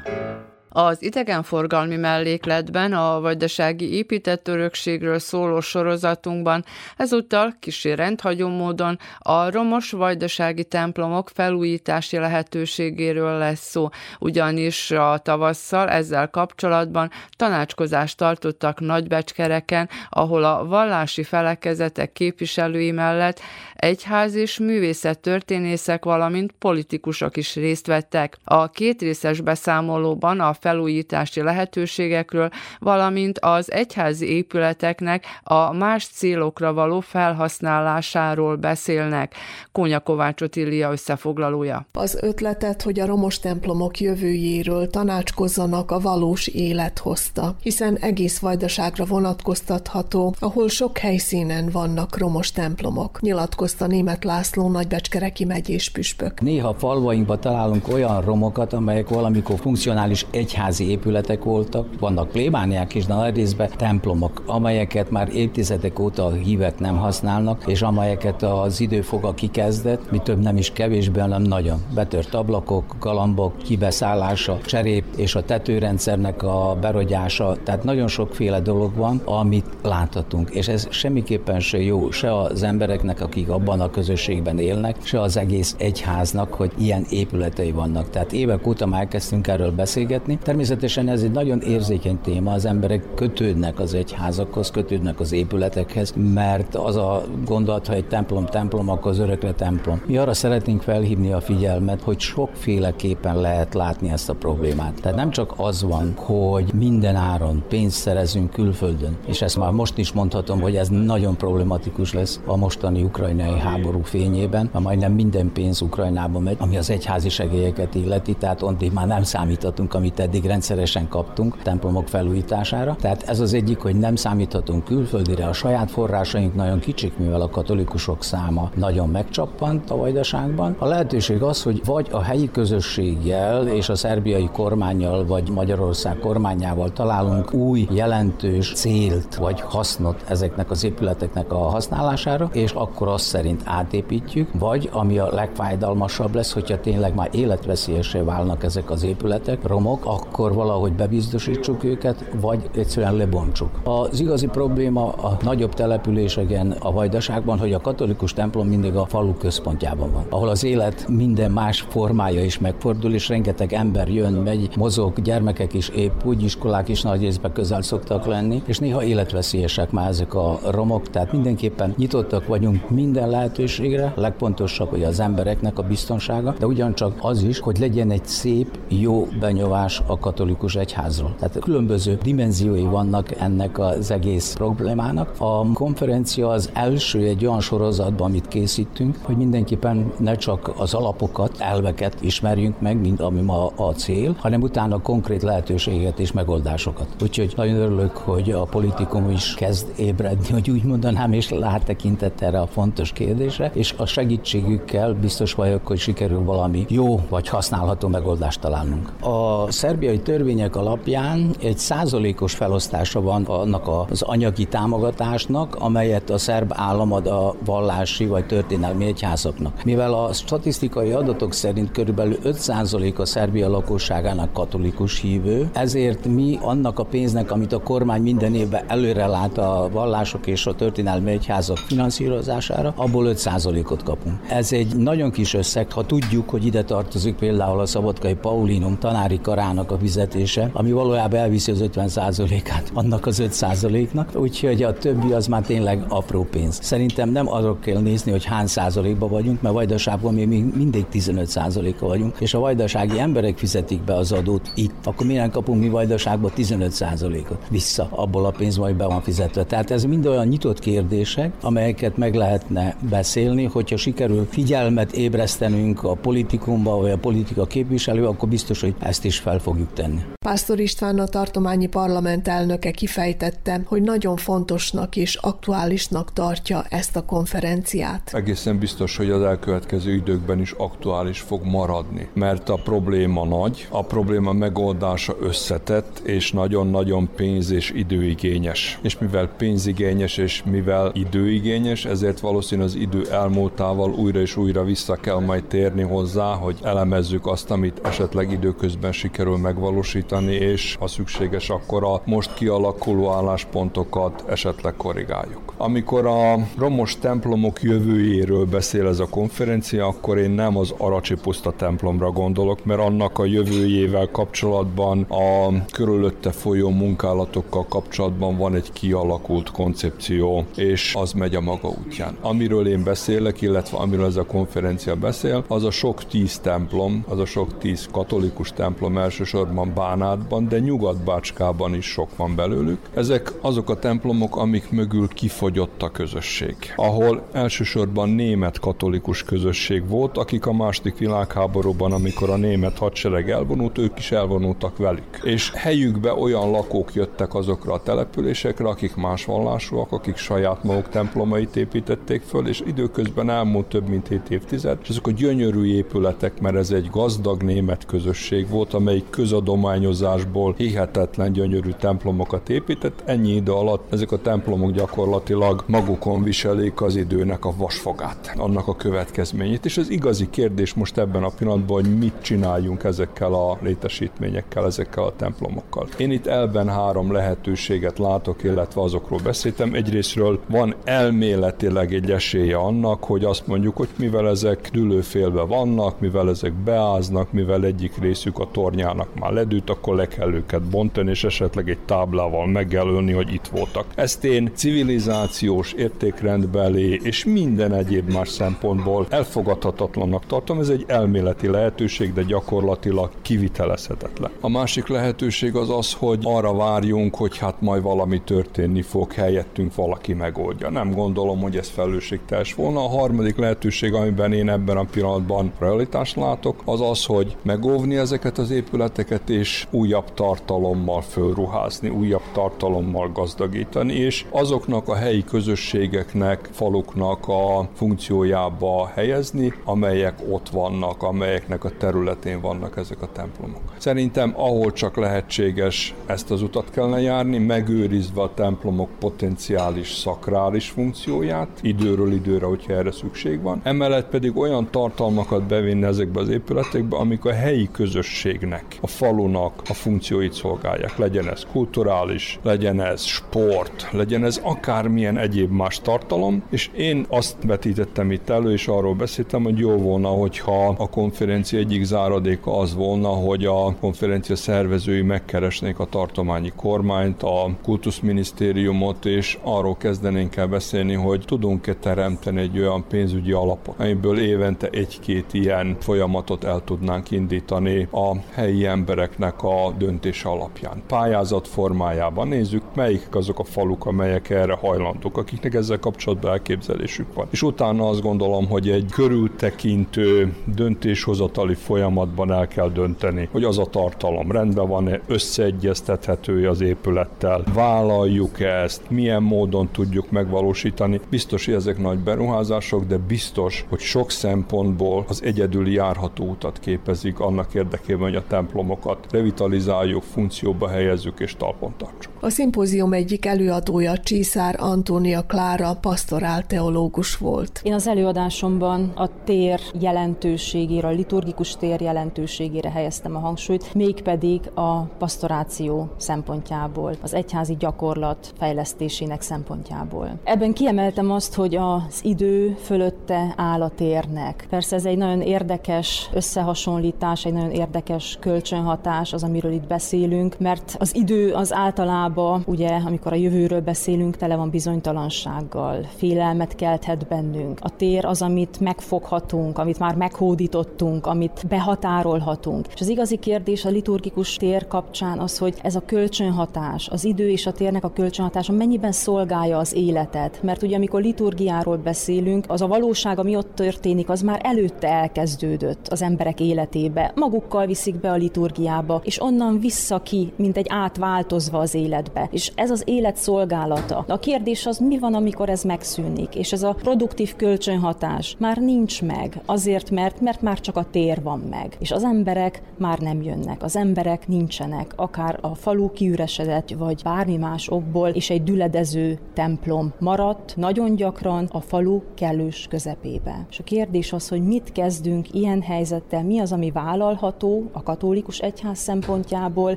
Az 0.81 1.03
idegenforgalmi 1.03 1.97
mellékletben 1.97 2.93
a 2.93 3.21
vajdasági 3.21 3.95
épített 3.95 4.49
örökségről 4.49 5.19
szóló 5.19 5.61
sorozatunkban 5.61 6.65
ezúttal 6.97 7.57
kicsi 7.61 7.95
rendhagyó 7.95 8.49
módon 8.49 8.99
a 9.19 9.51
romos 9.51 9.91
vajdasági 9.91 10.65
templomok 10.65 11.31
felújítási 11.35 12.19
lehetőségéről 12.19 13.39
lesz 13.39 13.69
szó, 13.71 13.89
ugyanis 14.19 14.91
a 14.91 15.19
tavasszal 15.23 15.89
ezzel 15.89 16.31
kapcsolatban 16.31 17.11
tanácskozást 17.37 18.17
tartottak 18.17 18.81
Nagybecskereken, 18.81 19.89
ahol 20.09 20.45
a 20.45 20.67
vallási 20.67 21.23
felekezetek 21.23 22.13
képviselői 22.13 22.91
mellett 22.91 23.41
egyház 23.75 24.35
és 24.35 24.59
művészettörténészek, 24.59 26.05
valamint 26.05 26.53
politikusok 26.59 27.37
is 27.37 27.55
részt 27.55 27.87
vettek. 27.87 28.37
A 28.45 28.71
kétrészes 28.71 29.41
beszámolóban 29.41 30.41
a 30.41 30.53
felújítási 30.69 31.43
lehetőségekről, 31.43 32.51
valamint 32.79 33.39
az 33.39 33.73
egyházi 33.73 34.27
épületeknek 34.27 35.25
a 35.43 35.73
más 35.73 36.07
célokra 36.07 36.73
való 36.73 37.01
felhasználásáról 37.01 38.57
beszélnek. 38.57 39.35
Kónya 39.73 40.01
Kovács 40.01 40.41
Otília 40.41 40.91
összefoglalója. 40.91 41.87
Az 41.93 42.19
ötletet, 42.23 42.83
hogy 42.83 43.01
a 43.01 43.07
romos 43.07 43.39
templomok 43.39 44.01
jövőjéről 44.01 44.91
tanácskozzanak 44.91 45.91
a 45.91 45.99
valós 45.99 46.47
élet 46.47 46.99
hozta, 46.99 47.57
hiszen 47.63 47.97
egész 47.97 48.39
vajdaságra 48.39 49.05
vonatkoztatható, 49.05 50.35
ahol 50.39 50.69
sok 50.69 50.99
helyszínen 50.99 51.69
vannak 51.73 52.19
romos 52.19 52.53
templomok, 52.53 53.21
nyilatkozta 53.21 53.87
német 53.87 54.25
László 54.25 54.71
nagybecskereki 54.71 55.45
megyés 55.45 55.91
püspök. 55.91 56.41
Néha 56.41 56.75
falvainkban 56.75 57.41
találunk 57.41 57.89
olyan 57.89 58.21
romokat, 58.21 58.73
amelyek 58.73 59.09
valamikor 59.09 59.59
funkcionális 59.59 60.27
egyházi 60.49 60.91
épületek 60.91 61.45
voltak, 61.45 61.87
vannak 61.99 62.29
plébániák 62.29 62.95
is, 62.95 63.07
de 63.07 63.15
nagy 63.15 63.37
részben 63.37 63.71
templomok, 63.77 64.43
amelyeket 64.47 65.11
már 65.11 65.29
évtizedek 65.35 65.99
óta 65.99 66.25
a 66.25 66.33
hívek 66.33 66.79
nem 66.79 66.97
használnak, 66.97 67.63
és 67.67 67.83
amelyeket 67.83 68.43
az 68.43 68.81
időfoga 68.81 69.35
kikezdett, 69.35 70.11
mi 70.11 70.19
több 70.19 70.43
nem 70.43 70.57
is 70.57 70.73
kevésbé, 70.73 71.21
hanem 71.21 71.43
nagyon. 71.43 71.83
Betört 71.95 72.35
ablakok, 72.35 72.97
galambok, 73.01 73.59
kibeszállása, 73.59 74.59
cserép 74.65 75.05
és 75.17 75.35
a 75.35 75.45
tetőrendszernek 75.45 76.43
a 76.43 76.77
berogyása, 76.81 77.57
tehát 77.65 77.85
nagyon 77.85 78.09
sokféle 78.09 78.61
dolog 78.61 78.95
van, 78.95 79.21
amit 79.25 79.67
láthatunk, 79.83 80.51
és 80.51 80.69
ez 80.69 80.87
semmiképpen 80.91 81.61
se 81.61 81.83
jó, 81.83 82.11
se 82.11 82.39
az 82.39 82.63
embereknek, 82.63 83.21
akik 83.21 83.49
abban 83.49 83.81
a 83.81 83.91
közösségben 83.91 84.59
élnek, 84.59 84.97
se 85.03 85.21
az 85.21 85.37
egész 85.37 85.75
egyháznak, 85.79 86.55
hogy 86.55 86.73
ilyen 86.79 87.05
épületei 87.11 87.71
vannak. 87.71 88.11
Tehát 88.11 88.33
évek 88.33 88.67
óta 88.67 88.87
már 88.87 89.01
elkezdtünk 89.01 89.47
erről 89.49 89.73
beszélgetni. 89.73 90.38
Természetesen 90.43 91.09
ez 91.09 91.23
egy 91.23 91.31
nagyon 91.31 91.61
érzékeny 91.61 92.19
téma, 92.23 92.53
az 92.53 92.65
emberek 92.65 93.15
kötődnek 93.15 93.81
az 93.81 93.95
egyházakhoz, 93.95 94.71
kötődnek 94.71 95.21
az 95.21 95.33
épületekhez, 95.33 96.15
mert 96.33 96.75
az 96.75 96.97
a 96.97 97.25
gondolat, 97.45 97.87
ha 97.87 97.93
egy 97.93 98.07
templom 98.07 98.47
templom, 98.47 98.89
akkor 98.89 99.11
az 99.11 99.19
örökre 99.19 99.53
templom. 99.53 100.01
Mi 100.07 100.17
arra 100.17 100.35
szeretnénk 100.35 100.83
felhívni 100.83 101.33
a 101.33 101.41
figyelmet, 101.41 102.03
hogy 102.03 102.21
sokféleképpen 102.21 103.41
lehet 103.41 103.75
látni 103.75 104.11
ezt 104.11 104.29
a 104.29 104.35
problémát. 104.35 105.01
Tehát 105.03 105.17
nem 105.17 105.31
csak 105.31 105.53
az 105.57 105.83
van, 105.83 106.13
hogy 106.17 106.73
minden 106.75 107.17
áron 107.17 107.63
pénzt 107.69 107.97
szerezünk 107.97 108.51
külföldön, 108.51 109.17
és 109.27 109.43
ezt 109.43 109.57
már 109.57 109.71
most 109.71 109.99
is 109.99 110.13
mondhatom, 110.13 110.61
hogy 110.61 110.77
ez 110.77 110.89
nagyon 110.89 111.37
problematikus 111.37 112.13
lesz 112.13 112.41
a 112.47 112.57
mostani 112.57 113.03
ukrajnai 113.03 113.59
háború 113.59 114.01
fényében, 114.03 114.71
mert 114.73 114.85
majdnem 114.85 115.13
minden 115.13 115.53
pénz 115.53 115.81
Ukrajnába 115.81 116.39
megy, 116.39 116.57
ami 116.59 116.77
az 116.77 116.91
egyházi 116.91 117.29
segélyeket 117.29 117.95
illeti, 117.95 118.35
tehát 118.35 118.63
ontig 118.63 118.93
már 118.93 119.07
nem 119.07 119.23
számíthatunk, 119.23 119.95
amit 119.95 120.21
eddig 120.29 120.45
rendszeresen 120.45 121.09
kaptunk 121.09 121.63
templomok 121.63 122.09
felújítására. 122.09 122.97
Tehát 123.01 123.23
ez 123.23 123.41
az 123.41 123.55
egyik, 123.55 123.79
hogy 123.79 123.97
nem 123.97 124.17
számíthatunk 124.17 124.85
külföldire, 124.85 125.47
a 125.47 125.53
saját 125.53 125.91
forrásaink 125.91 126.55
nagyon 126.55 126.79
kicsik, 126.79 127.19
mivel 127.19 127.41
a 127.41 127.49
katolikusok 127.49 128.23
száma 128.23 128.71
nagyon 128.75 129.09
megcsappant 129.09 129.91
a 129.91 129.97
vajdaságban. 129.97 130.77
A 130.79 130.87
lehetőség 130.87 131.43
az, 131.43 131.63
hogy 131.63 131.81
vagy 131.85 132.09
a 132.11 132.23
helyi 132.23 132.51
közösséggel 132.51 133.69
és 133.69 133.89
a 133.89 133.95
szerbiai 133.95 134.49
kormányjal, 134.53 135.27
vagy 135.27 135.51
Magyarország 135.51 136.19
kormányával 136.19 136.93
találunk 136.93 137.53
új 137.53 137.87
jelentős 137.91 138.73
célt, 138.75 139.35
vagy 139.35 139.61
hasznot 139.61 140.25
ezeknek 140.29 140.71
az 140.71 140.85
épületeknek 140.85 141.53
a 141.53 141.59
használására, 141.59 142.51
és 142.53 142.73
akkor 142.73 143.09
azt 143.09 143.25
szerint 143.25 143.63
átépítjük, 143.65 144.51
vagy 144.59 144.89
ami 144.93 145.19
a 145.19 145.35
legfájdalmasabb 145.35 146.35
lesz, 146.35 146.53
hogyha 146.53 146.81
tényleg 146.81 147.15
már 147.15 147.29
életveszélyesé 147.33 148.21
válnak 148.21 148.65
ezek 148.65 148.91
az 148.91 149.03
épületek, 149.03 149.67
romok, 149.67 150.07
akkor 150.21 150.55
valahogy 150.55 150.93
bebiztosítsuk 150.93 151.85
őket, 151.85 152.25
vagy 152.41 152.71
egyszerűen 152.75 153.17
lebontsuk. 153.17 153.69
Az 153.85 154.21
igazi 154.21 154.47
probléma 154.47 155.13
a 155.13 155.37
nagyobb 155.43 155.75
településeken, 155.75 156.71
a 156.81 156.93
vajdaságban, 156.93 157.59
hogy 157.59 157.73
a 157.73 157.81
katolikus 157.81 158.33
templom 158.33 158.69
mindig 158.69 158.95
a 158.95 159.07
falu 159.07 159.35
központjában 159.35 160.13
van, 160.13 160.25
ahol 160.29 160.49
az 160.49 160.65
élet 160.65 161.09
minden 161.09 161.51
más 161.51 161.81
formája 161.89 162.45
is 162.45 162.59
megfordul, 162.59 163.15
és 163.15 163.29
rengeteg 163.29 163.73
ember 163.73 164.09
jön, 164.09 164.33
megy, 164.33 164.69
mozog, 164.77 165.23
gyermekek 165.23 165.75
is 165.75 165.89
épp 165.89 166.25
úgy, 166.25 166.43
iskolák 166.43 166.89
is 166.89 167.03
nagy 167.03 167.21
részben 167.21 167.53
közel 167.53 167.83
szoktak 167.83 168.27
lenni, 168.27 168.63
és 168.67 168.79
néha 168.79 169.05
életveszélyesek 169.05 169.91
már 169.91 170.09
ezek 170.09 170.35
a 170.35 170.59
romok, 170.71 171.11
tehát 171.11 171.33
mindenképpen 171.33 171.95
nyitottak 171.97 172.47
vagyunk 172.47 172.91
minden 172.91 173.29
lehetőségre, 173.29 174.13
legpontosabb, 174.17 174.89
hogy 174.89 175.03
az 175.03 175.21
embereknek 175.21 175.79
a 175.79 175.83
biztonsága, 175.83 176.55
de 176.59 176.67
ugyancsak 176.67 177.17
az 177.21 177.43
is, 177.43 177.59
hogy 177.59 177.79
legyen 177.79 178.11
egy 178.11 178.27
szép, 178.27 178.79
jó 178.89 179.27
benyomás 179.41 180.03
a 180.09 180.19
katolikus 180.19 180.75
egyházról. 180.77 181.35
Tehát 181.39 181.59
különböző 181.59 182.19
dimenziói 182.23 182.83
vannak 182.83 183.41
ennek 183.41 183.79
az 183.79 184.11
egész 184.11 184.55
problémának. 184.55 185.35
A 185.39 185.73
konferencia 185.73 186.49
az 186.49 186.71
első 186.73 187.19
egy 187.19 187.47
olyan 187.47 187.61
sorozatban, 187.61 188.29
amit 188.29 188.49
készítünk, 188.49 189.17
hogy 189.23 189.37
mindenképpen 189.37 190.13
ne 190.19 190.35
csak 190.35 190.73
az 190.77 190.95
alapokat, 190.95 191.57
elveket 191.59 192.17
ismerjünk 192.21 192.81
meg, 192.81 193.01
mint 193.01 193.21
ami 193.21 193.41
ma 193.41 193.67
a 193.67 193.93
cél, 193.93 194.37
hanem 194.39 194.63
utána 194.63 195.03
konkrét 195.03 195.43
lehetőséget 195.43 196.19
és 196.19 196.33
megoldásokat. 196.33 197.07
Úgyhogy 197.23 197.53
nagyon 197.57 197.77
örülök, 197.77 198.17
hogy 198.17 198.51
a 198.51 198.63
politikum 198.63 199.31
is 199.31 199.55
kezd 199.55 199.93
ébredni, 199.97 200.53
hogy 200.53 200.71
úgy 200.71 200.83
mondanám, 200.85 201.33
és 201.33 201.51
lát 201.51 201.85
tekintett 201.85 202.41
erre 202.41 202.61
a 202.61 202.67
fontos 202.67 203.13
kérdésre, 203.13 203.71
és 203.75 203.95
a 203.97 204.07
segítségükkel 204.07 205.15
biztos 205.15 205.55
vagyok, 205.55 205.87
hogy 205.87 205.99
sikerül 205.99 206.45
valami 206.45 206.85
jó 206.89 207.21
vagy 207.29 207.49
használható 207.49 208.09
megoldást 208.09 208.61
találnunk. 208.61 209.13
A 209.21 209.71
szerbiai 209.99 210.23
törvények 210.23 210.77
alapján 210.77 211.55
egy 211.63 211.79
százalékos 211.79 212.55
felosztása 212.55 213.21
van 213.21 213.45
annak 213.45 213.89
az 214.11 214.23
anyagi 214.23 214.65
támogatásnak, 214.65 215.75
amelyet 215.75 216.31
a 216.31 216.39
szerb 216.39 216.73
állam 216.75 217.13
ad 217.13 217.27
a 217.27 217.55
vallási 217.65 218.27
vagy 218.27 218.47
történelmi 218.47 219.05
egyházaknak. 219.05 219.85
Mivel 219.85 220.15
a 220.15 220.33
statisztikai 220.33 221.11
adatok 221.11 221.53
szerint 221.53 221.91
körülbelül 221.91 222.37
5% 222.45 223.17
a 223.17 223.25
Szerbia 223.25 223.69
lakosságának 223.69 224.53
katolikus 224.53 225.21
hívő, 225.21 225.71
ezért 225.73 226.27
mi 226.27 226.59
annak 226.63 226.99
a 226.99 227.05
pénznek, 227.05 227.51
amit 227.51 227.73
a 227.73 227.83
kormány 227.83 228.23
minden 228.23 228.55
évben 228.55 228.85
előre 228.87 229.27
lát 229.27 229.59
a 229.59 229.89
vallások 229.93 230.47
és 230.47 230.67
a 230.67 230.75
történelmi 230.75 231.31
egyházak 231.31 231.77
finanszírozására, 231.77 232.93
abból 232.97 233.27
5%-ot 233.29 234.03
kapunk. 234.03 234.35
Ez 234.49 234.73
egy 234.73 234.97
nagyon 234.97 235.31
kis 235.31 235.55
összeg, 235.55 235.93
ha 235.93 236.07
tudjuk, 236.07 236.51
hogy 236.51 236.67
ide 236.67 236.83
tartozik 236.83 237.35
például 237.35 237.81
a 237.81 237.87
Szabadkai 237.87 238.35
Paulinum 238.35 238.99
tanári 238.99 239.41
karának 239.41 239.87
a 239.91 239.99
fizetése, 239.99 240.71
ami 240.73 240.93
valójában 240.93 241.41
elviszi 241.41 241.71
az 241.71 241.85
50%-át 241.95 242.91
annak 242.95 243.27
az 243.27 243.43
5%-nak, 243.45 244.37
úgyhogy 244.37 244.83
a 244.83 244.93
többi 244.93 245.33
az 245.33 245.47
már 245.47 245.63
tényleg 245.63 246.05
apró 246.09 246.47
pénz. 246.51 246.79
Szerintem 246.83 247.31
nem 247.31 247.49
arról 247.49 247.79
kell 247.81 248.01
nézni, 248.01 248.31
hogy 248.31 248.45
hány 248.45 248.67
százalékban 248.67 249.29
vagyunk, 249.29 249.63
mert 249.63 249.75
Vajdaságban 249.75 250.35
mi 250.35 250.45
mindig 250.77 251.07
15 251.09 251.47
százaléka 251.47 252.07
vagyunk, 252.07 252.37
és 252.41 252.55
a 252.55 252.59
vajdasági 252.59 253.19
emberek 253.19 253.59
fizetik 253.59 254.03
be 254.03 254.15
az 254.15 254.33
adót 254.33 254.73
itt, 254.75 255.07
akkor 255.07 255.27
miért 255.27 255.51
kapunk 255.51 255.81
mi 255.81 255.89
Vajdaságban 255.89 256.51
15 256.55 256.91
százalékot 256.91 257.67
vissza 257.71 258.09
abból 258.11 258.47
a 258.47 258.51
pénzből, 258.51 258.87
hogy 258.87 258.97
be 258.97 259.07
van 259.07 259.23
fizetve. 259.23 259.65
Tehát 259.65 259.91
ez 259.91 260.05
mind 260.05 260.27
olyan 260.27 260.47
nyitott 260.47 260.79
kérdések, 260.79 261.53
amelyeket 261.63 262.17
meg 262.17 262.35
lehetne 262.35 262.97
beszélni, 263.11 263.65
hogyha 263.65 263.97
sikerül 263.97 264.47
figyelmet 264.51 265.13
ébresztenünk 265.13 266.05
a 266.05 266.15
politikumba, 266.15 266.97
vagy 266.97 267.11
a 267.11 267.19
politika 267.19 267.67
képviselő, 267.67 268.27
akkor 268.27 268.49
biztos, 268.49 268.81
hogy 268.81 268.95
ezt 268.99 269.25
is 269.25 269.39
fel 269.39 269.59
fogjuk 269.79 269.93
tenni. 269.93 270.21
Pásztor 270.45 270.81
István 270.81 271.19
a 271.19 271.27
tartományi 271.27 271.87
parlament 271.87 272.49
elnöke 272.49 272.91
kifejtette, 272.91 273.81
hogy 273.85 274.03
nagyon 274.03 274.37
fontosnak 274.37 275.17
és 275.17 275.35
aktuálisnak 275.35 276.33
tartja 276.33 276.85
ezt 276.89 277.17
a 277.17 277.25
konferenciát. 277.25 278.31
Egészen 278.35 278.79
biztos, 278.79 279.17
hogy 279.17 279.31
az 279.31 279.43
elkövetkező 279.43 280.13
időkben 280.13 280.61
is 280.61 280.73
aktuális 280.73 281.41
fog 281.41 281.65
maradni, 281.65 282.29
mert 282.33 282.69
a 282.69 282.75
probléma 282.75 283.45
nagy, 283.45 283.87
a 283.91 284.05
probléma 284.05 284.53
megoldása 284.53 285.37
összetett, 285.41 286.19
és 286.19 286.53
nagyon-nagyon 286.53 287.29
pénz 287.37 287.71
és 287.71 287.93
időigényes. 287.95 288.99
És 289.03 289.19
mivel 289.19 289.49
pénzigényes 289.49 290.37
és 290.37 290.63
mivel 290.71 291.11
időigényes, 291.15 292.05
ezért 292.05 292.41
valószínű 292.41 292.83
az 292.83 292.95
idő 292.95 293.27
elmúltával 293.31 294.11
újra 294.11 294.41
és 294.41 294.57
újra 294.57 294.85
vissza 294.85 295.15
kell 295.15 295.39
majd 295.39 295.65
térni 295.65 296.03
hozzá, 296.03 296.55
hogy 296.55 296.79
elemezzük 296.83 297.47
azt, 297.47 297.71
amit 297.71 298.01
esetleg 298.05 298.53
időközben 298.53 299.13
sikerül 299.13 299.58
megvalósítani, 299.59 300.53
és 300.53 300.97
ha 301.01 301.07
szükséges, 301.07 301.71
akkor 301.71 302.05
a 302.05 302.23
most 302.25 302.55
kialakuló 302.55 303.31
álláspontokat 303.31 304.45
esetleg 304.49 304.95
korrigáljuk. 304.97 305.73
Amikor 305.77 306.27
a 306.27 306.57
romos 306.79 307.19
templomok 307.19 307.83
jövőjéről 307.83 308.65
beszél 308.65 309.07
ez 309.07 309.19
a 309.19 309.29
konferencia, 309.29 310.07
akkor 310.07 310.39
én 310.39 310.51
nem 310.51 310.77
az 310.77 310.95
Aracsi 310.97 311.35
puszta 311.35 311.73
templomra 311.73 312.31
gondolok, 312.31 312.85
mert 312.85 313.01
annak 313.01 313.39
a 313.39 313.45
jövőjével 313.45 314.29
kapcsolatban 314.31 315.23
a 315.23 315.73
körülötte 315.93 316.51
folyó 316.51 316.89
munkálatokkal 316.91 317.87
kapcsolatban 317.89 318.57
van 318.57 318.75
egy 318.75 318.93
kialakult 318.93 319.71
koncepció, 319.71 320.65
és 320.77 321.15
az 321.15 321.33
megy 321.33 321.55
a 321.55 321.61
maga 321.61 321.89
útján. 321.89 322.37
Amiről 322.41 322.89
én 322.89 323.03
beszélek, 323.03 323.61
illetve 323.61 323.99
amiről 323.99 324.27
ez 324.27 324.37
a 324.37 324.45
konferencia 324.45 325.15
beszél, 325.15 325.65
az 325.69 325.85
a 325.85 325.91
sok 325.91 326.27
tíz 326.27 326.59
templom, 326.59 327.25
az 327.29 327.39
a 327.39 327.45
sok 327.45 327.79
tíz 327.79 328.09
katolikus 328.13 328.73
templom 328.73 329.19
elsősorban 329.19 329.48
Bánátban, 329.95 330.69
de 330.69 330.79
Nyugat-Bácskában 330.79 331.95
is 331.95 332.07
sok 332.07 332.37
van 332.37 332.55
belőlük. 332.55 332.99
Ezek 333.15 333.53
azok 333.61 333.91
a 333.91 333.99
templomok, 333.99 334.57
amik 334.57 334.91
mögül 334.91 335.29
kifogyott 335.29 336.03
a 336.03 336.11
közösség, 336.11 336.77
ahol 336.97 337.43
elsősorban 337.53 338.29
német 338.29 338.79
katolikus 338.81 339.43
közösség 339.43 340.09
volt, 340.09 340.37
akik 340.37 340.67
a 340.67 340.73
második 340.73 341.19
világháborúban, 341.19 342.13
amikor 342.13 342.51
a 342.51 342.57
német 342.57 342.99
hadsereg 342.99 343.51
elvonult, 343.51 343.99
ők 343.99 344.19
is 344.19 344.33
elvonultak 344.33 344.97
velük. 344.97 345.41
És 345.43 345.71
helyükbe 345.75 346.33
olyan 346.33 346.71
lakók 346.71 347.15
jöttek 347.15 347.55
azokra 347.55 347.93
a 347.93 348.03
településekre, 348.03 348.89
akik 348.89 349.17
más 349.17 349.45
vallásúak, 349.45 350.13
akik 350.13 350.37
saját 350.37 350.85
maguk 350.85 351.09
templomait 351.09 351.77
építették 351.77 352.43
föl, 352.43 352.69
és 352.69 352.83
időközben 352.87 353.51
elmúlt 353.51 353.87
több 353.87 354.09
mint 354.09 354.29
7 354.29 354.51
évtized, 354.51 354.99
és 355.03 355.09
azok 355.09 355.27
a 355.27 355.31
gyönyörű 355.31 355.85
épületek, 355.85 356.61
mert 356.61 356.77
ez 356.77 356.91
egy 356.91 357.09
gazdag 357.11 357.63
német 357.63 358.07
közösség 358.07 358.69
volt, 358.69 358.95
amelyik 358.95 359.31
közadományozásból 359.39 360.75
hihetetlen 360.77 361.53
gyönyörű 361.53 361.91
templomokat 361.91 362.69
épített. 362.69 363.23
Ennyi 363.25 363.53
idő 363.55 363.73
alatt 363.73 364.13
ezek 364.13 364.33
a 364.33 364.39
templomok 364.39 364.91
gyakorlatilag 364.91 365.85
magukon 365.87 366.43
viselik 366.43 367.03
az 367.03 367.17
időnek 367.17 367.65
a 367.65 367.75
vasfogát, 367.77 368.55
annak 368.57 368.89
a 368.89 368.97
következményét. 368.97 369.85
És 369.85 369.99
az 369.99 370.11
igazi 370.11 370.51
kérdés 370.51 370.95
most 370.95 371.19
ebben 371.19 371.43
a 371.43 371.51
pillanatban, 371.59 372.03
hogy 372.03 372.19
mit 372.19 372.35
csináljunk 372.43 373.05
ezekkel 373.05 373.53
a 373.55 373.79
létesítményekkel, 373.81 374.87
ezekkel 374.87 375.25
a 375.25 375.37
templomokkal. 375.37 376.09
Én 376.17 376.31
itt 376.31 376.47
elben 376.47 376.89
három 376.89 377.33
lehetőséget 377.33 378.19
látok, 378.19 378.63
illetve 378.63 379.01
azokról 379.01 379.41
beszéltem. 379.45 379.95
Egyrésztről 379.95 380.61
van 380.69 380.95
elméletileg 381.05 382.15
egy 382.15 382.31
esélye 382.31 382.77
annak, 382.77 383.25
hogy 383.25 383.45
azt 383.45 383.67
mondjuk, 383.67 383.97
hogy 383.97 384.09
mivel 384.17 384.49
ezek 384.49 384.91
dülőfélbe 384.93 385.63
vannak, 385.63 386.21
mivel 386.21 386.49
ezek 386.49 386.73
beáznak, 386.73 387.53
mivel 387.53 387.85
egyik 387.85 388.17
részük 388.21 388.59
a 388.59 388.69
tornyának 388.73 389.28
már 389.35 389.53
ledült, 389.53 389.91
akkor 389.91 390.17
le 390.17 390.29
kell 390.29 390.53
őket 390.53 390.83
bontani, 390.83 391.31
és 391.31 391.45
esetleg 391.45 391.89
egy 391.91 391.99
táblával 392.05 392.67
megjelölni, 392.67 393.33
hogy 393.33 393.53
itt 393.53 393.67
voltak. 393.67 394.05
Ezt 394.15 394.45
én 394.45 394.71
civilizációs 394.75 395.93
értékrendbeli 395.93 397.21
és 397.23 397.45
minden 397.45 397.95
egyéb 397.95 398.33
más 398.33 398.49
szempontból 398.49 399.27
elfogadhatatlannak 399.29 400.47
tartom. 400.47 400.81
Ez 400.81 400.89
egy 400.89 401.05
elméleti 401.07 401.69
lehetőség, 401.69 402.33
de 402.33 402.43
gyakorlatilag 402.43 403.31
kivitelezhetetlen. 403.43 404.51
A 404.61 404.69
másik 404.69 405.07
lehetőség 405.07 405.75
az 405.77 405.91
az, 405.91 406.13
hogy 406.13 406.39
arra 406.43 406.75
várjunk, 406.75 407.35
hogy 407.35 407.59
hát 407.59 407.81
majd 407.81 408.03
valami 408.03 408.41
történni 408.41 409.03
fog, 409.03 409.33
helyettünk 409.33 409.95
valaki 409.95 410.33
megoldja. 410.33 410.91
Nem 410.91 411.13
gondolom, 411.13 411.61
hogy 411.61 411.77
ez 411.77 411.89
felelősségteljes 411.89 412.75
volna. 412.75 413.05
A 413.05 413.09
harmadik 413.09 413.57
lehetőség, 413.57 414.15
amiben 414.15 414.53
én 414.53 414.69
ebben 414.69 414.97
a 414.97 415.07
pillanatban 415.11 415.73
realitást 415.79 416.37
látok, 416.37 416.83
az 416.85 417.01
az, 417.01 417.25
hogy 417.25 417.57
megóvni 417.63 418.17
ezeket 418.17 418.59
az 418.59 418.71
épületeket, 418.71 419.18
épületeket 419.19 419.51
és 419.51 419.87
újabb 419.91 420.35
tartalommal 420.35 421.21
fölruházni, 421.21 422.09
újabb 422.09 422.43
tartalommal 422.53 423.33
gazdagítani, 423.33 424.15
és 424.15 424.45
azoknak 424.51 425.09
a 425.09 425.15
helyi 425.15 425.45
közösségeknek, 425.45 426.69
faluknak 426.73 427.49
a 427.49 427.89
funkciójába 427.95 429.11
helyezni, 429.15 429.73
amelyek 429.85 430.35
ott 430.51 430.69
vannak, 430.69 431.23
amelyeknek 431.23 431.85
a 431.85 431.91
területén 431.99 432.61
vannak 432.61 432.97
ezek 432.97 433.23
a 433.23 433.33
templomok. 433.33 433.81
Szerintem 433.97 434.53
ahol 434.57 434.93
csak 434.93 435.17
lehetséges, 435.17 436.15
ezt 436.27 436.51
az 436.51 436.63
utat 436.63 436.91
kellene 436.91 437.21
járni, 437.21 437.59
megőrizve 437.59 438.43
a 438.43 438.55
templomok 438.55 439.09
potenciális 439.19 440.15
szakrális 440.15 440.89
funkcióját, 440.89 441.69
időről 441.83 442.33
időre, 442.33 442.67
hogyha 442.67 442.93
erre 442.93 443.13
szükség 443.13 443.63
van. 443.63 443.81
Emellett 443.83 444.29
pedig 444.29 444.57
olyan 444.57 444.89
tartalmakat 444.91 445.63
bevinni 445.63 446.05
ezekbe 446.05 446.41
az 446.41 446.49
épületekbe, 446.49 447.17
amik 447.17 447.45
a 447.45 447.53
helyi 447.53 447.89
közösségnek, 447.93 448.99
a 449.01 449.08
falunak 449.09 449.83
a 449.89 449.95
funkcióit 449.95 450.53
szolgálják. 450.53 451.17
Legyen 451.17 451.49
ez 451.49 451.67
kulturális, 451.73 452.59
legyen 452.63 453.01
ez 453.01 453.23
sport, 453.25 454.09
legyen 454.13 454.45
ez 454.45 454.61
akármilyen 454.63 455.39
egyéb 455.39 455.71
más 455.71 456.01
tartalom, 456.01 456.63
és 456.71 456.91
én 456.97 457.27
azt 457.29 457.57
vetítettem 457.63 458.31
itt 458.31 458.49
elő, 458.49 458.73
és 458.73 458.89
arról 458.89 459.15
beszéltem, 459.15 459.63
hogy 459.63 459.79
jó 459.79 459.97
volna, 459.97 460.29
hogyha 460.29 460.95
a 460.99 461.09
konferencia 461.09 461.79
egyik 461.79 462.05
záradéka 462.05 462.79
az 462.79 462.95
volna, 462.95 463.29
hogy 463.29 463.65
a 463.65 463.95
konferencia 464.01 464.57
szervezői 464.57 465.23
megkeresnék 465.23 465.99
a 465.99 466.05
tartományi 466.05 466.73
kormányt, 466.77 467.43
a 467.43 467.71
kultuszminisztériumot, 467.83 469.25
és 469.25 469.59
arról 469.63 469.97
kezdenénk 469.97 470.57
el 470.57 470.67
beszélni, 470.67 471.15
hogy 471.15 471.43
tudunk-e 471.47 471.95
teremteni 471.95 472.61
egy 472.61 472.79
olyan 472.79 473.05
pénzügyi 473.09 473.53
alapot, 473.53 473.95
amiből 473.99 474.39
évente 474.39 474.89
egy-két 474.91 475.53
ilyen 475.53 475.97
folyamatot 476.01 476.65
el 476.65 476.83
tudnánk 476.85 477.31
indítani 477.31 478.09
a 478.11 478.33
helyi 478.53 478.87
embereknek 478.99 479.63
a 479.63 479.95
döntés 479.99 480.45
alapján. 480.45 481.03
Pályázat 481.07 481.69
formájában 481.69 482.49
nézzük, 482.49 482.83
melyik 482.95 483.35
azok 483.35 483.59
a 483.59 483.65
faluk, 483.65 484.07
amelyek 484.07 484.51
erre 484.51 484.75
hajlandók, 484.75 485.37
akiknek 485.37 485.75
ezzel 485.75 485.99
kapcsolatban 485.99 486.51
elképzelésük 486.51 487.35
van. 487.35 487.47
És 487.51 487.63
utána 487.63 488.09
azt 488.09 488.23
gondolom, 488.23 488.69
hogy 488.69 488.91
egy 488.91 489.11
körültekintő 489.11 490.55
döntéshozatali 490.65 491.75
folyamatban 491.75 492.53
el 492.53 492.69
kell 492.69 492.91
dönteni, 492.91 493.49
hogy 493.53 493.65
az 493.65 493.79
a 493.79 493.85
tartalom 493.85 494.53
rendben 494.53 494.89
van-e, 494.89 495.21
összeegyeztethető 495.27 496.69
az 496.69 496.81
épülettel, 496.81 497.63
vállaljuk 497.75 498.61
ezt, 498.61 499.03
milyen 499.11 499.43
módon 499.43 499.89
tudjuk 499.93 500.31
megvalósítani. 500.31 501.21
Biztos, 501.31 501.65
hogy 501.65 501.75
ezek 501.75 501.99
nagy 501.99 502.19
beruházások, 502.19 503.05
de 503.05 503.19
biztos, 503.19 503.85
hogy 503.89 504.01
sok 504.01 504.31
szempontból 504.31 505.25
az 505.29 505.43
egyedüli 505.43 505.93
járható 505.93 506.45
utat 506.45 506.79
képezik 506.79 507.41
annak 507.41 507.75
érdekében, 507.75 508.23
hogy 508.23 508.37
a 508.37 508.47
templomokat 508.89 509.33
revitalizáljuk, 509.33 510.23
funkcióba 510.23 510.89
helyezzük 510.89 511.41
és 511.41 511.57
talpon 511.57 511.95
tartsuk. 511.97 512.33
A 512.41 512.51
szimpózium 512.51 513.13
egyik 513.13 513.47
előadója 513.47 514.19
Csíszár 514.19 514.77
Antónia 514.79 515.43
Klára 515.43 515.95
pastorál 516.01 516.67
teológus 516.67 517.37
volt. 517.37 517.81
Én 517.83 517.93
az 517.93 518.07
előadásomban 518.07 519.13
a 519.15 519.29
tér 519.45 519.81
jelentőségére, 520.01 521.07
a 521.07 521.11
liturgikus 521.11 521.77
tér 521.77 522.01
jelentőségére 522.01 522.91
helyeztem 522.91 523.37
a 523.37 523.39
hangsúlyt, 523.39 523.95
mégpedig 523.95 524.61
a 524.75 525.01
pastoráció 525.01 526.09
szempontjából, 526.17 527.15
az 527.23 527.35
egyházi 527.35 527.77
gyakorlat 527.79 528.53
fejlesztésének 528.59 529.41
szempontjából. 529.41 530.39
Ebben 530.45 530.73
kiemeltem 530.73 531.31
azt, 531.31 531.55
hogy 531.55 531.77
az 531.77 532.21
idő 532.23 532.77
fölötte 532.83 533.55
áll 533.57 533.83
a 533.83 533.89
térnek. 533.89 534.67
Persze 534.71 534.97
ez 534.97 535.05
egy 535.05 535.17
nagyon 535.17 535.41
érdekes 535.41 536.29
összehasonlítás, 536.33 537.45
egy 537.45 537.53
nagyon 537.53 537.71
érdekes 537.71 538.37
kölcsönhatás 538.69 539.33
az, 539.33 539.43
amiről 539.43 539.73
itt 539.73 539.87
beszélünk, 539.87 540.59
mert 540.59 540.97
az 540.99 541.15
idő 541.15 541.53
az 541.53 541.73
általában, 541.75 542.63
ugye, 542.67 542.89
amikor 542.89 543.33
a 543.33 543.37
jövőről 543.37 543.81
beszélünk, 543.81 544.37
tele 544.37 544.57
van 544.57 544.71
bizonytalansággal, 544.71 546.07
félelmet 546.17 546.75
kelthet 546.75 547.27
bennünk. 547.27 547.79
A 547.83 547.97
tér 547.97 548.25
az, 548.25 548.43
amit 548.43 548.81
megfoghatunk, 548.81 549.79
amit 549.79 549.99
már 549.99 550.15
meghódítottunk, 550.15 551.27
amit 551.27 551.65
behatárolhatunk. 551.69 552.87
És 552.95 553.01
az 553.01 553.09
igazi 553.09 553.37
kérdés 553.37 553.85
a 553.85 553.89
liturgikus 553.89 554.57
tér 554.57 554.87
kapcsán 554.87 555.39
az, 555.39 555.59
hogy 555.59 555.75
ez 555.83 555.95
a 555.95 556.03
kölcsönhatás, 556.07 557.09
az 557.09 557.25
idő 557.25 557.51
és 557.51 557.67
a 557.67 557.73
térnek 557.73 558.05
a 558.05 558.13
kölcsönhatása 558.13 558.73
mennyiben 558.73 559.13
szolgálja 559.13 559.79
az 559.79 559.95
életet. 559.95 560.63
Mert 560.63 560.83
ugye 560.83 560.97
amikor 560.97 561.23
liturgiáról 561.23 561.97
beszélünk, 561.97 562.65
az 562.69 562.81
a 562.81 562.87
valóság, 562.87 563.39
ami 563.39 563.57
ott 563.57 563.75
történik, 563.75 564.29
az 564.29 564.41
már 564.41 564.61
előtte 564.63 565.09
elkezdődött 565.09 566.09
az 566.09 566.23
emberek 566.23 566.61
életébe. 566.61 567.33
Magukkal 567.35 567.87
viszik 567.87 568.21
be 568.21 568.31
a 568.31 568.37
liturgiába, 568.59 569.21
és 569.25 569.43
onnan 569.43 569.81
vissza 569.81 570.23
ki, 570.23 570.53
mint 570.57 570.77
egy 570.77 570.87
átváltozva 570.89 571.79
az 571.79 571.95
életbe. 571.95 572.49
És 572.51 572.73
ez 572.75 572.91
az 572.91 573.03
élet 573.07 573.37
szolgálata. 573.37 574.25
A 574.29 574.39
kérdés 574.39 574.87
az, 574.87 574.99
mi 574.99 575.19
van, 575.19 575.35
amikor 575.35 575.69
ez 575.69 575.83
megszűnik, 575.83 576.55
és 576.55 576.73
ez 576.73 576.83
a 576.83 576.93
produktív 576.93 577.57
kölcsönhatás 577.57 578.57
már 578.59 578.77
nincs 578.77 579.23
meg, 579.23 579.61
azért, 579.67 580.11
mert, 580.11 580.41
mert 580.41 580.63
már 580.63 580.81
csak 580.81 580.97
a 580.97 581.07
tér 581.11 581.43
van 581.43 581.59
meg. 581.59 581.97
És 581.99 582.11
az 582.11 582.25
emberek 582.25 582.83
már 582.99 583.19
nem 583.19 583.43
jönnek, 583.43 583.83
az 583.83 583.97
emberek 583.97 584.49
nincsenek, 584.49 585.13
akár 585.17 585.59
a 585.61 585.75
falu 585.75 586.11
kiüresedett, 586.11 586.91
vagy 586.91 587.21
bármi 587.25 587.57
más 587.57 587.91
okból, 587.91 588.29
és 588.29 588.51
egy 588.51 588.63
düledező 588.63 589.39
templom 589.55 590.13
maradt 590.19 590.77
nagyon 590.77 591.15
gyakran 591.15 591.69
a 591.73 591.81
falu 591.81 592.21
kellős 592.35 592.87
közepébe. 592.91 593.67
És 593.71 593.79
a 593.79 593.85
kérdés 593.85 594.33
az, 594.33 594.49
hogy 594.49 594.63
mit 594.63 594.93
kezdünk 594.93 595.55
ilyen 595.55 595.83
helyzettel, 595.83 596.45
mi 596.45 596.59
az, 596.59 596.73
ami 596.73 596.91
vállalható 596.91 597.91
a 597.93 598.03
katolikus 598.03 598.48
egyház 598.57 598.99
szempontjából, 598.99 599.97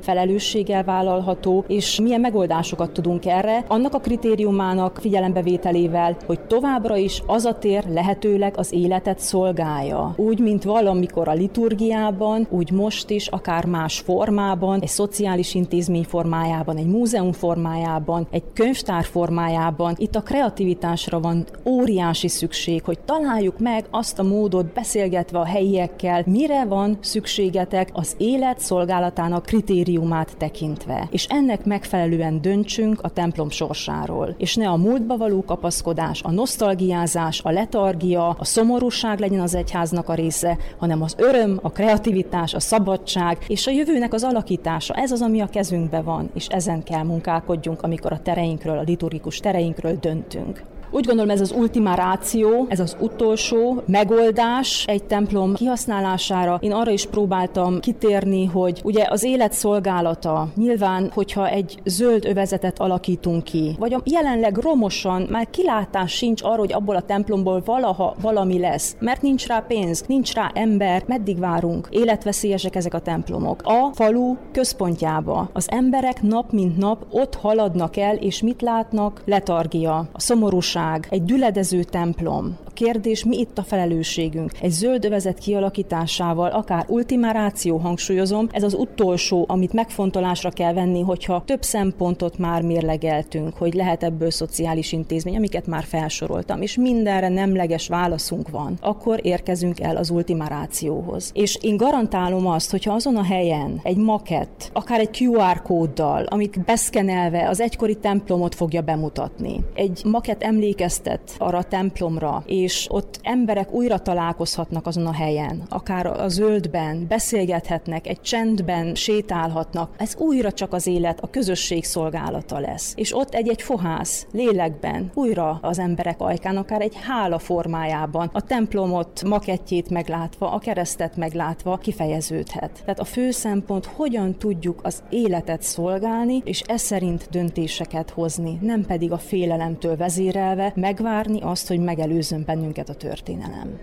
felelősséggel 0.00 0.84
vállalható, 0.84 1.64
és 1.68 2.00
milyen 2.00 2.20
megoldásokat 2.20 2.90
tudunk 2.90 3.26
erre, 3.26 3.64
annak 3.68 3.94
a 3.94 3.98
kritériumának 3.98 4.98
figyelembevételével, 5.00 6.16
hogy 6.26 6.40
továbbra 6.40 6.96
is 6.96 7.22
az 7.26 7.44
a 7.44 7.58
tér 7.58 7.84
lehetőleg 7.88 8.54
az 8.56 8.72
életet 8.72 9.18
szolgálja. 9.18 10.14
Úgy, 10.16 10.38
mint 10.38 10.64
valamikor 10.64 11.28
a 11.28 11.32
liturgiában, 11.32 12.46
úgy 12.50 12.70
most 12.70 13.10
is, 13.10 13.26
akár 13.26 13.64
más 13.64 13.98
formában, 13.98 14.80
egy 14.80 14.88
szociális 14.88 15.54
intézmény 15.54 16.04
formájában, 16.04 16.76
egy 16.76 16.86
múzeum 16.86 17.32
formájában, 17.32 18.26
egy 18.30 18.42
könyvtár 18.54 19.04
formájában. 19.04 19.94
Itt 19.96 20.14
a 20.14 20.22
kreativitásra 20.22 21.20
van 21.20 21.44
óriási 21.64 22.28
szükség, 22.28 22.84
hogy 22.84 22.98
találjuk 22.98 23.58
meg 23.58 23.84
azt 23.90 24.18
a 24.18 24.22
módot 24.22 24.72
beszélgetve 24.72 25.38
a 25.38 25.46
helyiekkel, 25.46 26.22
mire 26.26 26.64
van 26.64 26.98
szükségetek 27.00 27.90
az 27.92 28.14
élet 28.18 28.40
szolgálatának 28.58 29.42
kritériumát 29.42 30.36
tekintve. 30.36 31.08
És 31.10 31.26
ennek 31.28 31.64
megfelelően 31.64 32.40
döntsünk 32.40 33.00
a 33.02 33.08
templom 33.08 33.50
sorsáról. 33.50 34.34
És 34.38 34.54
ne 34.54 34.68
a 34.68 34.76
múltba 34.76 35.16
való 35.16 35.44
kapaszkodás, 35.44 36.22
a 36.22 36.30
nosztalgiázás, 36.30 37.40
a 37.42 37.50
letargia, 37.50 38.28
a 38.28 38.44
szomorúság 38.44 39.18
legyen 39.18 39.40
az 39.40 39.54
egyháznak 39.54 40.08
a 40.08 40.14
része, 40.14 40.58
hanem 40.78 41.02
az 41.02 41.14
öröm, 41.18 41.58
a 41.62 41.70
kreativitás, 41.70 42.54
a 42.54 42.60
szabadság 42.60 43.38
és 43.48 43.66
a 43.66 43.70
jövőnek 43.70 44.12
az 44.12 44.22
alakítása. 44.22 44.94
Ez 44.94 45.10
az, 45.10 45.22
ami 45.22 45.40
a 45.40 45.46
kezünkbe 45.46 46.00
van, 46.00 46.30
és 46.34 46.46
ezen 46.46 46.82
kell 46.82 47.02
munkálkodjunk, 47.02 47.82
amikor 47.82 48.12
a 48.12 48.22
tereinkről, 48.22 48.78
a 48.78 48.82
liturgikus 48.82 49.38
tereinkről 49.38 49.96
döntünk. 50.00 50.71
Úgy 50.94 51.06
gondolom 51.06 51.30
ez 51.30 51.40
az 51.40 51.52
ultima 51.52 51.94
ráció, 51.94 52.66
ez 52.68 52.80
az 52.80 52.96
utolsó 53.00 53.82
megoldás 53.86 54.84
egy 54.86 55.04
templom 55.04 55.54
kihasználására. 55.54 56.58
Én 56.60 56.72
arra 56.72 56.90
is 56.90 57.06
próbáltam 57.06 57.80
kitérni, 57.80 58.44
hogy 58.44 58.80
ugye 58.84 59.06
az 59.08 59.24
élet 59.24 59.52
szolgálata, 59.52 60.48
nyilván, 60.56 61.10
hogyha 61.14 61.48
egy 61.48 61.80
zöld 61.84 62.24
övezetet 62.24 62.78
alakítunk 62.78 63.44
ki, 63.44 63.76
vagy 63.78 63.94
a 63.94 64.00
jelenleg 64.04 64.56
romosan 64.56 65.26
már 65.30 65.50
kilátás 65.50 66.12
sincs 66.12 66.42
arra, 66.42 66.58
hogy 66.58 66.72
abból 66.72 66.96
a 66.96 67.02
templomból 67.02 67.62
valaha 67.64 68.14
valami 68.20 68.58
lesz, 68.58 68.96
mert 68.98 69.22
nincs 69.22 69.46
rá 69.46 69.64
pénz, 69.68 70.04
nincs 70.06 70.34
rá 70.34 70.50
ember, 70.54 71.02
meddig 71.06 71.38
várunk? 71.38 71.88
Életveszélyesek 71.90 72.74
ezek 72.76 72.94
a 72.94 73.00
templomok. 73.00 73.60
A 73.64 73.90
falu 73.94 74.36
központjába 74.52 75.48
az 75.52 75.70
emberek 75.70 76.22
nap 76.22 76.52
mint 76.52 76.76
nap 76.76 77.06
ott 77.10 77.34
haladnak 77.34 77.96
el, 77.96 78.16
és 78.16 78.42
mit 78.42 78.62
látnak? 78.62 79.22
Letargia, 79.24 79.96
a 80.12 80.20
szomorúság, 80.20 80.80
biztonság, 80.82 81.06
egy 81.10 81.22
düledező 81.22 81.82
templom. 81.82 82.56
A 82.64 82.70
kérdés, 82.72 83.24
mi 83.24 83.38
itt 83.38 83.58
a 83.58 83.62
felelősségünk? 83.62 84.52
Egy 84.60 84.70
zöld 84.70 85.04
övezet 85.04 85.38
kialakításával, 85.38 86.50
akár 86.50 86.84
ultimáráció, 86.88 87.76
hangsúlyozom, 87.76 88.48
ez 88.52 88.62
az 88.62 88.74
utolsó, 88.74 89.44
amit 89.48 89.72
megfontolásra 89.72 90.50
kell 90.50 90.72
venni, 90.72 91.00
hogyha 91.00 91.42
több 91.46 91.62
szempontot 91.62 92.38
már 92.38 92.62
mérlegeltünk, 92.62 93.56
hogy 93.56 93.74
lehet 93.74 94.02
ebből 94.02 94.30
szociális 94.30 94.92
intézmény, 94.92 95.36
amiket 95.36 95.66
már 95.66 95.84
felsoroltam, 95.84 96.62
és 96.62 96.76
mindenre 96.76 97.28
nemleges 97.28 97.88
válaszunk 97.88 98.48
van, 98.48 98.78
akkor 98.80 99.20
érkezünk 99.22 99.80
el 99.80 99.96
az 99.96 100.10
ultimárációhoz. 100.10 101.30
És 101.34 101.58
én 101.60 101.76
garantálom 101.76 102.46
azt, 102.46 102.70
hogyha 102.70 102.94
azon 102.94 103.16
a 103.16 103.22
helyen 103.24 103.80
egy 103.82 103.96
makett, 103.96 104.70
akár 104.72 105.00
egy 105.00 105.22
QR 105.22 105.62
kóddal, 105.62 106.24
amit 106.24 106.64
beszkenelve 106.64 107.48
az 107.48 107.60
egykori 107.60 107.94
templomot 107.94 108.54
fogja 108.54 108.80
bemutatni, 108.80 109.60
egy 109.74 110.00
makett 110.04 110.42
emlék 110.42 110.71
emlékeztet 110.72 111.34
arra 111.38 111.58
a 111.58 111.62
templomra, 111.62 112.42
és 112.46 112.86
ott 112.90 113.18
emberek 113.22 113.72
újra 113.72 113.98
találkozhatnak 113.98 114.86
azon 114.86 115.06
a 115.06 115.12
helyen, 115.12 115.62
akár 115.68 116.06
a 116.06 116.28
zöldben, 116.28 117.06
beszélgethetnek, 117.08 118.06
egy 118.06 118.20
csendben 118.20 118.94
sétálhatnak, 118.94 119.94
ez 119.98 120.16
újra 120.16 120.52
csak 120.52 120.72
az 120.72 120.86
élet, 120.86 121.20
a 121.20 121.30
közösség 121.30 121.84
szolgálata 121.84 122.58
lesz. 122.58 122.92
És 122.96 123.16
ott 123.16 123.34
egy-egy 123.34 123.62
fohász, 123.62 124.26
lélekben, 124.32 125.10
újra 125.14 125.58
az 125.62 125.78
emberek 125.78 126.20
ajkán, 126.20 126.56
akár 126.56 126.80
egy 126.80 126.96
hála 127.06 127.38
formájában, 127.38 128.30
a 128.32 128.40
templomot, 128.40 129.22
makettjét 129.24 129.90
meglátva, 129.90 130.50
a 130.52 130.58
keresztet 130.58 131.16
meglátva 131.16 131.76
kifejeződhet. 131.76 132.70
Tehát 132.80 133.00
a 133.00 133.04
fő 133.04 133.30
szempont, 133.30 133.86
hogyan 133.86 134.34
tudjuk 134.38 134.80
az 134.82 135.02
életet 135.10 135.62
szolgálni, 135.62 136.42
és 136.44 136.60
ez 136.60 136.80
szerint 136.80 137.28
döntéseket 137.30 138.10
hozni, 138.10 138.58
nem 138.60 138.84
pedig 138.86 139.12
a 139.12 139.18
félelemtől 139.18 139.96
vezérelve 139.96 140.61
megvárni 140.74 141.40
azt, 141.40 141.68
hogy 141.68 141.78
megelőzön 141.78 142.42
bennünket 142.46 142.88
a 142.88 142.94
történelem. 142.94 143.80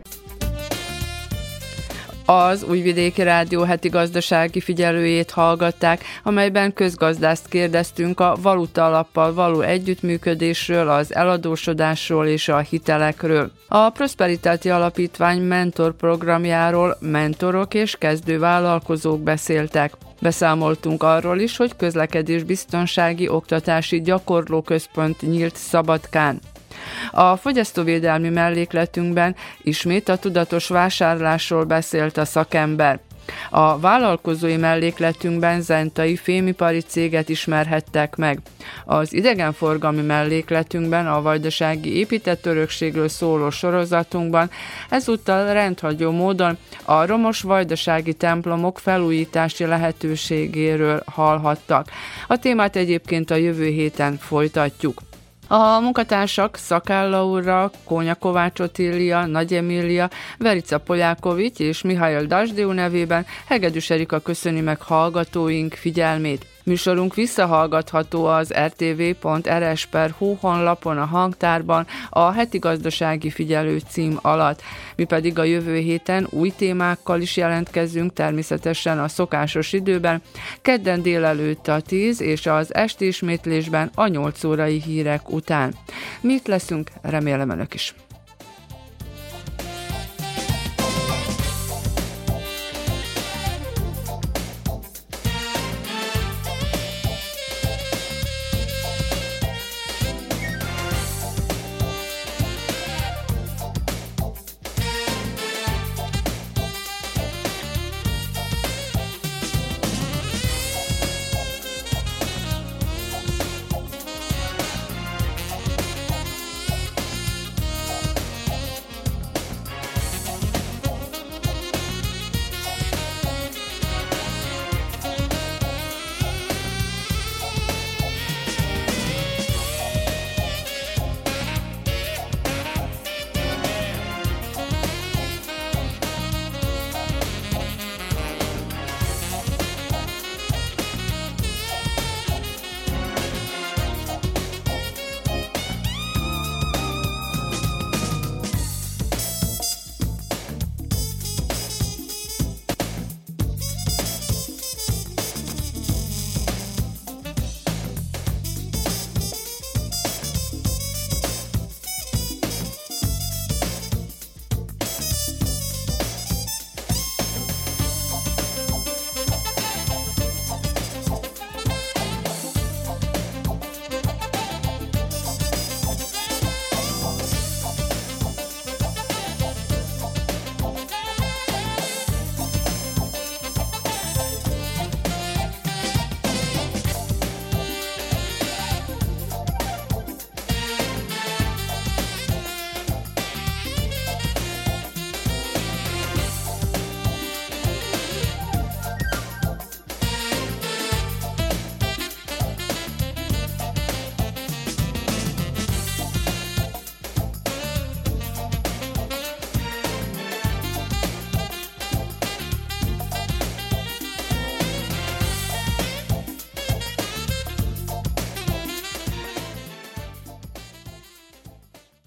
Az 2.31 2.64
Újvidéki 2.64 3.23
Rádió 3.23 3.61
heti 3.64 3.89
gazdasági 3.89 4.60
figyelőjét 4.60 5.31
hallgatták, 5.31 6.03
amelyben 6.23 6.73
közgazdászt 6.73 7.47
kérdeztünk 7.47 8.19
a 8.19 8.35
valuta 8.41 8.85
alappal 8.85 9.34
való 9.34 9.61
együttműködésről, 9.61 10.89
az 10.89 11.15
eladósodásról 11.15 12.26
és 12.26 12.47
a 12.47 12.57
hitelekről. 12.57 13.51
A 13.68 13.89
Prosperitáti 13.89 14.69
Alapítvány 14.69 15.41
mentor 15.41 15.95
programjáról 15.95 16.97
mentorok 16.99 17.73
és 17.73 17.95
kezdővállalkozók 17.95 19.19
beszéltek. 19.19 19.93
Beszámoltunk 20.22 21.03
arról 21.03 21.39
is, 21.39 21.57
hogy 21.57 21.76
közlekedésbiztonsági 21.76 23.27
oktatási 23.30 24.01
gyakorlóközpont 24.01 25.22
nyílt 25.22 25.56
Szabadkán. 25.56 26.39
A 27.12 27.36
fogyasztóvédelmi 27.36 28.30
mellékletünkben 28.30 29.36
ismét 29.62 30.10
a 30.10 30.18
tudatos 30.18 30.68
vásárlásról 30.68 31.64
beszélt 31.64 32.18
a 32.18 32.26
szakember. 32.26 33.00
A 33.50 33.80
vállalkozói 33.80 34.58
mellékletünkben 34.58 35.62
zentai 35.62 36.16
fémipari 36.16 36.80
céget 36.80 37.30
ismerhettek 37.30 38.16
meg. 38.16 38.40
Az 38.86 39.14
idegenforgalmi 39.14 40.02
mellékletünkben 40.02 41.08
a 41.08 41.22
vajdasági 41.22 41.98
épített 41.98 42.46
örökségről 42.46 43.08
szóló 43.08 43.50
sorozatunkban 43.50 44.50
ezúttal 44.90 45.54
rendhagyó 45.54 46.12
módon 46.12 46.58
a 46.86 47.06
romos 47.06 47.41
vajdasági 47.41 48.14
templomok 48.14 48.80
felújítási 48.80 49.66
lehetőségéről 49.66 51.04
hallhattak. 51.06 51.88
A 52.28 52.38
témát 52.38 52.76
egyébként 52.76 53.32
a 53.32 53.36
jövő 53.36 53.66
héten 53.66 54.18
folytatjuk. 54.18 55.02
A 55.51 55.80
munkatársak 55.80 56.55
Szakálla 56.55 57.26
Ura, 57.26 57.71
Kónya 57.84 58.15
Kovács 58.15 58.59
Otília, 58.59 59.26
Nagy 59.26 59.53
Emília, 59.53 60.09
Verica 60.38 60.77
Polyákovics 60.77 61.59
és 61.59 61.81
Mihály 61.81 62.26
Dasdiu 62.26 62.71
nevében 62.71 63.26
Hegedűs 63.47 63.89
Erika 63.89 64.19
köszöni 64.19 64.61
meg 64.61 64.81
hallgatóink 64.81 65.73
figyelmét. 65.73 66.45
Műsorunk 66.64 67.15
visszahallgatható 67.15 68.26
az 68.26 68.53
rtv.rs.hu 68.53 70.36
honlapon 70.40 70.98
a 70.98 71.06
hangtárban 71.06 71.88
a 72.10 72.31
heti 72.31 72.57
gazdasági 72.57 73.30
figyelő 73.30 73.81
cím 73.90 74.19
alatt. 74.22 74.61
Mi 74.95 75.03
pedig 75.03 75.40
a 75.40 75.44
jövő 75.44 75.77
héten 75.77 76.27
új 76.30 76.53
témákkal 76.57 77.22
is 77.22 77.38
jelentkezünk, 77.38 78.14
természetesen 78.14 78.99
a 78.99 79.07
szokásos 79.07 79.73
időben, 79.73 80.22
kedden 80.61 81.02
délelőtt 81.02 81.68
a 81.68 81.81
10 81.81 82.22
és 82.22 82.45
az 82.45 82.73
esti 82.73 83.07
ismétlésben 83.07 83.91
a 83.95 84.07
8 84.07 84.44
órai 84.44 84.81
hírek 84.81 85.30
után. 85.30 85.73
Mit 86.22 86.48
leszünk, 86.48 86.90
remélem 87.02 87.49
önök 87.49 87.73
is. 87.73 87.94